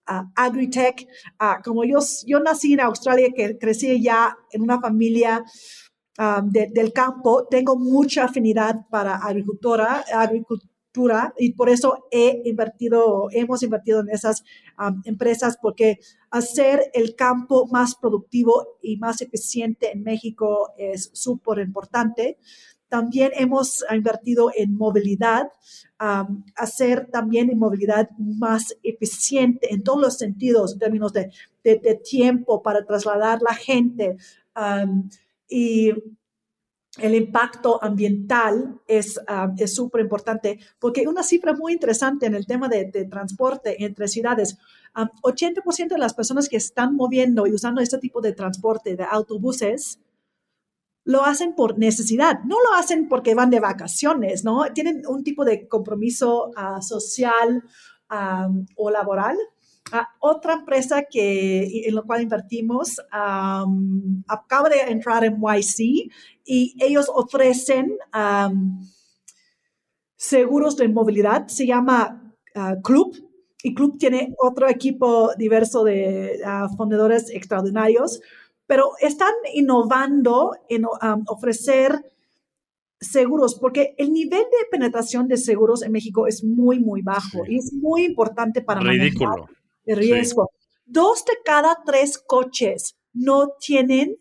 agritech. 0.06 1.08
Ah, 1.40 1.62
como 1.64 1.84
yo, 1.84 2.00
yo 2.26 2.40
nací 2.40 2.74
en 2.74 2.82
Australia, 2.82 3.30
que 3.36 3.58
crecí 3.58 4.02
ya 4.02 4.36
en 4.52 4.62
una 4.62 4.80
familia 4.82 5.44
del 6.46 6.94
campo, 6.94 7.46
tengo 7.50 7.76
mucha 7.76 8.26
afinidad 8.26 8.88
para 8.90 9.16
agricultura, 9.18 10.06
agricultura 10.14 10.74
y 11.38 11.54
por 11.54 11.70
eso 11.70 12.08
he 12.10 12.42
invertido, 12.46 13.28
hemos 13.32 13.64
invertido 13.64 14.00
en 14.00 14.10
esas 14.10 14.44
empresas 15.04 15.58
porque 15.62 16.00
hacer 16.30 16.90
el 16.94 17.16
campo 17.16 17.68
más 17.68 17.96
productivo 17.96 18.78
y 18.82 18.98
más 18.98 19.22
eficiente 19.22 19.92
en 19.92 20.04
México 20.04 20.72
es 20.78 21.10
súper 21.14 21.60
importante. 21.60 22.38
También 22.88 23.32
hemos 23.36 23.84
invertido 23.94 24.52
en 24.56 24.76
movilidad, 24.76 25.50
hacer 26.56 27.10
también 27.12 27.50
en 27.50 27.60
movilidad 27.60 28.10
más 28.18 28.78
eficiente 28.84 29.74
en 29.74 29.84
todos 29.84 30.00
los 30.00 30.18
sentidos, 30.18 30.74
en 30.74 30.80
términos 30.80 31.12
de, 31.12 31.32
tiempo 32.10 32.62
para 32.62 32.86
trasladar 32.86 33.42
la 33.42 33.56
gente. 33.56 34.18
Y 35.48 35.92
el 36.98 37.14
impacto 37.14 37.84
ambiental 37.84 38.80
es 38.88 39.20
súper 39.68 40.02
importante 40.02 40.60
porque 40.80 41.08
una 41.08 41.24
cifra 41.24 41.54
muy 41.54 41.74
interesante 41.74 42.26
en 42.26 42.36
el 42.36 42.46
tema 42.46 42.70
de, 42.70 42.86
transporte 43.10 43.84
entre 43.84 44.08
ciudades, 44.08 44.58
80% 44.94 45.90
de 45.90 45.98
las 45.98 46.14
personas 46.14 46.48
que 46.48 46.58
están 46.58 46.96
moviendo 46.96 47.48
y 47.48 47.54
usando 47.54 47.82
este 47.82 47.98
tipo 47.98 48.22
de 48.22 48.34
transporte 48.34 48.96
de 48.96 49.04
autobuses 49.04 50.00
lo 51.04 51.24
hacen 51.24 51.54
por 51.54 51.78
necesidad, 51.78 52.40
no 52.46 52.56
lo 52.64 52.74
hacen 52.76 53.08
porque 53.08 53.36
van 53.36 53.52
de 53.52 53.60
vacaciones, 53.60 54.44
¿no? 54.44 54.64
Tienen 54.74 55.04
un 55.08 55.24
tipo 55.24 55.46
de 55.46 55.68
compromiso 55.68 56.52
ah, 56.56 56.82
social 56.82 57.64
o 58.76 58.90
laboral. 58.90 59.38
Ah, 59.92 60.10
otra 60.20 60.54
empresa 60.54 61.04
que, 61.04 61.88
en 61.88 61.96
la 61.96 62.02
cual 62.02 62.24
invertimos 62.24 63.00
acaba 64.28 64.70
de 64.70 64.82
entrar 64.88 65.24
en 65.24 65.40
YC 65.40 66.12
y 66.44 66.76
ellos 66.80 67.10
ofrecen 67.14 67.98
seguros 70.16 70.76
de 70.78 70.88
movilidad, 70.88 71.48
se 71.48 71.68
llama 71.68 72.34
ah, 72.56 72.76
Club, 72.84 73.16
y 73.62 73.74
Club 73.74 73.98
tiene 73.98 74.34
otro 74.38 74.68
equipo 74.68 75.32
diverso 75.38 75.84
de 75.84 76.40
fundadores 76.78 77.30
extraordinarios 77.30 78.22
pero 78.68 78.92
están 79.00 79.34
innovando 79.54 80.52
en 80.70 80.86
um, 80.86 81.24
ofrecer 81.28 82.12
seguros, 83.00 83.56
porque 83.56 83.94
el 83.98 84.12
nivel 84.12 84.40
de 84.40 84.68
penetración 84.72 85.28
de 85.28 85.38
seguros 85.38 85.84
en 85.84 85.92
México 85.92 86.28
es 86.28 86.44
muy, 86.44 86.80
muy 86.80 87.02
bajo 87.02 87.46
y 87.48 87.58
es 87.58 87.74
muy 87.74 88.06
importante 88.06 88.62
para 88.62 88.82
Ridículo. 88.82 89.48
El 89.86 89.98
riesgo. 89.98 90.52
Dos 90.86 91.26
de 91.26 91.34
cada 91.44 91.80
tres 91.86 92.18
coches 92.18 92.96
no 93.14 93.54
tienen 93.60 94.18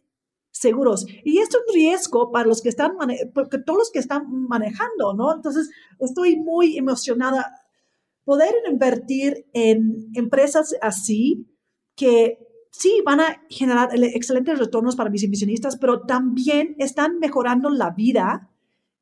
seguros. 0.51 1.07
Y 1.25 1.39
esto 1.39 1.59
es 1.59 1.65
un 1.67 1.75
riesgo 1.75 2.31
para 2.31 2.47
los 2.47 2.63
que 2.63 2.69
están, 2.69 2.93
porque 3.35 3.59
todos 3.59 3.79
los 3.79 3.91
que 3.91 3.99
están 3.99 4.25
manejando, 4.31 5.15
¿no? 5.15 5.35
Entonces, 5.35 5.69
estoy 5.99 6.37
muy 6.37 6.79
emocionada. 6.79 7.53
Poder 8.25 8.55
invertir 8.71 9.47
en 9.53 10.11
empresas 10.15 10.75
así 10.81 11.47
que 11.97 12.39
sí, 12.71 13.03
van 13.05 13.21
a 13.21 13.43
generar 13.49 13.91
excelentes 13.95 14.59
retornos 14.59 14.97
para 14.97 15.11
mis 15.11 15.23
inversionistas, 15.23 15.77
pero 15.77 16.03
también 16.03 16.75
están 16.79 17.19
mejorando 17.19 17.71
la 17.71 17.91
vida 17.91 18.51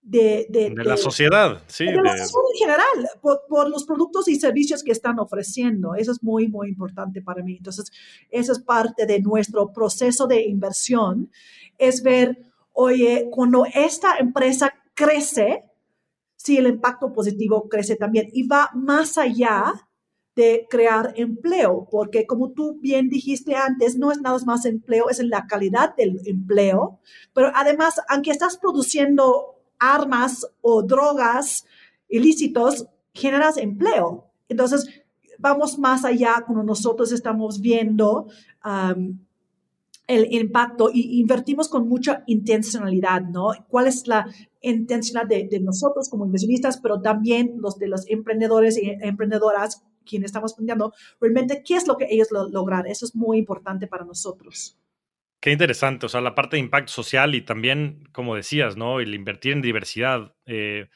de, 0.02 0.74
la 0.76 0.96
sociedad, 0.96 1.62
sí. 1.68 1.86
De, 1.86 1.94
la 1.94 2.16
sociedad 2.16 2.42
en 2.52 2.58
general, 2.58 3.10
por, 3.48 3.70
los 3.70 3.84
productos 3.84 4.26
y 4.28 4.36
servicios 4.36 4.82
que 4.82 4.90
están 4.90 5.18
ofreciendo. 5.20 5.94
Eso 5.94 6.12
es 6.12 6.22
muy, 6.22 6.48
muy 6.48 6.68
importante 6.68 7.22
para 7.22 7.42
mí. 7.42 7.56
Entonces, 7.56 7.90
eso 8.30 8.52
es 8.52 8.58
parte 8.58 9.06
de 9.06 9.20
nuestro 9.20 9.72
proceso 9.72 10.26
de 10.26 10.42
inversión, 10.42 11.30
es 11.78 12.02
ver, 12.02 12.38
oye, 12.72 13.28
cuando 13.30 13.64
esta 13.72 14.18
empresa 14.18 14.72
crece, 14.94 15.64
si 16.36 16.56
el 16.56 16.66
impacto 16.66 17.12
positivo 17.12 17.68
crece 17.68 17.96
también 17.96 18.28
y 18.32 18.46
va 18.46 18.70
más 18.74 19.16
allá 19.16 19.72
de 20.34 20.66
crear 20.68 21.12
empleo, 21.16 21.86
porque 21.90 22.26
como 22.26 22.52
tú 22.52 22.78
bien 22.80 23.08
dijiste 23.08 23.54
antes, 23.54 23.96
no 23.96 24.10
es 24.10 24.20
nada 24.20 24.38
más 24.46 24.64
empleo, 24.64 25.10
es 25.10 25.22
la 25.22 25.46
calidad 25.46 25.94
del 25.94 26.18
empleo, 26.26 27.00
pero 27.34 27.52
además, 27.54 28.00
aunque 28.08 28.30
estás 28.30 28.56
produciendo 28.56 29.61
armas 29.82 30.46
o 30.60 30.82
drogas 30.82 31.66
ilícitos, 32.08 32.86
generas 33.12 33.56
empleo. 33.56 34.30
Entonces, 34.48 34.88
vamos 35.38 35.78
más 35.78 36.04
allá 36.04 36.44
cuando 36.46 36.62
nosotros 36.62 37.10
estamos 37.10 37.60
viendo 37.60 38.28
el 40.06 40.32
impacto 40.32 40.90
y 40.92 41.20
invertimos 41.20 41.68
con 41.68 41.88
mucha 41.88 42.22
intencionalidad, 42.26 43.22
¿no? 43.22 43.50
¿Cuál 43.68 43.88
es 43.88 44.06
la 44.06 44.26
intencionalidad 44.60 45.48
de, 45.50 45.60
nosotros 45.60 46.08
como 46.08 46.26
inversionistas, 46.26 46.78
pero 46.78 47.00
también 47.00 47.56
los 47.58 47.78
de 47.78 47.88
los 47.88 48.08
emprendedores 48.08 48.78
y 48.78 48.96
emprendedoras 49.00 49.82
quien 50.04 50.24
estamos 50.24 50.54
planteando, 50.54 50.92
realmente 51.20 51.62
qué 51.64 51.76
es 51.76 51.86
lo 51.86 51.96
que 51.96 52.08
ellos 52.10 52.28
lo, 52.30 52.48
logran. 52.48 52.86
Eso 52.86 53.06
es 53.06 53.14
muy 53.14 53.38
importante 53.38 53.86
para 53.86 54.04
nosotros. 54.04 54.76
Qué 55.42 55.50
interesante, 55.50 56.06
o 56.06 56.08
sea, 56.08 56.20
la 56.20 56.36
parte 56.36 56.54
de 56.54 56.60
impacto 56.60 56.92
social 56.92 57.34
y 57.34 57.40
también, 57.40 58.08
como 58.12 58.36
decías, 58.36 58.76
¿no? 58.76 59.00
El 59.00 59.12
invertir 59.12 59.52
en 59.52 59.60
diversidad, 59.60 60.36
eh, 60.46 60.88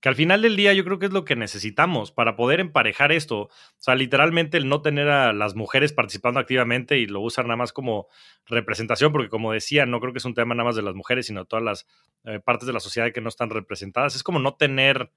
que 0.00 0.08
al 0.08 0.14
final 0.14 0.40
del 0.40 0.56
día 0.56 0.72
yo 0.72 0.84
creo 0.86 0.98
que 0.98 1.04
es 1.04 1.12
lo 1.12 1.26
que 1.26 1.36
necesitamos 1.36 2.10
para 2.10 2.34
poder 2.34 2.60
emparejar 2.60 3.12
esto. 3.12 3.40
O 3.42 3.50
sea, 3.76 3.94
literalmente 3.96 4.56
el 4.56 4.70
no 4.70 4.80
tener 4.80 5.10
a 5.10 5.34
las 5.34 5.54
mujeres 5.54 5.92
participando 5.92 6.40
activamente 6.40 6.96
y 6.98 7.04
lo 7.04 7.20
usar 7.20 7.44
nada 7.44 7.58
más 7.58 7.74
como 7.74 8.08
representación, 8.46 9.12
porque 9.12 9.28
como 9.28 9.52
decía, 9.52 9.84
no 9.84 10.00
creo 10.00 10.14
que 10.14 10.18
es 10.20 10.24
un 10.24 10.32
tema 10.34 10.54
nada 10.54 10.64
más 10.64 10.76
de 10.76 10.82
las 10.82 10.94
mujeres, 10.94 11.26
sino 11.26 11.44
todas 11.44 11.62
las 11.62 11.86
eh, 12.24 12.40
partes 12.40 12.66
de 12.66 12.72
la 12.72 12.80
sociedad 12.80 13.12
que 13.12 13.20
no 13.20 13.28
están 13.28 13.50
representadas. 13.50 14.16
Es 14.16 14.22
como 14.22 14.38
no 14.38 14.54
tener 14.54 15.10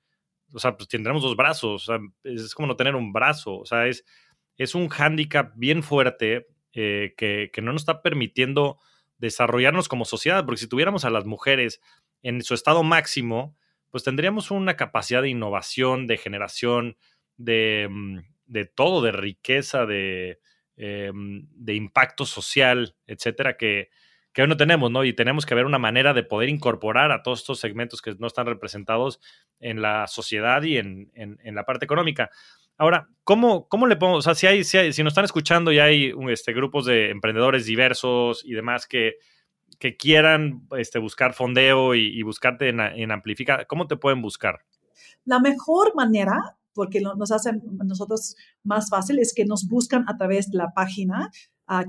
o 0.53 0.59
sea, 0.59 0.75
pues 0.75 0.89
tendremos 0.89 1.23
dos 1.23 1.37
brazos, 1.37 1.89
o 1.89 1.93
sea, 1.93 1.99
es 2.25 2.53
como 2.53 2.67
no 2.67 2.75
tener 2.75 2.95
un 2.95 3.13
brazo, 3.13 3.59
o 3.59 3.65
sea, 3.65 3.87
es, 3.87 4.05
es 4.57 4.75
un 4.75 4.89
hándicap 4.89 5.53
bien 5.55 5.83
fuerte 5.83 6.47
eh, 6.73 7.13
que, 7.17 7.61
no 7.61 7.71
nos 7.71 7.83
está 7.83 8.01
permitiendo 8.01 8.79
desarrollarnos 9.17 9.87
como 9.87 10.05
sociedad, 10.05 10.45
porque 10.45 10.61
si 10.61 10.67
tuviéramos 10.67 11.05
a 11.05 11.09
las 11.09 11.25
mujeres 11.25 11.81
en 12.21 12.41
su 12.41 12.53
estado 12.53 12.83
máximo, 12.83 13.55
pues 13.89 14.03
tendríamos 14.03 14.51
una 14.51 14.75
capacidad 14.75 15.21
de 15.21 15.29
innovación, 15.29 16.07
de 16.07 16.17
generación, 16.17 16.97
de, 17.37 17.87
mm, 17.89 18.19
todo, 18.75 19.01
de 19.01 19.11
riqueza, 19.11 19.85
de, 19.85 20.39
eh, 20.77 21.11
de 21.13 21.75
impacto 21.75 22.25
social, 22.25 22.95
etcétera, 23.05 23.55
que, 23.57 23.89
que 24.33 24.41
hoy 24.41 24.47
no 24.47 24.57
tenemos, 24.57 24.89
¿no? 24.91 25.05
Y 25.05 25.13
tenemos 25.13 25.45
que 25.45 25.55
ver 25.55 25.65
una 25.65 25.77
manera 25.77 26.13
de 26.13 26.23
poder 26.23 26.49
incorporar 26.49 27.11
a 27.11 27.21
todos 27.21 27.41
estos 27.41 27.59
segmentos 27.59 28.01
que 28.01 28.15
no 28.17 28.27
están 28.27 28.47
representados 28.47 29.19
en 29.59 29.81
la 29.81 30.07
sociedad 30.07 30.63
y 30.63 30.77
en, 30.77 31.11
la 31.43 31.65
parte 31.65 31.85
económica. 31.85 32.31
Ahora, 32.77 33.09
¿cómo, 33.23 33.67
¿cómo, 33.67 33.87
le 33.87 33.95
podemos, 33.95 34.19
o 34.19 34.21
sea, 34.21 34.35
si, 34.35 34.45
hay, 34.47 34.63
si, 34.63 35.03
nos 35.03 35.11
están 35.11 35.25
escuchando 35.25 35.71
y 35.71 35.79
hay 35.79 36.13
este, 36.29 36.53
grupos 36.53 36.85
de 36.85 37.11
emprendedores 37.11 37.65
diversos 37.65 38.43
y 38.45 38.53
demás 38.53 38.87
que, 38.87 39.15
que 39.79 39.97
quieran 39.97 40.67
este, 40.77 40.99
buscar 40.99 41.33
fondeo 41.33 41.95
y, 41.95 42.21
buscarte 42.23 42.69
en, 42.69 43.11
Amplifica, 43.11 43.65
¿cómo 43.65 43.87
te 43.87 43.97
pueden 43.97 44.21
buscar? 44.21 44.61
La 45.25 45.39
mejor 45.39 45.95
manera, 45.95 46.57
porque 46.73 47.01
nos 47.01 47.31
hace 47.31 47.49
a 47.49 47.83
nosotros 47.83 48.35
más 48.63 48.89
fácil, 48.89 49.19
es 49.19 49.33
que 49.33 49.45
nos 49.45 49.67
buscan 49.67 50.05
a 50.07 50.17
través 50.17 50.51
de 50.51 50.57
la 50.57 50.73
página 50.73 51.31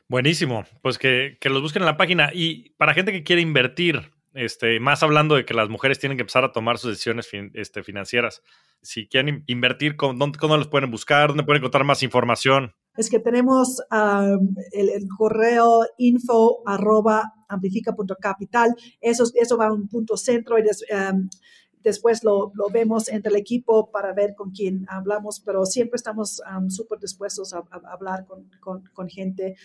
Buenísimo, 0.09 0.64
pues 0.82 0.98
que, 0.98 1.38
que 1.40 1.48
los 1.48 1.62
busquen 1.62 1.82
en 1.82 1.86
la 1.86 1.96
página. 1.96 2.30
Y 2.34 2.70
para 2.70 2.92
gente 2.92 3.12
que 3.12 3.22
quiere 3.22 3.40
invertir, 3.40 4.12
este, 4.34 4.80
más 4.80 5.03
hablando 5.03 5.34
de 5.34 5.44
que 5.44 5.55
las 5.55 5.68
mujeres 5.68 5.98
tienen 5.98 6.16
que 6.16 6.22
empezar 6.22 6.44
a 6.44 6.53
tomar 6.53 6.78
sus 6.78 6.90
decisiones 6.90 7.28
este, 7.55 7.82
financieras. 7.82 8.42
Si 8.80 9.07
quieren 9.07 9.44
invertir, 9.46 9.96
¿dónde, 9.96 10.38
¿cómo 10.38 10.57
los 10.57 10.68
pueden 10.68 10.90
buscar? 10.90 11.28
¿Dónde 11.28 11.44
pueden 11.44 11.61
encontrar 11.61 11.84
más 11.84 12.03
información? 12.03 12.74
Es 12.97 13.09
que 13.09 13.18
tenemos 13.18 13.82
el, 14.72 15.09
correo 15.16 15.82
info 15.99 16.62
arroba 16.66 17.32
amplifica.capital. 17.49 18.74
Eso, 19.01 19.24
eso 19.34 19.57
va 19.57 19.68
a 19.68 19.72
un 19.72 19.88
punto 19.88 20.16
centro 20.16 20.59
y 20.59 20.62
después 21.82 22.22
lo, 22.22 22.53
lo, 22.55 22.68
vemos 22.70 23.09
entre 23.09 23.30
el 23.30 23.36
equipo 23.36 23.90
para 23.90 24.12
ver 24.12 24.34
con 24.34 24.51
quién 24.51 24.86
hablamos, 24.88 25.40
pero 25.40 25.64
siempre 25.64 25.97
estamos 25.97 26.40
súper 26.68 26.99
dispuestos 26.99 27.55
a, 27.55 27.64
hablar 27.84 28.26
con, 28.26 28.51
con, 28.61 28.84
con 28.93 29.09
gente 29.09 29.57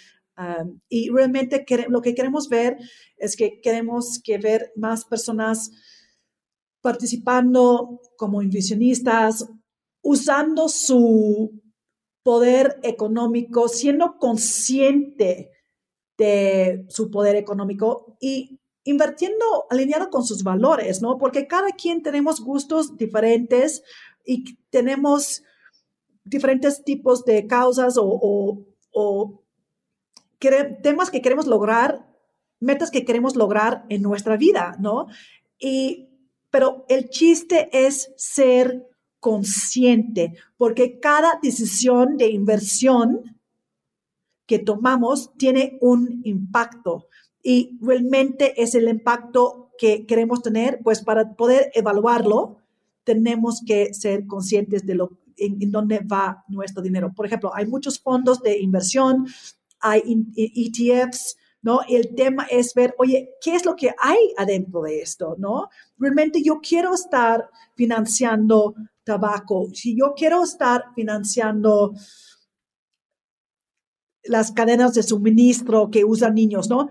y 0.87 1.09
realmente 1.09 1.65
lo 1.89 2.01
que 2.01 2.13
queremos 2.13 2.47
ver 2.47 2.77
es 3.17 3.35
que 3.35 3.59
queremos 3.59 4.19
que 4.23 4.37
ver 4.37 4.71
más 4.75 5.03
personas 5.03 5.71
participando 6.81 7.99
como 8.17 8.41
inversionistas, 8.41 9.49
usando 10.01 10.69
su 10.69 11.59
poder 12.27 12.77
económico, 12.83 13.69
siendo 13.69 14.17
consciente 14.17 15.49
de 16.17 16.85
su 16.89 17.09
poder 17.09 17.37
económico 17.37 18.17
y 18.19 18.59
invirtiendo 18.83 19.45
alineado 19.69 20.09
con 20.09 20.25
sus 20.25 20.43
valores, 20.43 21.01
¿no? 21.01 21.17
Porque 21.19 21.47
cada 21.47 21.69
quien 21.69 22.03
tenemos 22.03 22.41
gustos 22.41 22.97
diferentes 22.97 23.81
y 24.25 24.57
tenemos 24.71 25.41
diferentes 26.25 26.83
tipos 26.83 27.23
de 27.23 27.47
causas 27.47 27.95
o, 27.97 28.65
o 28.91 29.43
temas 30.83 31.09
que 31.09 31.21
queremos 31.21 31.47
lograr, 31.47 32.13
metas 32.59 32.91
que 32.91 33.05
queremos 33.05 33.37
lograr 33.37 33.85
en 33.87 34.01
nuestra 34.01 34.35
vida, 34.35 34.75
¿no? 34.81 35.07
Y, 35.57 36.09
pero 36.49 36.83
el 36.89 37.09
chiste 37.09 37.69
es 37.71 38.13
ser 38.17 38.85
consciente, 39.19 40.33
porque 40.57 40.99
cada 40.99 41.39
decisión 41.41 42.17
de 42.17 42.29
inversión 42.29 43.37
que 44.45 44.59
tomamos 44.59 45.33
tiene 45.37 45.77
un 45.81 46.21
impacto 46.23 47.07
y 47.43 47.77
realmente 47.81 48.61
es 48.61 48.75
el 48.75 48.87
impacto 48.87 49.71
que 49.77 50.05
queremos 50.05 50.41
tener, 50.41 50.79
pues 50.83 51.03
para 51.03 51.33
poder 51.35 51.71
evaluarlo, 51.73 52.57
tenemos 53.03 53.61
que 53.65 53.93
ser 53.93 54.25
conscientes 54.27 54.85
de 54.85 54.95
lo 54.95 55.17
en, 55.37 55.71
dónde 55.71 55.99
va 55.99 56.43
nuestro 56.47 56.81
dinero. 56.81 57.13
Por 57.13 57.25
ejemplo, 57.27 57.51
hay 57.53 57.67
muchos 57.67 57.99
fondos 57.99 58.41
de 58.41 58.59
inversión 58.59 59.27
hay 59.79 60.01
ETFs, 60.35 61.36
e 61.36 61.36
¿no? 61.61 61.81
El 61.87 62.15
tema 62.15 62.47
es 62.49 62.73
ver, 62.73 62.95
oye, 62.97 63.31
¿qué 63.41 63.55
es 63.55 63.65
lo 63.65 63.75
que 63.75 63.93
hay 63.99 64.33
adentro 64.37 64.81
de 64.83 65.01
esto, 65.01 65.35
¿no? 65.37 65.69
Realmente 65.97 66.41
yo 66.43 66.59
quiero 66.61 66.93
estar 66.93 67.49
financiando 67.75 68.75
tabaco, 69.03 69.67
si 69.73 69.97
yo 69.97 70.13
quiero 70.15 70.43
estar 70.43 70.85
financiando 70.95 71.93
las 74.23 74.51
cadenas 74.51 74.93
de 74.93 75.03
suministro 75.03 75.89
que 75.89 76.03
usan 76.03 76.35
niños, 76.35 76.69
¿no? 76.69 76.89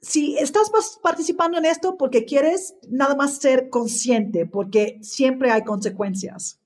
Si 0.00 0.36
estás 0.38 0.70
participando 1.02 1.58
en 1.58 1.66
esto 1.66 1.96
porque 1.96 2.24
quieres 2.24 2.74
nada 2.88 3.14
más 3.14 3.38
ser 3.38 3.68
consciente, 3.68 4.46
porque 4.46 4.98
siempre 5.02 5.50
hay 5.50 5.62
consecuencias. 5.62 6.58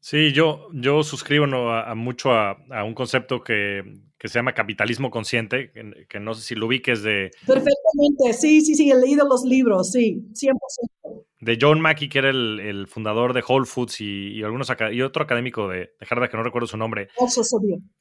Sí, 0.00 0.32
yo, 0.32 0.68
yo 0.72 1.04
suscribo 1.04 1.44
a, 1.44 1.94
mucho 1.94 2.32
a, 2.32 2.56
un 2.84 2.94
concepto 2.94 3.44
que, 3.44 3.84
que 4.22 4.28
se 4.28 4.38
llama 4.38 4.54
Capitalismo 4.54 5.10
Consciente, 5.10 5.72
que, 6.08 6.20
no 6.20 6.34
sé 6.34 6.42
si 6.42 6.54
lo 6.54 6.66
ubiques 6.66 7.02
de... 7.02 7.32
Perfectamente, 7.44 8.32
sí, 8.32 8.60
sí, 8.60 8.76
sí, 8.76 8.88
he 8.88 8.94
leído 8.94 9.26
los 9.26 9.42
libros, 9.42 9.90
sí, 9.90 10.22
100%. 10.32 11.24
De 11.40 11.58
John 11.60 11.80
Mackey, 11.80 12.08
que 12.08 12.20
era 12.20 12.30
el, 12.30 12.86
fundador 12.86 13.32
de 13.32 13.42
Whole 13.44 13.66
Foods 13.66 14.00
y, 14.00 14.40
algunos 14.44 14.70
y 14.92 15.02
otro 15.02 15.24
académico 15.24 15.66
de, 15.66 15.96
de, 15.98 16.06
Harvard, 16.08 16.30
que 16.30 16.36
no 16.36 16.44
recuerdo 16.44 16.68
su 16.68 16.76
nombre. 16.76 17.08
Also 17.18 17.42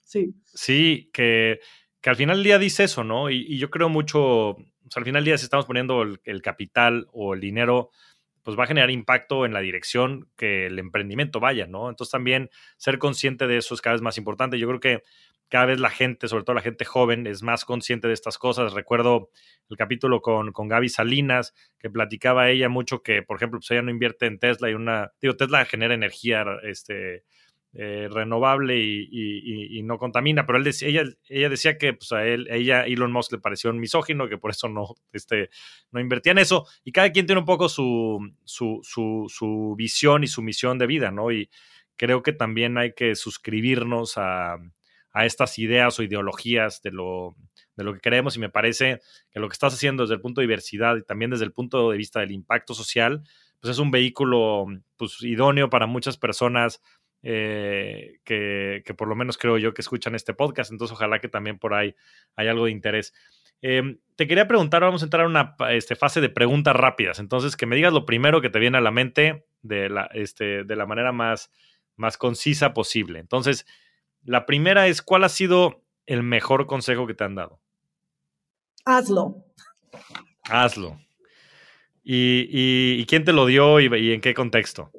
sí. 0.03 0.31
Sí, 0.45 1.09
que, 1.11 1.59
que 1.99 2.09
al 2.11 2.15
final 2.15 2.37
del 2.37 2.43
día 2.43 2.59
dice 2.59 2.83
eso, 2.83 3.03
¿no? 3.03 3.31
Y, 3.31 3.57
yo 3.57 3.71
creo 3.71 3.89
mucho, 3.89 4.21
o 4.21 4.57
sea, 4.91 4.99
al 4.99 5.05
final 5.05 5.23
del 5.23 5.31
día 5.31 5.39
si 5.39 5.45
estamos 5.45 5.65
poniendo 5.65 6.03
el, 6.03 6.21
el 6.23 6.43
capital 6.43 7.07
o 7.13 7.33
el 7.33 7.41
dinero 7.41 7.89
pues 8.43 8.57
va 8.57 8.63
a 8.63 8.67
generar 8.67 8.89
impacto 8.89 9.45
en 9.45 9.53
la 9.53 9.59
dirección 9.59 10.27
que 10.35 10.65
el 10.65 10.79
emprendimiento 10.79 11.39
vaya, 11.39 11.67
¿no? 11.67 11.89
Entonces 11.89 12.11
también 12.11 12.49
ser 12.77 12.97
consciente 12.97 13.47
de 13.47 13.57
eso 13.57 13.75
es 13.75 13.81
cada 13.81 13.93
vez 13.93 14.01
más 14.01 14.17
importante. 14.17 14.57
Yo 14.57 14.67
creo 14.67 14.79
que 14.79 15.03
cada 15.51 15.65
vez 15.65 15.81
la 15.81 15.89
gente, 15.89 16.29
sobre 16.29 16.45
todo 16.45 16.55
la 16.55 16.61
gente 16.61 16.85
joven, 16.85 17.27
es 17.27 17.43
más 17.43 17.65
consciente 17.65 18.07
de 18.07 18.13
estas 18.13 18.37
cosas. 18.37 18.71
Recuerdo 18.71 19.29
el 19.69 19.75
capítulo 19.75 20.21
con, 20.21 20.53
con 20.53 20.69
Gaby 20.69 20.87
Salinas, 20.87 21.53
que 21.77 21.89
platicaba 21.89 22.49
ella 22.49 22.69
mucho 22.69 23.03
que, 23.03 23.21
por 23.21 23.35
ejemplo, 23.35 23.59
pues 23.59 23.69
ella 23.71 23.81
no 23.81 23.91
invierte 23.91 24.27
en 24.27 24.39
Tesla 24.39 24.69
y 24.69 24.75
una, 24.75 25.11
digo, 25.21 25.35
Tesla 25.35 25.65
genera 25.65 25.93
energía 25.93 26.45
este, 26.63 27.25
eh, 27.73 28.07
renovable 28.09 28.79
y, 28.79 29.81
no 29.83 29.97
contamina, 29.97 30.45
pero 30.45 30.57
ella, 30.57 31.03
ella 31.27 31.49
decía 31.49 31.77
que 31.77 31.93
pues, 31.95 32.13
a 32.13 32.25
él, 32.25 32.47
ella, 32.49 32.85
Elon 32.85 33.11
Musk, 33.11 33.33
le 33.33 33.39
pareció 33.39 33.71
un 33.71 33.79
misógino, 33.79 34.29
que 34.29 34.37
por 34.37 34.51
eso 34.51 34.69
no, 34.69 34.95
este, 35.11 35.49
no 35.91 35.99
invertía 35.99 36.31
en 36.31 36.37
eso. 36.37 36.65
Y 36.85 36.93
cada 36.93 37.11
quien 37.11 37.25
tiene 37.25 37.39
un 37.39 37.45
poco 37.45 37.67
su, 37.67 38.19
su, 38.45 38.79
su, 38.83 39.25
su 39.27 39.75
visión 39.77 40.23
y 40.23 40.27
su 40.27 40.41
misión 40.41 40.77
de 40.77 40.87
vida, 40.87 41.11
¿no? 41.11 41.29
Y 41.29 41.49
creo 41.97 42.23
que 42.23 42.31
también 42.31 42.77
hay 42.77 42.93
que 42.93 43.15
suscribirnos 43.15 44.13
a 44.17 44.57
a 45.13 45.25
estas 45.25 45.59
ideas 45.59 45.99
o 45.99 46.03
ideologías 46.03 46.81
de 46.81 46.91
lo, 46.91 47.35
de 47.75 47.83
lo 47.83 47.93
que 47.93 47.99
queremos 47.99 48.35
y 48.35 48.39
me 48.39 48.49
parece 48.49 49.01
que 49.31 49.39
lo 49.39 49.49
que 49.49 49.53
estás 49.53 49.73
haciendo 49.73 50.03
desde 50.03 50.15
el 50.15 50.21
punto 50.21 50.41
de 50.41 50.47
diversidad 50.47 50.95
y 50.97 51.03
también 51.03 51.31
desde 51.31 51.45
el 51.45 51.51
punto 51.51 51.91
de 51.91 51.97
vista 51.97 52.19
del 52.19 52.31
impacto 52.31 52.73
social, 52.73 53.23
pues 53.59 53.71
es 53.71 53.79
un 53.79 53.91
vehículo 53.91 54.65
pues, 54.97 55.21
idóneo 55.21 55.69
para 55.69 55.85
muchas 55.85 56.17
personas 56.17 56.81
eh, 57.23 58.19
que, 58.23 58.83
por 58.97 59.07
lo 59.07 59.15
menos 59.15 59.37
creo 59.37 59.57
yo 59.57 59.73
que 59.73 59.81
escuchan 59.81 60.15
este 60.15 60.33
podcast, 60.33 60.71
entonces 60.71 60.95
ojalá 60.95 61.19
que 61.19 61.27
también 61.27 61.59
por 61.59 61.73
ahí 61.73 61.95
hay 62.35 62.47
algo 62.47 62.65
de 62.65 62.71
interés. 62.71 63.13
Em, 63.61 63.99
te 64.15 64.27
quería 64.27 64.47
preguntar, 64.47 64.81
vamos 64.81 65.03
a 65.03 65.05
entrar 65.05 65.25
a 65.25 65.29
una 65.29 65.55
este, 65.69 65.95
fase 65.95 66.19
de 66.19 66.29
preguntas 66.29 66.75
rápidas, 66.75 67.19
entonces 67.19 67.55
que 67.55 67.67
me 67.67 67.75
digas 67.75 67.93
lo 67.93 68.05
primero 68.05 68.41
que 68.41 68.49
te 68.49 68.59
viene 68.59 68.79
a 68.79 68.81
la 68.81 68.89
mente 68.89 69.45
de 69.61 69.89
la, 69.89 70.09
este, 70.13 70.63
de 70.63 70.75
la 70.75 70.87
manera 70.87 71.11
más, 71.11 71.51
más 71.95 72.17
concisa 72.17 72.73
posible. 72.73 73.19
Entonces, 73.19 73.67
la 74.23 74.45
primera 74.45 74.87
es, 74.87 75.01
¿cuál 75.01 75.23
ha 75.23 75.29
sido 75.29 75.83
el 76.05 76.23
mejor 76.23 76.67
consejo 76.67 77.07
que 77.07 77.13
te 77.13 77.23
han 77.23 77.35
dado? 77.35 77.59
Hazlo. 78.85 79.45
Hazlo. 80.43 80.99
¿Y, 82.03 83.05
quién 83.05 83.23
te 83.23 83.33
lo 83.33 83.45
dio 83.45 83.79
y, 83.79 84.11
en 84.11 84.21
qué 84.21 84.33
contexto? 84.33 84.91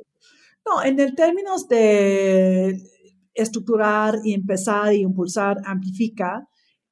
No, 0.65 0.83
en 0.83 1.01
el 1.01 1.15
términos 1.15 1.69
de 1.69 2.81
estructurar 3.35 4.19
y 4.25 4.35
empezar 4.35 4.93
y 4.93 5.01
impulsar 5.01 5.59
Amplifica, 5.65 6.49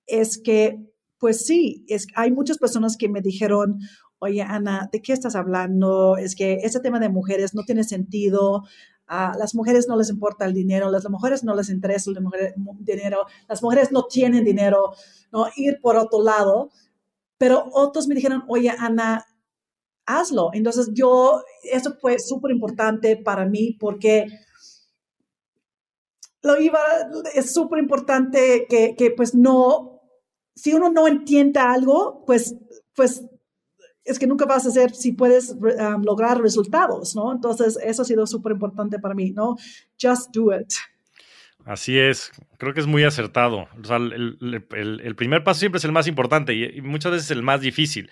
es 0.07 0.39
que, 0.39 0.79
pues 1.19 1.47
sí, 1.47 1.85
es, 1.89 2.09
hay 2.17 2.33
muchas 2.33 2.59
personas 2.59 2.97
que 2.97 3.09
me 3.09 3.21
dijeron, 3.21 3.79
oye, 4.19 4.43
Ana, 4.43 4.89
¿de 4.93 5.01
qué 5.01 5.13
estás 5.13 5.37
hablando? 5.37 6.17
Es 6.17 6.35
que 6.35 6.55
ese 6.63 6.81
tema 6.81 6.99
de 6.99 7.09
mujeres 7.09 7.55
no 7.55 7.63
tiene 7.63 7.85
sentido, 7.85 8.65
a 9.13 9.37
las 9.37 9.57
mujeres 9.57 9.89
no 9.89 9.97
les 9.97 10.09
importa 10.09 10.45
el 10.45 10.55
dinero, 10.55 10.89
las 10.89 11.09
mujeres 11.11 11.43
no 11.43 11.53
les 11.57 11.69
interesa 11.69 12.13
el 12.13 12.19
dinero, 12.79 13.27
las 13.49 13.61
mujeres 13.61 13.91
no 13.91 14.05
tienen 14.05 14.45
dinero, 14.45 14.93
¿no? 15.33 15.47
Ir 15.57 15.81
por 15.81 15.97
otro 15.97 16.23
lado. 16.23 16.71
Pero 17.37 17.65
otros 17.73 18.07
me 18.07 18.15
dijeron, 18.15 18.45
oye, 18.47 18.71
Ana, 18.71 19.27
hazlo. 20.07 20.51
Entonces 20.53 20.91
yo, 20.93 21.43
eso 21.65 21.97
fue 22.01 22.21
súper 22.21 22.53
importante 22.53 23.17
para 23.17 23.47
mí 23.47 23.77
porque 23.81 24.27
lo 26.43 26.61
iba, 26.61 26.79
es 27.35 27.53
súper 27.53 27.81
importante 27.81 28.67
que, 28.69 28.95
que 28.97 29.11
pues 29.11 29.35
no, 29.35 30.03
si 30.55 30.73
uno 30.73 30.89
no 30.89 31.09
entiende 31.09 31.59
algo, 31.59 32.25
pues, 32.27 32.55
pues 32.95 33.25
es 34.11 34.19
que 34.19 34.27
nunca 34.27 34.45
vas 34.45 34.67
a 34.67 34.69
hacer 34.69 34.95
si 34.95 35.13
puedes 35.13 35.57
lograr 36.03 36.41
resultados, 36.41 37.15
¿no? 37.15 37.33
Entonces, 37.33 37.79
eso 37.83 38.03
ha 38.03 38.05
sido 38.05 38.27
súper 38.27 38.53
importante 38.53 38.99
para 38.99 39.15
mí, 39.15 39.31
¿no? 39.31 39.57
Just 40.01 40.35
do 40.35 40.55
it. 40.55 40.73
Así 41.65 41.99
es, 41.99 42.33
creo 42.59 42.75
que 42.75 42.81
es 42.81 42.87
muy 42.87 43.05
acertado. 43.05 43.69
O 43.81 43.85
sea, 43.85 43.97
el, 43.97 45.15
primer 45.17 45.45
paso 45.45 45.61
siempre 45.61 45.79
es 45.79 45.85
el 45.85 45.93
más 45.93 46.07
importante 46.07 46.55
y, 46.55 46.81
muchas 46.81 47.13
veces 47.13 47.31
el 47.31 47.43
más 47.43 47.61
difícil. 47.61 48.11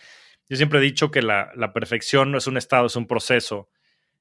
Yo 0.48 0.56
siempre 0.56 0.78
he 0.78 0.82
dicho 0.82 1.10
que 1.10 1.22
la, 1.22 1.50
la 1.56 1.72
perfección 1.72 2.30
no 2.30 2.38
es 2.38 2.46
un 2.46 2.56
estado, 2.56 2.86
es 2.86 2.96
un 2.96 3.06
proceso. 3.06 3.68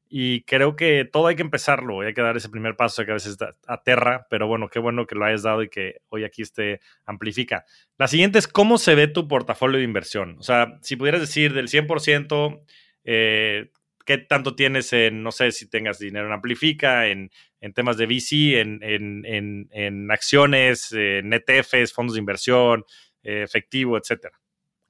Y 0.10 0.44
creo 0.44 0.76
que 0.76 1.06
todo 1.06 1.28
hay 1.28 1.36
que 1.36 1.42
empezarlo, 1.42 2.02
hay 2.02 2.14
que 2.14 2.22
dar 2.22 2.38
ese 2.38 2.50
primer 2.50 2.76
paso 2.76 3.04
que 3.06 3.12
a 3.12 3.16
veces 3.16 3.38
aterra, 3.68 4.28
pero 4.30 4.48
bueno, 4.48 4.70
qué 4.70 4.80
bueno 4.80 5.06
que 5.06 5.16
lo 5.16 5.26
hayas 5.26 5.44
dado 5.44 5.64
y 5.64 5.70
que 5.70 6.02
hoy 6.10 6.24
aquí 6.24 6.42
esté 6.42 6.80
amplifica. 7.06 7.66
La 7.98 8.08
siguiente 8.08 8.40
es 8.40 8.48
cómo 8.48 8.78
se 8.78 8.96
ve 8.96 9.08
tu 9.08 9.28
portafolio 9.28 9.78
de 9.80 9.84
inversión. 9.84 10.38
O 10.40 10.44
sea, 10.44 10.80
si 10.82 10.96
pudieras 10.96 11.22
decir 11.22 11.54
del 11.54 11.68
100%, 11.68 12.62
eh, 13.04 13.72
qué 14.06 14.18
tanto 14.18 14.56
tienes 14.56 14.94
en, 14.94 15.22
no 15.22 15.32
sé 15.32 15.52
si 15.52 15.70
tengas 15.70 16.00
dinero 16.00 16.28
en 16.28 16.34
Amplifica, 16.34 17.08
en, 17.08 17.30
temas 17.76 17.98
de 17.98 18.06
VC, 18.06 18.62
en, 18.62 20.12
acciones, 20.12 20.94
en 20.94 21.34
ETFs, 21.34 21.92
fondos 21.92 22.14
de 22.14 22.20
inversión, 22.20 22.86
eh, 23.24 23.44
efectivo, 23.44 23.98
etcétera. 23.98 24.40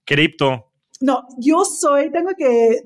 Cripto. 0.05 0.74
No, 1.01 1.28
yo 1.39 1.65
soy, 1.65 2.11
tengo 2.11 2.30
que 2.38 2.82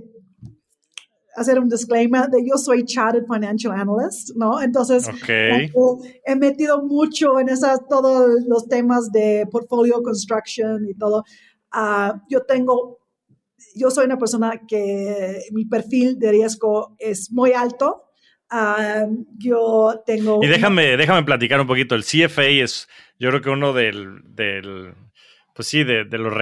hacer 1.35 1.59
un 1.59 1.69
disclaimer 1.69 2.27
de 2.29 2.43
yo 2.45 2.57
soy 2.57 2.83
Chartered 2.85 3.25
Financial 3.25 3.73
Analyst, 3.73 4.35
¿no? 4.35 4.61
Entonces, 4.61 5.09
he 5.27 6.35
metido 6.35 6.83
mucho 6.83 7.39
en 7.39 7.49
esas, 7.49 7.79
todos 7.89 8.43
los 8.47 8.67
temas 8.67 9.11
de 9.11 9.47
portfolio 9.51 10.01
construction 10.03 10.87
y 10.87 10.93
todo. 10.95 11.23
Ah, 11.71 12.21
yo 12.29 12.43
tengo, 12.43 12.99
yo 13.75 13.89
soy 13.91 14.05
una 14.05 14.17
persona 14.17 14.61
que 14.67 15.39
mi 15.51 15.65
perfil 15.65 16.19
de 16.19 16.31
riesgo 16.31 16.95
es 16.99 17.31
muy 17.31 17.53
alto. 17.53 18.03
Ah, 18.49 19.05
yo 19.37 20.01
tengo... 20.05 20.39
Y 20.43 20.47
déjame, 20.47 20.97
déjame 20.97 21.23
platicar 21.23 21.61
un 21.61 21.67
poquito. 21.67 21.95
El 21.95 22.03
CFA 22.03 22.43
es, 22.43 22.89
yo 23.17 23.29
creo 23.29 23.41
que 23.41 23.49
uno 23.49 23.71
del, 23.71 24.19
del 24.25 24.93
pues 25.55 25.67
sí, 25.69 25.83
de, 25.83 26.03
de 26.03 26.17
los... 26.17 26.33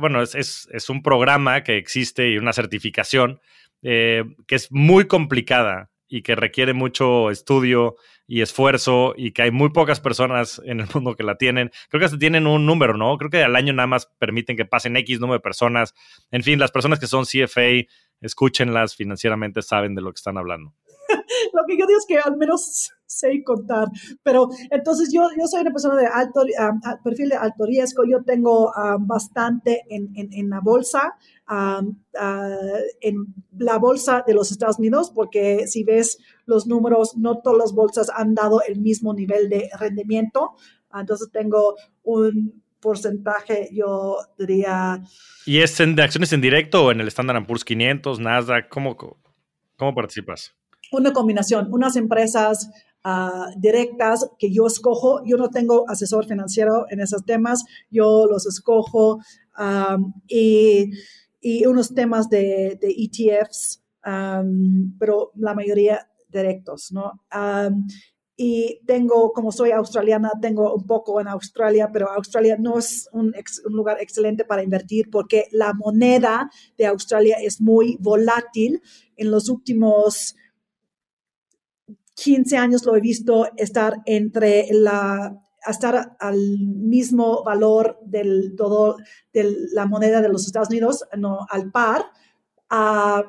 Bueno, 0.00 0.22
es, 0.22 0.34
es, 0.34 0.68
es 0.72 0.88
un 0.88 1.02
programa 1.02 1.62
que 1.62 1.76
existe 1.76 2.30
y 2.30 2.38
una 2.38 2.52
certificación 2.52 3.40
eh, 3.82 4.24
que 4.46 4.54
es 4.54 4.70
muy 4.70 5.06
complicada 5.06 5.90
y 6.08 6.22
que 6.22 6.34
requiere 6.34 6.72
mucho 6.72 7.30
estudio 7.30 7.96
y 8.26 8.40
esfuerzo 8.40 9.14
y 9.16 9.32
que 9.32 9.42
hay 9.42 9.50
muy 9.50 9.70
pocas 9.70 10.00
personas 10.00 10.60
en 10.64 10.80
el 10.80 10.88
mundo 10.94 11.14
que 11.14 11.22
la 11.22 11.36
tienen. 11.36 11.70
Creo 11.88 12.00
que 12.00 12.06
hasta 12.06 12.18
tienen 12.18 12.46
un 12.46 12.66
número, 12.66 12.96
¿no? 12.96 13.16
Creo 13.18 13.30
que 13.30 13.42
al 13.42 13.56
año 13.56 13.72
nada 13.72 13.86
más 13.86 14.06
permiten 14.18 14.56
que 14.56 14.64
pasen 14.64 14.96
X 14.96 15.20
número 15.20 15.38
de 15.38 15.42
personas. 15.42 15.94
En 16.30 16.42
fin, 16.42 16.58
las 16.58 16.72
personas 16.72 16.98
que 16.98 17.06
son 17.06 17.24
CFA, 17.24 17.86
escúchenlas 18.20 18.96
financieramente, 18.96 19.62
saben 19.62 19.94
de 19.94 20.02
lo 20.02 20.12
que 20.12 20.18
están 20.18 20.38
hablando. 20.38 20.74
Lo 21.52 21.62
que 21.66 21.78
yo 21.78 21.86
digo 21.86 21.98
es 21.98 22.06
que 22.06 22.18
al 22.18 22.36
menos 22.36 22.90
sé 23.08 23.42
contar. 23.42 23.88
Pero 24.22 24.48
entonces 24.70 25.10
yo, 25.12 25.22
yo 25.38 25.46
soy 25.46 25.62
una 25.62 25.72
persona 25.72 25.96
de 25.96 26.06
alto 26.06 26.42
um, 26.42 26.80
perfil 27.02 27.30
de 27.30 27.36
alto 27.36 27.64
riesgo. 27.66 28.04
Yo 28.04 28.22
tengo 28.22 28.70
um, 28.72 29.06
bastante 29.06 29.84
en, 29.88 30.12
en, 30.14 30.50
la 30.50 30.60
bolsa, 30.60 31.14
um, 31.50 31.96
uh, 32.14 32.78
en 33.00 33.34
la 33.58 33.78
bolsa 33.78 34.22
de 34.26 34.34
los 34.34 34.52
Estados 34.52 34.78
Unidos, 34.78 35.10
porque 35.14 35.66
si 35.66 35.82
ves 35.82 36.18
los 36.44 36.66
números, 36.66 37.16
no 37.16 37.40
todas 37.40 37.58
las 37.58 37.72
bolsas 37.72 38.10
han 38.14 38.34
dado 38.34 38.60
el 38.62 38.80
mismo 38.80 39.14
nivel 39.14 39.48
de 39.48 39.70
rendimiento. 39.78 40.54
Entonces 40.94 41.30
tengo 41.32 41.76
un 42.02 42.62
porcentaje, 42.80 43.70
yo 43.72 44.18
diría... 44.38 45.02
¿Y 45.44 45.58
es 45.58 45.80
en, 45.80 45.96
de 45.96 46.02
acciones 46.02 46.32
en 46.32 46.40
directo 46.40 46.84
o 46.84 46.92
en 46.92 47.00
el 47.00 47.08
Standard 47.08 47.44
Poor's 47.46 47.64
500, 47.64 48.20
Nasdaq? 48.20 48.68
¿Cómo, 48.68 48.96
cómo 48.96 49.94
participas? 49.94 50.57
Una 50.92 51.12
combinación, 51.12 51.68
unas 51.72 51.96
empresas 51.96 52.70
uh, 53.04 53.58
directas 53.58 54.30
que 54.38 54.52
yo 54.52 54.66
escojo. 54.66 55.22
Yo 55.24 55.36
no 55.36 55.50
tengo 55.50 55.88
asesor 55.88 56.26
financiero 56.26 56.86
en 56.90 57.00
esos 57.00 57.24
temas, 57.24 57.64
yo 57.90 58.26
los 58.26 58.46
escojo 58.46 59.18
y, 60.28 60.90
y, 61.40 61.66
unos 61.66 61.94
temas 61.94 62.28
de, 62.28 62.78
de 62.80 62.94
ETFs, 62.96 63.82
pero 64.98 65.32
la 65.34 65.54
mayoría 65.54 66.08
directos, 66.28 66.92
¿no? 66.92 67.20
Y 68.40 68.80
tengo, 68.86 69.32
como 69.32 69.50
soy 69.50 69.72
australiana, 69.72 70.30
tengo 70.40 70.72
un 70.72 70.86
poco 70.86 71.20
en 71.20 71.26
Australia, 71.26 71.90
pero 71.92 72.08
Australia 72.12 72.56
no 72.56 72.78
es 72.78 73.08
un, 73.10 73.34
un, 73.66 73.72
lugar 73.72 74.00
excelente 74.00 74.44
para 74.44 74.62
invertir 74.62 75.10
porque 75.10 75.48
la 75.50 75.74
moneda 75.74 76.48
de 76.76 76.86
Australia 76.86 77.38
es 77.42 77.60
muy 77.60 77.96
volátil. 77.98 78.80
En 79.16 79.32
los 79.32 79.48
últimos 79.48 80.36
15 82.18 82.56
años 82.56 82.84
lo 82.84 82.96
he 82.96 83.00
visto 83.00 83.46
estar 83.56 84.02
entre 84.04 84.66
la 84.72 85.40
estar 85.64 86.16
al 86.18 86.38
mismo 86.66 87.44
valor 87.44 87.98
del 88.04 88.54
todo 88.56 88.96
de 89.32 89.54
la 89.72 89.86
moneda 89.86 90.20
de 90.20 90.28
los 90.28 90.46
Estados 90.46 90.68
Unidos, 90.70 91.04
no 91.16 91.46
al 91.50 91.70
par, 91.70 92.06
a 92.70 93.22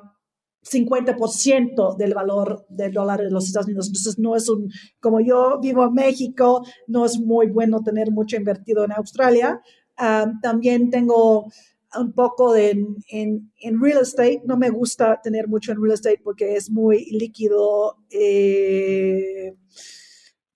50% 0.64 1.98
del 1.98 2.14
valor 2.14 2.66
del 2.70 2.94
dólar 2.94 3.22
de 3.22 3.32
los 3.32 3.46
Estados 3.46 3.68
Unidos. 3.68 3.88
Entonces, 3.88 4.20
no 4.20 4.36
es 4.36 4.50
un, 4.50 4.72
como 5.00 5.20
yo 5.20 5.60
vivo 5.62 5.86
en 5.86 5.94
México, 5.94 6.64
no 6.88 7.06
es 7.06 7.20
muy 7.20 7.48
bueno 7.48 7.82
tener 7.82 8.12
mucho 8.12 8.38
invertido 8.38 8.86
en 8.86 8.94
Australia. 8.94 9.62
Ah, 9.98 10.32
también 10.42 10.90
tengo 10.90 11.52
un 11.98 12.14
poco 12.14 12.56
en, 12.56 12.98
en, 13.10 13.82
real 13.82 14.02
estate. 14.02 14.42
No 14.46 14.58
me 14.58 14.70
gusta 14.70 15.20
tener 15.22 15.48
mucho 15.48 15.72
en 15.72 15.82
real 15.82 15.94
estate 15.94 16.22
porque 16.24 16.56
es 16.56 16.70
muy 16.70 17.06
líquido. 17.12 17.98
Eh, 18.10 19.56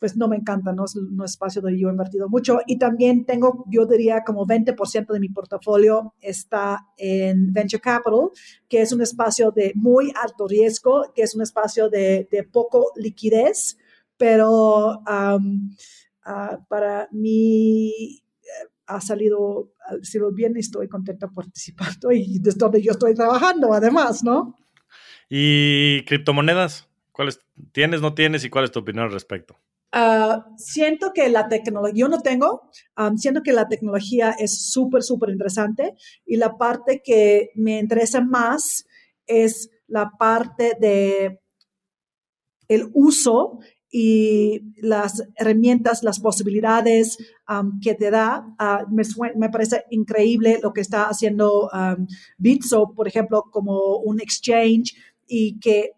pues 0.04 0.18
no 0.18 0.28
me 0.28 0.36
encanta, 0.36 0.74
no 0.74 0.84
es 0.84 0.98
un 0.98 1.24
espacio 1.24 1.62
donde 1.62 1.80
yo 1.80 1.88
he 1.88 1.92
invertido 1.92 2.28
mucho. 2.28 2.60
Y 2.68 2.78
también 2.78 3.26
tengo, 3.26 3.64
yo 3.70 3.86
diría, 3.86 4.26
como 4.26 4.46
20% 4.46 5.14
de 5.14 5.20
mi 5.22 5.30
portafolio 5.30 6.14
está 6.20 6.90
en 6.98 7.54
Venture 7.54 7.80
Capital, 7.80 8.32
que 8.68 8.82
es 8.82 8.92
un 8.92 9.02
espacio 9.02 9.52
de 9.52 9.72
muy 9.76 10.12
alto 10.22 10.46
riesgo, 10.46 11.06
que 11.16 11.22
es 11.22 11.36
un 11.36 11.42
espacio 11.42 11.88
de, 11.88 12.28
de 12.30 12.44
poco 12.44 12.92
liquidez, 12.98 13.78
pero 14.18 15.00
uh, 15.00 15.40
para 16.68 17.08
mí 17.14 18.23
ha 18.88 19.02
salido, 19.02 19.72
sido 20.02 20.32
bien 20.32 20.54
y 20.56 20.60
estoy 20.60 20.88
contenta 20.88 21.28
participando 21.28 22.12
y 22.12 22.40
desde 22.40 22.60
donde 22.60 22.82
yo 22.82 22.92
estoy 22.92 23.14
trabajando 23.14 23.74
además, 23.74 24.24
¿no? 24.24 24.56
¿Y 25.30 26.04
criptomonedas? 26.06 26.90
¿Cuáles 27.12 27.40
tienes, 27.72 28.02
no 28.02 28.14
tienes 28.14 28.44
y 28.44 28.50
cuál 28.50 28.66
es 28.66 28.72
tu 28.72 28.80
opinión 28.80 29.06
al 29.06 29.12
respecto? 29.12 29.58
Uh, 29.96 30.42
siento 30.58 31.12
que 31.14 31.30
la 31.30 31.48
tecnología, 31.48 31.94
yo 31.96 32.08
no 32.08 32.20
tengo, 32.22 32.72
um, 32.98 33.16
siento 33.16 33.42
que 33.44 33.54
la 33.54 33.68
tecnología 33.68 34.32
es 34.32 34.72
súper, 34.72 35.04
súper 35.04 35.30
interesante 35.30 35.94
y 36.26 36.38
la 36.38 36.58
parte 36.58 37.02
que 37.04 37.52
me 37.54 37.78
interesa 37.78 38.20
más 38.22 38.86
es 39.28 39.70
la 39.86 40.10
parte 40.18 40.74
de 40.80 41.40
el 42.68 42.90
uso 42.94 43.60
y 43.96 44.74
las 44.82 45.24
herramientas, 45.36 46.02
las 46.02 46.20
posibilidades 46.20 47.16
um, 47.48 47.80
que 47.80 47.94
te 47.94 48.10
da. 48.10 48.44
Uh, 48.60 48.92
me, 48.92 49.04
me, 49.36 49.50
parece 49.50 49.84
increíble 49.92 50.60
lo 50.64 50.74
que 50.74 50.82
está 50.82 51.04
haciendo 51.04 51.70
um, 51.72 52.08
Bitso, 52.40 52.92
por 52.96 53.08
ejemplo, 53.08 53.44
como 53.52 53.98
un 53.98 54.20
exchange 54.20 54.96
y 55.28 55.60
que 55.60 55.92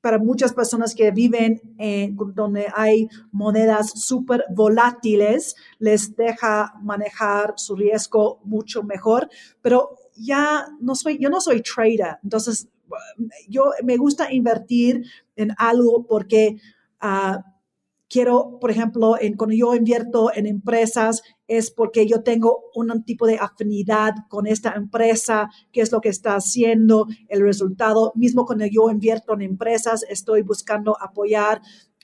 para 0.00 0.18
muchas 0.18 0.52
personas 0.52 0.94
que 0.94 1.10
viven 1.10 1.60
en 1.78 2.16
donde 2.32 2.68
hay 2.72 3.08
monedas 3.32 3.90
súper 4.00 4.44
volátiles, 4.54 5.56
les 5.80 6.14
deja 6.14 6.74
manejar 6.80 7.54
su 7.56 7.74
riesgo 7.74 8.38
mucho 8.44 8.84
mejor, 8.84 9.28
pero 9.62 9.96
ya 10.14 10.66
no 10.80 10.94
soy, 10.94 11.18
yo 11.18 11.28
no 11.28 11.40
soy 11.40 11.60
trader, 11.60 12.18
entonces 12.22 12.68
yo 13.48 13.72
me 13.82 13.96
gusta 13.96 14.32
invertir 14.32 15.04
en 15.36 15.52
algo 15.56 16.06
porque 16.06 16.58
quiero, 18.08 18.58
por 18.60 18.70
ejemplo, 18.70 19.16
en, 19.20 19.36
cuando 19.36 19.56
yo 19.56 19.74
invierto 19.74 20.30
en 20.34 20.46
empresas, 20.46 21.22
es 21.48 21.70
porque 21.70 22.06
yo 22.06 22.22
tengo 22.22 22.64
un 22.74 23.04
tipo 23.04 23.26
de 23.26 23.38
afinidad 23.38 24.14
con 24.28 24.46
esta 24.46 24.72
empresa, 24.74 25.50
qué 25.72 25.80
es 25.80 25.90
lo 25.92 26.00
que 26.00 26.10
está 26.10 26.36
haciendo, 26.36 27.06
el 27.28 27.40
resultado. 27.40 28.12
Mismo 28.14 28.46
cuando 28.46 28.66
yo 28.66 28.90
invierto 28.90 29.34
en 29.34 29.42
empresas, 29.42 30.04
estoy 30.08 30.42
buscando 30.42 30.96
apoyar 31.00 31.60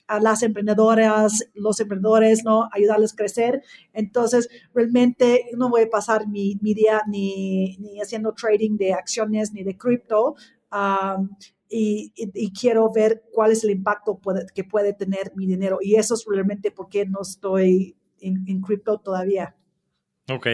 a 0.07 0.19
las 0.19 0.43
emprendedoras, 0.43 1.45
los 1.53 1.79
emprendedores, 1.79 2.43
¿no? 2.43 2.67
Ayudarles 2.73 3.13
a 3.13 3.15
crecer. 3.15 3.63
Entonces, 3.93 4.49
realmente 4.73 5.45
no 5.57 5.69
voy 5.69 5.83
a 5.83 5.89
pasar 5.89 6.27
mi, 6.27 6.55
día 6.61 7.01
ni, 7.07 7.77
ni, 7.77 8.01
haciendo 8.01 8.33
trading 8.33 8.75
de 8.75 8.91
acciones 8.93 9.53
ni 9.53 9.63
de 9.63 9.77
cripto 9.77 10.35
y, 11.71 12.51
quiero 12.51 12.91
ver 12.91 13.23
cuál 13.31 13.51
es 13.51 13.63
el 13.63 13.71
impacto 13.71 14.19
que 14.53 14.63
puede 14.63 14.93
tener 14.93 15.31
mi 15.35 15.45
dinero. 15.45 15.77
Y 15.81 15.95
eso 15.95 16.15
es 16.15 16.25
realmente 16.27 16.71
por 16.71 16.89
qué 16.89 17.05
no 17.05 17.21
estoy 17.21 17.95
en, 18.19 18.61
cripto 18.61 18.99
todavía. 18.99 19.55
Ok, 20.29 20.47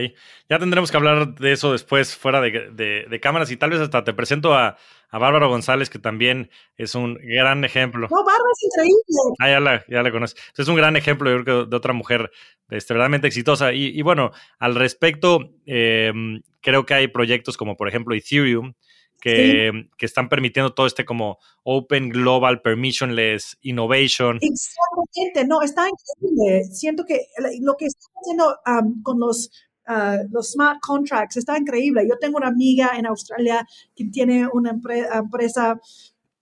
ya 0.50 0.60
tendremos 0.60 0.90
que 0.90 0.98
hablar 0.98 1.36
de 1.36 1.52
eso 1.52 1.72
después 1.72 2.16
fuera 2.16 2.40
de, 2.40 3.20
cámaras 3.22 3.52
y 3.52 3.58
tal 3.58 3.72
vez 3.72 3.82
hasta 3.82 4.04
te 4.04 4.14
presento 4.14 4.54
a, 4.54 4.78
a 5.10 5.18
Bárbara 5.18 5.48
González, 5.48 5.90
que 5.90 6.00
también 6.00 6.50
es 6.78 6.96
un 6.96 7.16
gran 7.16 7.64
ejemplo. 7.66 8.08
No, 8.10 8.18
Bárbara 8.18 8.50
es 8.54 8.64
increíble. 8.64 9.36
Ah, 9.40 9.50
ya 9.50 9.60
la, 9.60 9.86
ya 9.88 10.04
la 10.04 10.12
conoces. 10.12 10.40
Es 10.56 10.68
un 10.68 10.76
gran 10.76 10.96
ejemplo, 10.96 11.30
yo 11.30 11.44
creo, 11.44 11.66
de 11.66 11.76
otra 11.76 11.94
mujer 11.94 12.32
este, 12.70 12.94
verdaderamente 12.94 13.28
exitosa. 13.28 13.74
Y, 13.74 14.02
bueno, 14.02 14.32
al 14.60 14.76
respecto, 14.76 15.52
eh, 15.66 16.14
creo 16.62 16.86
que 16.86 16.94
hay 16.94 17.08
proyectos 17.08 17.58
como 17.58 17.76
por 17.76 17.88
ejemplo 17.88 18.16
Ethereum, 18.16 18.74
que, 19.20 19.90
que, 19.98 20.06
están 20.06 20.30
permitiendo 20.30 20.74
todo 20.74 20.88
este 20.88 21.06
como 21.06 21.40
Open 21.64 22.10
Global 22.10 22.62
Permissionless 22.62 23.58
Innovation. 23.62 24.40
Exactamente, 24.42 25.46
no, 25.48 25.62
está 25.62 25.88
increíble. 25.90 26.66
Siento 26.66 27.04
que 27.06 27.28
lo 27.62 27.76
que 27.76 27.86
están 27.88 28.12
haciendo 28.22 28.56
con 29.04 29.20
los, 29.20 29.50
uh, 29.88 30.28
los 30.32 30.52
smart 30.52 30.80
contracts 30.82 31.38
está 31.38 31.58
increíble. 31.58 32.08
Yo 32.08 32.18
tengo 32.20 32.38
una 32.38 32.48
amiga 32.48 32.92
en 32.98 33.08
Australia 33.08 33.66
que 33.96 34.06
tiene 34.06 34.48
una 34.52 34.72
empresa 34.72 35.80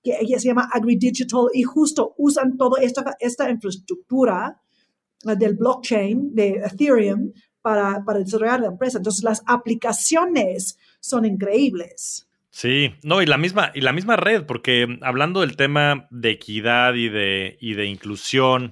que 0.03 0.17
ella 0.19 0.39
se 0.39 0.49
llama 0.49 0.69
AgriDigital 0.71 1.47
y 1.53 1.63
justo 1.63 2.13
usan 2.17 2.57
toda 2.57 2.82
esta, 2.82 3.15
esta 3.19 3.49
infraestructura 3.49 4.61
uh, 5.23 5.36
del 5.36 5.55
blockchain 5.55 6.36
de 6.36 6.61
Ethereum 6.63 7.32
para, 7.61 8.03
para 8.05 8.19
desarrollar 8.19 8.59
la 8.59 8.67
empresa. 8.67 8.99
Entonces 8.99 9.23
las 9.23 9.41
aplicaciones 9.47 10.78
son 10.99 11.26
increíbles. 11.26 12.24
Sí, 12.58 12.95
no, 13.03 13.22
y 13.22 13.26
la 13.26 13.38
misma, 13.38 13.74
y 13.76 13.82
la 13.82 13.91
misma 13.91 14.16
red, 14.16 14.45
porque 14.45 14.97
hablando 15.01 15.41
del 15.41 15.58
tema 15.58 16.08
de 16.10 16.30
equidad 16.30 16.93
y 16.93 17.10
de, 17.10 17.58
y 17.60 17.74
de 17.74 17.84
inclusión, 17.84 18.72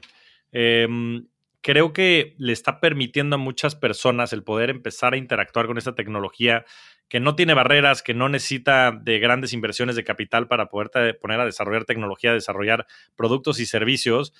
em, 0.54 1.28
creo 1.60 1.92
que 1.92 2.34
le 2.38 2.54
está 2.54 2.80
permitiendo 2.80 3.36
a 3.36 3.40
muchas 3.40 3.76
personas 3.76 4.32
el 4.32 4.42
poder 4.42 4.70
empezar 4.70 5.14
a 5.14 5.18
interactuar 5.18 5.68
con 5.68 5.78
esta 5.78 5.96
tecnología 5.96 6.64
que 7.10 7.20
no 7.20 7.36
tiene 7.36 7.56
barreras, 7.56 8.04
que 8.04 8.14
no 8.14 8.30
necesita 8.30 8.94
de 8.94 9.20
grandes 9.20 9.52
inversiones 9.52 9.98
de 9.98 10.06
capital 10.06 10.48
para 10.48 10.68
poder 10.68 11.20
poner 11.20 11.42
a 11.42 11.46
desarrollar 11.46 11.84
tecnología, 11.84 12.32
desarrollar 12.32 12.88
productos 13.18 13.60
y 13.60 13.66
servicios, 13.66 14.34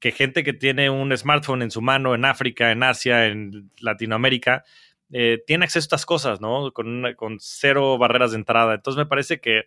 que 0.00 0.10
gente 0.10 0.42
que 0.42 0.52
tiene 0.52 0.90
un 0.90 1.16
smartphone 1.16 1.62
en 1.62 1.70
su 1.70 1.80
mano 1.80 2.16
en 2.16 2.24
África, 2.24 2.72
en 2.72 2.82
Asia, 2.82 3.26
en 3.26 3.70
Latinoamérica, 3.78 4.64
eh, 5.12 5.42
tiene 5.46 5.64
acceso 5.64 5.80
a 5.80 5.86
estas 5.86 6.06
cosas, 6.06 6.40
¿no? 6.40 6.72
Con, 6.72 7.04
con 7.16 7.38
cero 7.40 7.98
barreras 7.98 8.30
de 8.32 8.38
entrada. 8.38 8.74
Entonces 8.74 8.98
me 8.98 9.06
parece 9.06 9.40
que 9.40 9.64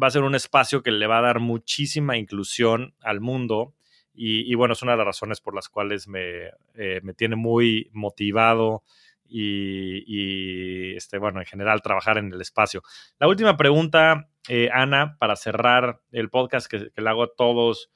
va 0.00 0.06
a 0.06 0.10
ser 0.10 0.22
un 0.22 0.34
espacio 0.34 0.82
que 0.82 0.90
le 0.90 1.06
va 1.06 1.18
a 1.18 1.22
dar 1.22 1.40
muchísima 1.40 2.16
inclusión 2.16 2.94
al 3.00 3.20
mundo. 3.20 3.74
Y, 4.22 4.54
bueno, 4.54 4.74
es 4.74 4.82
una 4.82 4.92
de 4.92 4.98
las 4.98 5.06
razones 5.06 5.40
por 5.40 5.54
las 5.54 5.70
cuales 5.70 6.06
me, 6.06 6.48
eh, 6.74 7.00
me 7.02 7.14
tiene 7.14 7.36
muy 7.36 7.88
motivado 7.94 8.82
y, 9.26 10.94
este, 10.94 11.16
bueno, 11.16 11.40
en 11.40 11.46
general 11.46 11.80
trabajar 11.80 12.18
en 12.18 12.30
el 12.30 12.40
espacio. 12.42 12.82
La 13.18 13.28
última 13.28 13.56
pregunta, 13.56 14.28
eh, 14.48 14.68
Ana, 14.74 15.16
para 15.18 15.36
cerrar 15.36 16.02
el 16.12 16.28
podcast 16.28 16.70
que, 16.70 16.90
que 16.90 17.00
le 17.00 17.08
hago 17.08 17.22
a 17.22 17.34
todos 17.34 17.90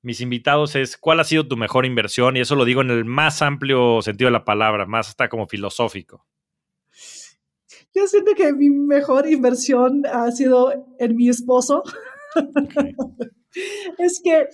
mis 0.00 0.20
invitados 0.20 0.76
es, 0.76 0.96
¿cuál 0.96 1.20
ha 1.20 1.24
sido 1.24 1.46
tu 1.46 1.56
mejor 1.56 1.84
inversión? 1.84 2.36
Y 2.36 2.40
eso 2.40 2.54
lo 2.54 2.64
digo 2.64 2.80
en 2.80 2.90
el 2.90 3.04
más 3.04 3.42
amplio 3.42 4.00
sentido 4.00 4.28
de 4.28 4.32
la 4.32 4.44
palabra, 4.44 4.86
más 4.86 5.08
hasta 5.08 5.28
como 5.28 5.46
filosófico. 5.46 6.24
Yo 7.96 8.06
siento 8.06 8.32
que 8.36 8.52
mi 8.52 8.68
mejor 8.68 9.26
inversión 9.26 10.04
ha 10.04 10.30
sido 10.30 10.70
en 10.98 11.16
mi 11.16 11.30
esposo. 11.30 11.82
es 13.98 14.20
que 14.22 14.48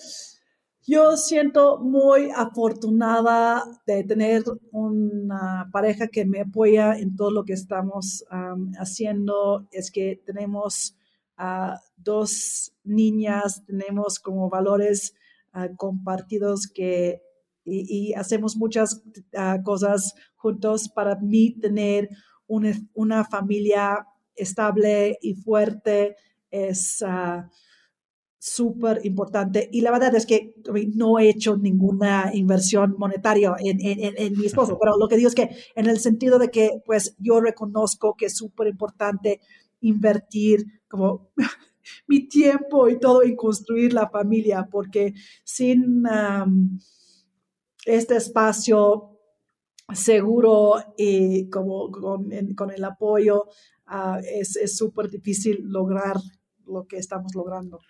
yo 0.86 1.16
siento 1.16 1.80
muy 1.80 2.30
afortunada 2.36 3.64
de 3.84 4.04
tener 4.04 4.44
una 4.70 5.68
pareja 5.72 6.06
que 6.06 6.24
me 6.24 6.42
apoya 6.42 6.96
en 6.96 7.16
todo 7.16 7.32
lo 7.32 7.44
que 7.44 7.54
estamos 7.54 8.24
haciendo. 8.78 9.66
Es 9.72 9.90
que 9.90 10.22
tenemos 10.24 10.94
dos 11.96 12.72
niñas, 12.84 13.64
tenemos 13.66 14.20
como 14.20 14.50
valores 14.50 15.14
ah, 15.52 15.68
compartidos 15.76 16.68
que 16.68 17.22
y, 17.64 18.12
hacemos 18.14 18.56
muchas 18.56 19.02
ah, 19.36 19.58
cosas 19.64 20.14
juntos 20.36 20.88
para 20.88 21.16
mí 21.16 21.58
tener 21.60 22.08
una, 22.94 23.24
familia 23.24 24.06
estable 24.34 25.18
y 25.20 25.34
fuerte 25.34 26.16
es 26.50 27.02
ah, 27.06 27.48
súper 28.38 29.00
importante. 29.04 29.68
Y 29.72 29.80
la 29.80 29.90
verdad 29.90 30.14
es 30.14 30.26
que 30.26 30.54
no 30.94 31.18
he 31.18 31.28
hecho 31.28 31.56
ninguna 31.56 32.30
inversión 32.34 32.96
monetaria 32.98 33.54
en, 33.58 33.78
en, 33.80 34.32
mi 34.38 34.46
esposo, 34.46 34.78
pero 34.80 34.96
lo 34.98 35.08
que 35.08 35.16
digo 35.16 35.28
es 35.28 35.34
que 35.34 35.50
en 35.76 35.88
el 35.88 35.98
sentido 35.98 36.38
de 36.38 36.48
que 36.48 36.82
pues 36.84 37.14
yo 37.18 37.40
reconozco 37.40 38.16
que 38.16 38.26
es 38.26 38.36
súper 38.36 38.66
importante 38.68 39.40
invertir 39.80 40.64
como 40.88 41.30
mi 42.06 42.28
tiempo 42.28 42.88
y 42.88 42.98
todo 42.98 43.22
en 43.22 43.36
construir 43.36 43.92
la 43.92 44.08
familia, 44.08 44.68
porque 44.70 45.14
sin 45.44 46.04
este 47.84 48.16
espacio 48.16 49.11
seguro 49.92 50.82
y 50.96 51.48
como 51.50 51.90
con, 51.90 52.32
el 52.32 52.84
apoyo 52.84 53.46
ah, 53.86 54.20
es 54.22 54.76
súper 54.76 55.08
difícil 55.08 55.60
lograr 55.64 56.16
lo 56.66 56.86
que 56.86 56.96
estamos 56.96 57.34
logrando. 57.34 57.80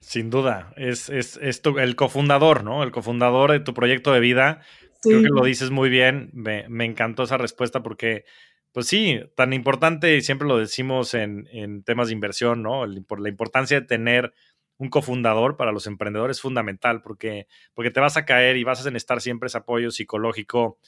Sin 0.00 0.30
duda, 0.30 0.72
es, 0.76 1.08
es, 1.08 1.38
el 1.40 1.96
cofundador, 1.96 2.62
¿no? 2.62 2.84
El 2.84 2.92
cofundador 2.92 3.50
de 3.50 3.60
tu 3.60 3.74
proyecto 3.74 4.12
de 4.12 4.20
vida. 4.20 4.60
Creo 5.02 5.22
que 5.22 5.28
lo 5.28 5.44
dices 5.44 5.70
muy 5.70 5.88
bien. 5.88 6.30
Me, 6.32 6.84
encantó 6.84 7.24
esa 7.24 7.36
respuesta 7.36 7.82
porque, 7.82 8.24
pues 8.72 8.86
sí, 8.86 9.20
tan 9.34 9.52
importante, 9.52 10.16
y 10.16 10.22
siempre 10.22 10.46
lo 10.46 10.56
decimos 10.56 11.14
en, 11.14 11.48
en 11.50 11.82
temas 11.82 12.08
de 12.08 12.14
inversión, 12.14 12.62
¿no? 12.62 12.84
por 13.08 13.20
la 13.20 13.28
importancia 13.28 13.80
de 13.80 13.86
tener 13.86 14.32
un 14.78 14.88
cofundador 14.90 15.56
para 15.56 15.72
los 15.72 15.88
emprendedores 15.88 16.36
es 16.36 16.40
fundamental 16.40 17.02
porque, 17.02 17.48
porque 17.74 17.90
te 17.90 17.98
vas 17.98 18.16
a 18.16 18.24
caer 18.24 18.56
y 18.56 18.62
vas 18.62 18.86
a 18.86 18.90
necesitar 18.90 19.20
siempre 19.20 19.48
ese 19.48 19.58
apoyo 19.58 19.90
psicológico 19.90 20.78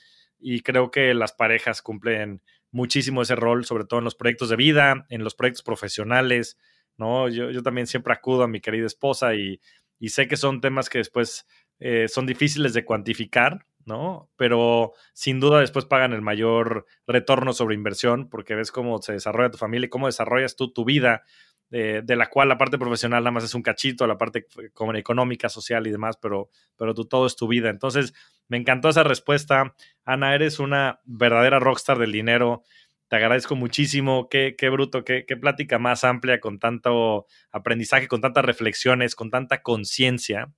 y 0.40 0.60
creo 0.62 0.90
que 0.90 1.14
las 1.14 1.32
parejas 1.32 1.82
cumplen 1.82 2.42
muchísimo 2.72 3.22
ese 3.22 3.36
rol, 3.36 3.64
sobre 3.64 3.84
todo 3.84 3.98
en 3.98 4.04
los 4.04 4.14
proyectos 4.14 4.48
de 4.48 4.56
vida, 4.56 5.06
en 5.08 5.24
los 5.24 5.34
proyectos 5.34 5.62
profesionales, 5.62 6.58
¿no? 6.96 7.28
Yo, 7.28 7.50
yo 7.50 7.62
también 7.62 7.86
siempre 7.86 8.12
acudo 8.12 8.44
a 8.44 8.48
mi 8.48 8.60
querida 8.60 8.86
esposa 8.86 9.34
y, 9.34 9.60
y 9.98 10.08
sé 10.10 10.28
que 10.28 10.36
son 10.36 10.60
temas 10.60 10.88
que 10.88 10.98
después 10.98 11.46
eh, 11.78 12.08
son 12.08 12.26
difíciles 12.26 12.74
de 12.74 12.84
cuantificar, 12.84 13.66
¿no? 13.84 14.30
Pero 14.36 14.92
sin 15.12 15.40
duda 15.40 15.60
después 15.60 15.84
pagan 15.84 16.12
el 16.12 16.22
mayor 16.22 16.86
retorno 17.06 17.52
sobre 17.52 17.74
inversión 17.74 18.28
porque 18.28 18.54
ves 18.54 18.70
cómo 18.72 19.00
se 19.00 19.12
desarrolla 19.12 19.50
tu 19.50 19.58
familia 19.58 19.86
y 19.86 19.90
cómo 19.90 20.06
desarrollas 20.06 20.56
tú 20.56 20.72
tu 20.72 20.84
vida 20.84 21.22
de 21.70 22.16
la 22.16 22.28
cual 22.28 22.48
la 22.48 22.58
parte 22.58 22.78
profesional 22.78 23.22
nada 23.22 23.30
más 23.30 23.44
es 23.44 23.54
un 23.54 23.62
cachito, 23.62 24.06
la 24.06 24.18
parte 24.18 24.46
económica, 24.94 25.48
social 25.48 25.86
y 25.86 25.90
demás, 25.90 26.16
pero, 26.20 26.50
pero 26.76 26.94
tú 26.94 27.04
todo 27.04 27.26
es 27.26 27.36
tu 27.36 27.46
vida. 27.46 27.70
Entonces, 27.70 28.12
me 28.48 28.56
encantó 28.56 28.88
esa 28.88 29.04
respuesta. 29.04 29.74
Ana, 30.04 30.34
eres 30.34 30.58
una 30.58 31.00
verdadera 31.04 31.60
rockstar 31.60 31.98
del 31.98 32.10
dinero. 32.10 32.64
Te 33.06 33.16
agradezco 33.16 33.54
muchísimo. 33.54 34.28
Qué, 34.28 34.56
qué 34.58 34.68
bruto, 34.68 35.04
qué, 35.04 35.24
qué 35.26 35.36
plática 35.36 35.78
más 35.78 36.02
amplia, 36.02 36.40
con 36.40 36.58
tanto 36.58 37.26
aprendizaje, 37.52 38.08
con 38.08 38.20
tantas 38.20 38.44
reflexiones, 38.44 39.14
con 39.14 39.30
tanta 39.30 39.62
conciencia. 39.62 40.52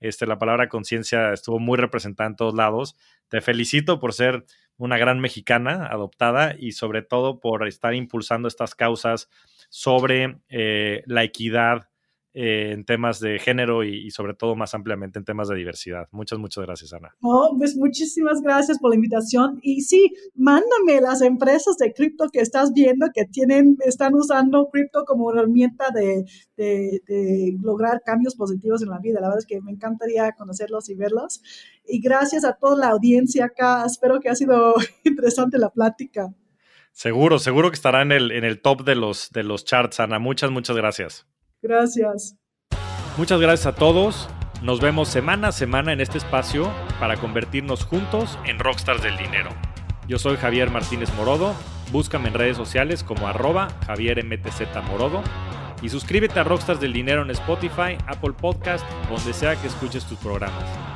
Este, 0.00 0.26
la 0.26 0.38
palabra 0.38 0.68
conciencia 0.68 1.32
estuvo 1.32 1.58
muy 1.58 1.78
representada 1.78 2.28
en 2.28 2.36
todos 2.36 2.54
lados. 2.54 2.96
Te 3.28 3.40
felicito 3.40 3.98
por 3.98 4.12
ser 4.12 4.44
una 4.76 4.98
gran 4.98 5.20
mexicana 5.20 5.86
adoptada 5.86 6.54
y 6.58 6.72
sobre 6.72 7.02
todo 7.02 7.40
por 7.40 7.66
estar 7.66 7.94
impulsando 7.94 8.48
estas 8.48 8.74
causas 8.74 9.28
sobre 9.68 10.40
eh, 10.48 11.02
la 11.06 11.24
equidad 11.24 11.88
eh, 12.38 12.72
en 12.72 12.84
temas 12.84 13.18
de 13.18 13.38
género 13.38 13.82
y, 13.82 14.10
sobre 14.10 14.34
todo 14.34 14.54
más 14.56 14.74
ampliamente 14.74 15.18
en 15.18 15.24
temas 15.24 15.48
de 15.48 15.54
diversidad. 15.54 16.06
Muchas, 16.10 16.38
muchas 16.38 16.66
gracias, 16.66 16.92
Ana. 16.92 17.16
Oh, 17.22 17.54
pues 17.56 17.74
muchísimas 17.76 18.42
gracias 18.42 18.78
por 18.78 18.90
la 18.90 18.96
invitación. 18.96 19.58
Y 19.62 19.80
sí, 19.80 20.12
mándame 20.34 21.00
las 21.00 21.22
empresas 21.22 21.78
de 21.78 21.94
cripto 21.94 22.28
que 22.30 22.40
estás 22.40 22.74
viendo 22.74 23.06
que 23.14 23.24
tienen, 23.24 23.78
están 23.86 24.14
usando 24.14 24.68
cripto 24.68 25.06
como 25.06 25.32
herramienta 25.32 25.86
de, 25.94 26.26
de, 26.58 27.56
lograr 27.62 28.02
cambios 28.04 28.34
positivos 28.34 28.82
en 28.82 28.90
la 28.90 28.98
vida. 28.98 29.18
La 29.18 29.28
verdad 29.28 29.38
es 29.38 29.46
que 29.46 29.62
me 29.62 29.72
encantaría 29.72 30.32
conocerlos 30.32 30.90
y 30.90 30.94
verlos. 30.94 31.40
Y 31.88 32.02
gracias 32.02 32.44
a 32.44 32.52
toda 32.52 32.76
la 32.76 32.88
audiencia 32.88 33.46
acá. 33.46 33.82
Espero 33.86 34.20
que 34.20 34.28
ha 34.28 34.34
sido 34.34 34.74
interesante 35.04 35.56
la 35.56 35.70
plática. 35.70 36.34
Seguro, 36.96 37.38
seguro 37.38 37.68
que 37.68 37.74
estará 37.74 38.00
en 38.00 38.10
el, 38.10 38.32
en 38.32 38.42
el 38.42 38.62
top 38.62 38.82
de 38.82 38.94
los, 38.94 39.30
de 39.30 39.42
los 39.42 39.66
charts, 39.66 40.00
Ana. 40.00 40.18
Muchas, 40.18 40.50
muchas 40.50 40.74
gracias. 40.74 41.26
Gracias. 41.60 42.36
Muchas 43.18 43.38
gracias 43.38 43.66
a 43.66 43.74
todos. 43.74 44.30
Nos 44.62 44.80
vemos 44.80 45.10
semana 45.10 45.48
a 45.48 45.52
semana 45.52 45.92
en 45.92 46.00
este 46.00 46.16
espacio 46.16 46.72
para 46.98 47.18
convertirnos 47.18 47.84
juntos 47.84 48.38
en 48.46 48.58
rockstars 48.58 49.02
del 49.02 49.14
dinero. 49.18 49.50
Yo 50.08 50.18
soy 50.18 50.38
Javier 50.38 50.70
Martínez 50.70 51.12
Morodo. 51.16 51.54
Búscame 51.92 52.28
en 52.28 52.34
redes 52.34 52.56
sociales 52.56 53.04
como 53.04 53.28
arroba 53.28 53.68
Javier 53.86 54.24
MTZ 54.24 54.62
Morodo. 54.88 55.22
Y 55.82 55.90
suscríbete 55.90 56.40
a 56.40 56.44
Rockstars 56.44 56.80
del 56.80 56.94
Dinero 56.94 57.20
en 57.20 57.30
Spotify, 57.30 57.98
Apple 58.06 58.32
Podcast, 58.32 58.86
donde 59.10 59.34
sea 59.34 59.54
que 59.56 59.66
escuches 59.66 60.06
tus 60.06 60.16
programas. 60.16 60.95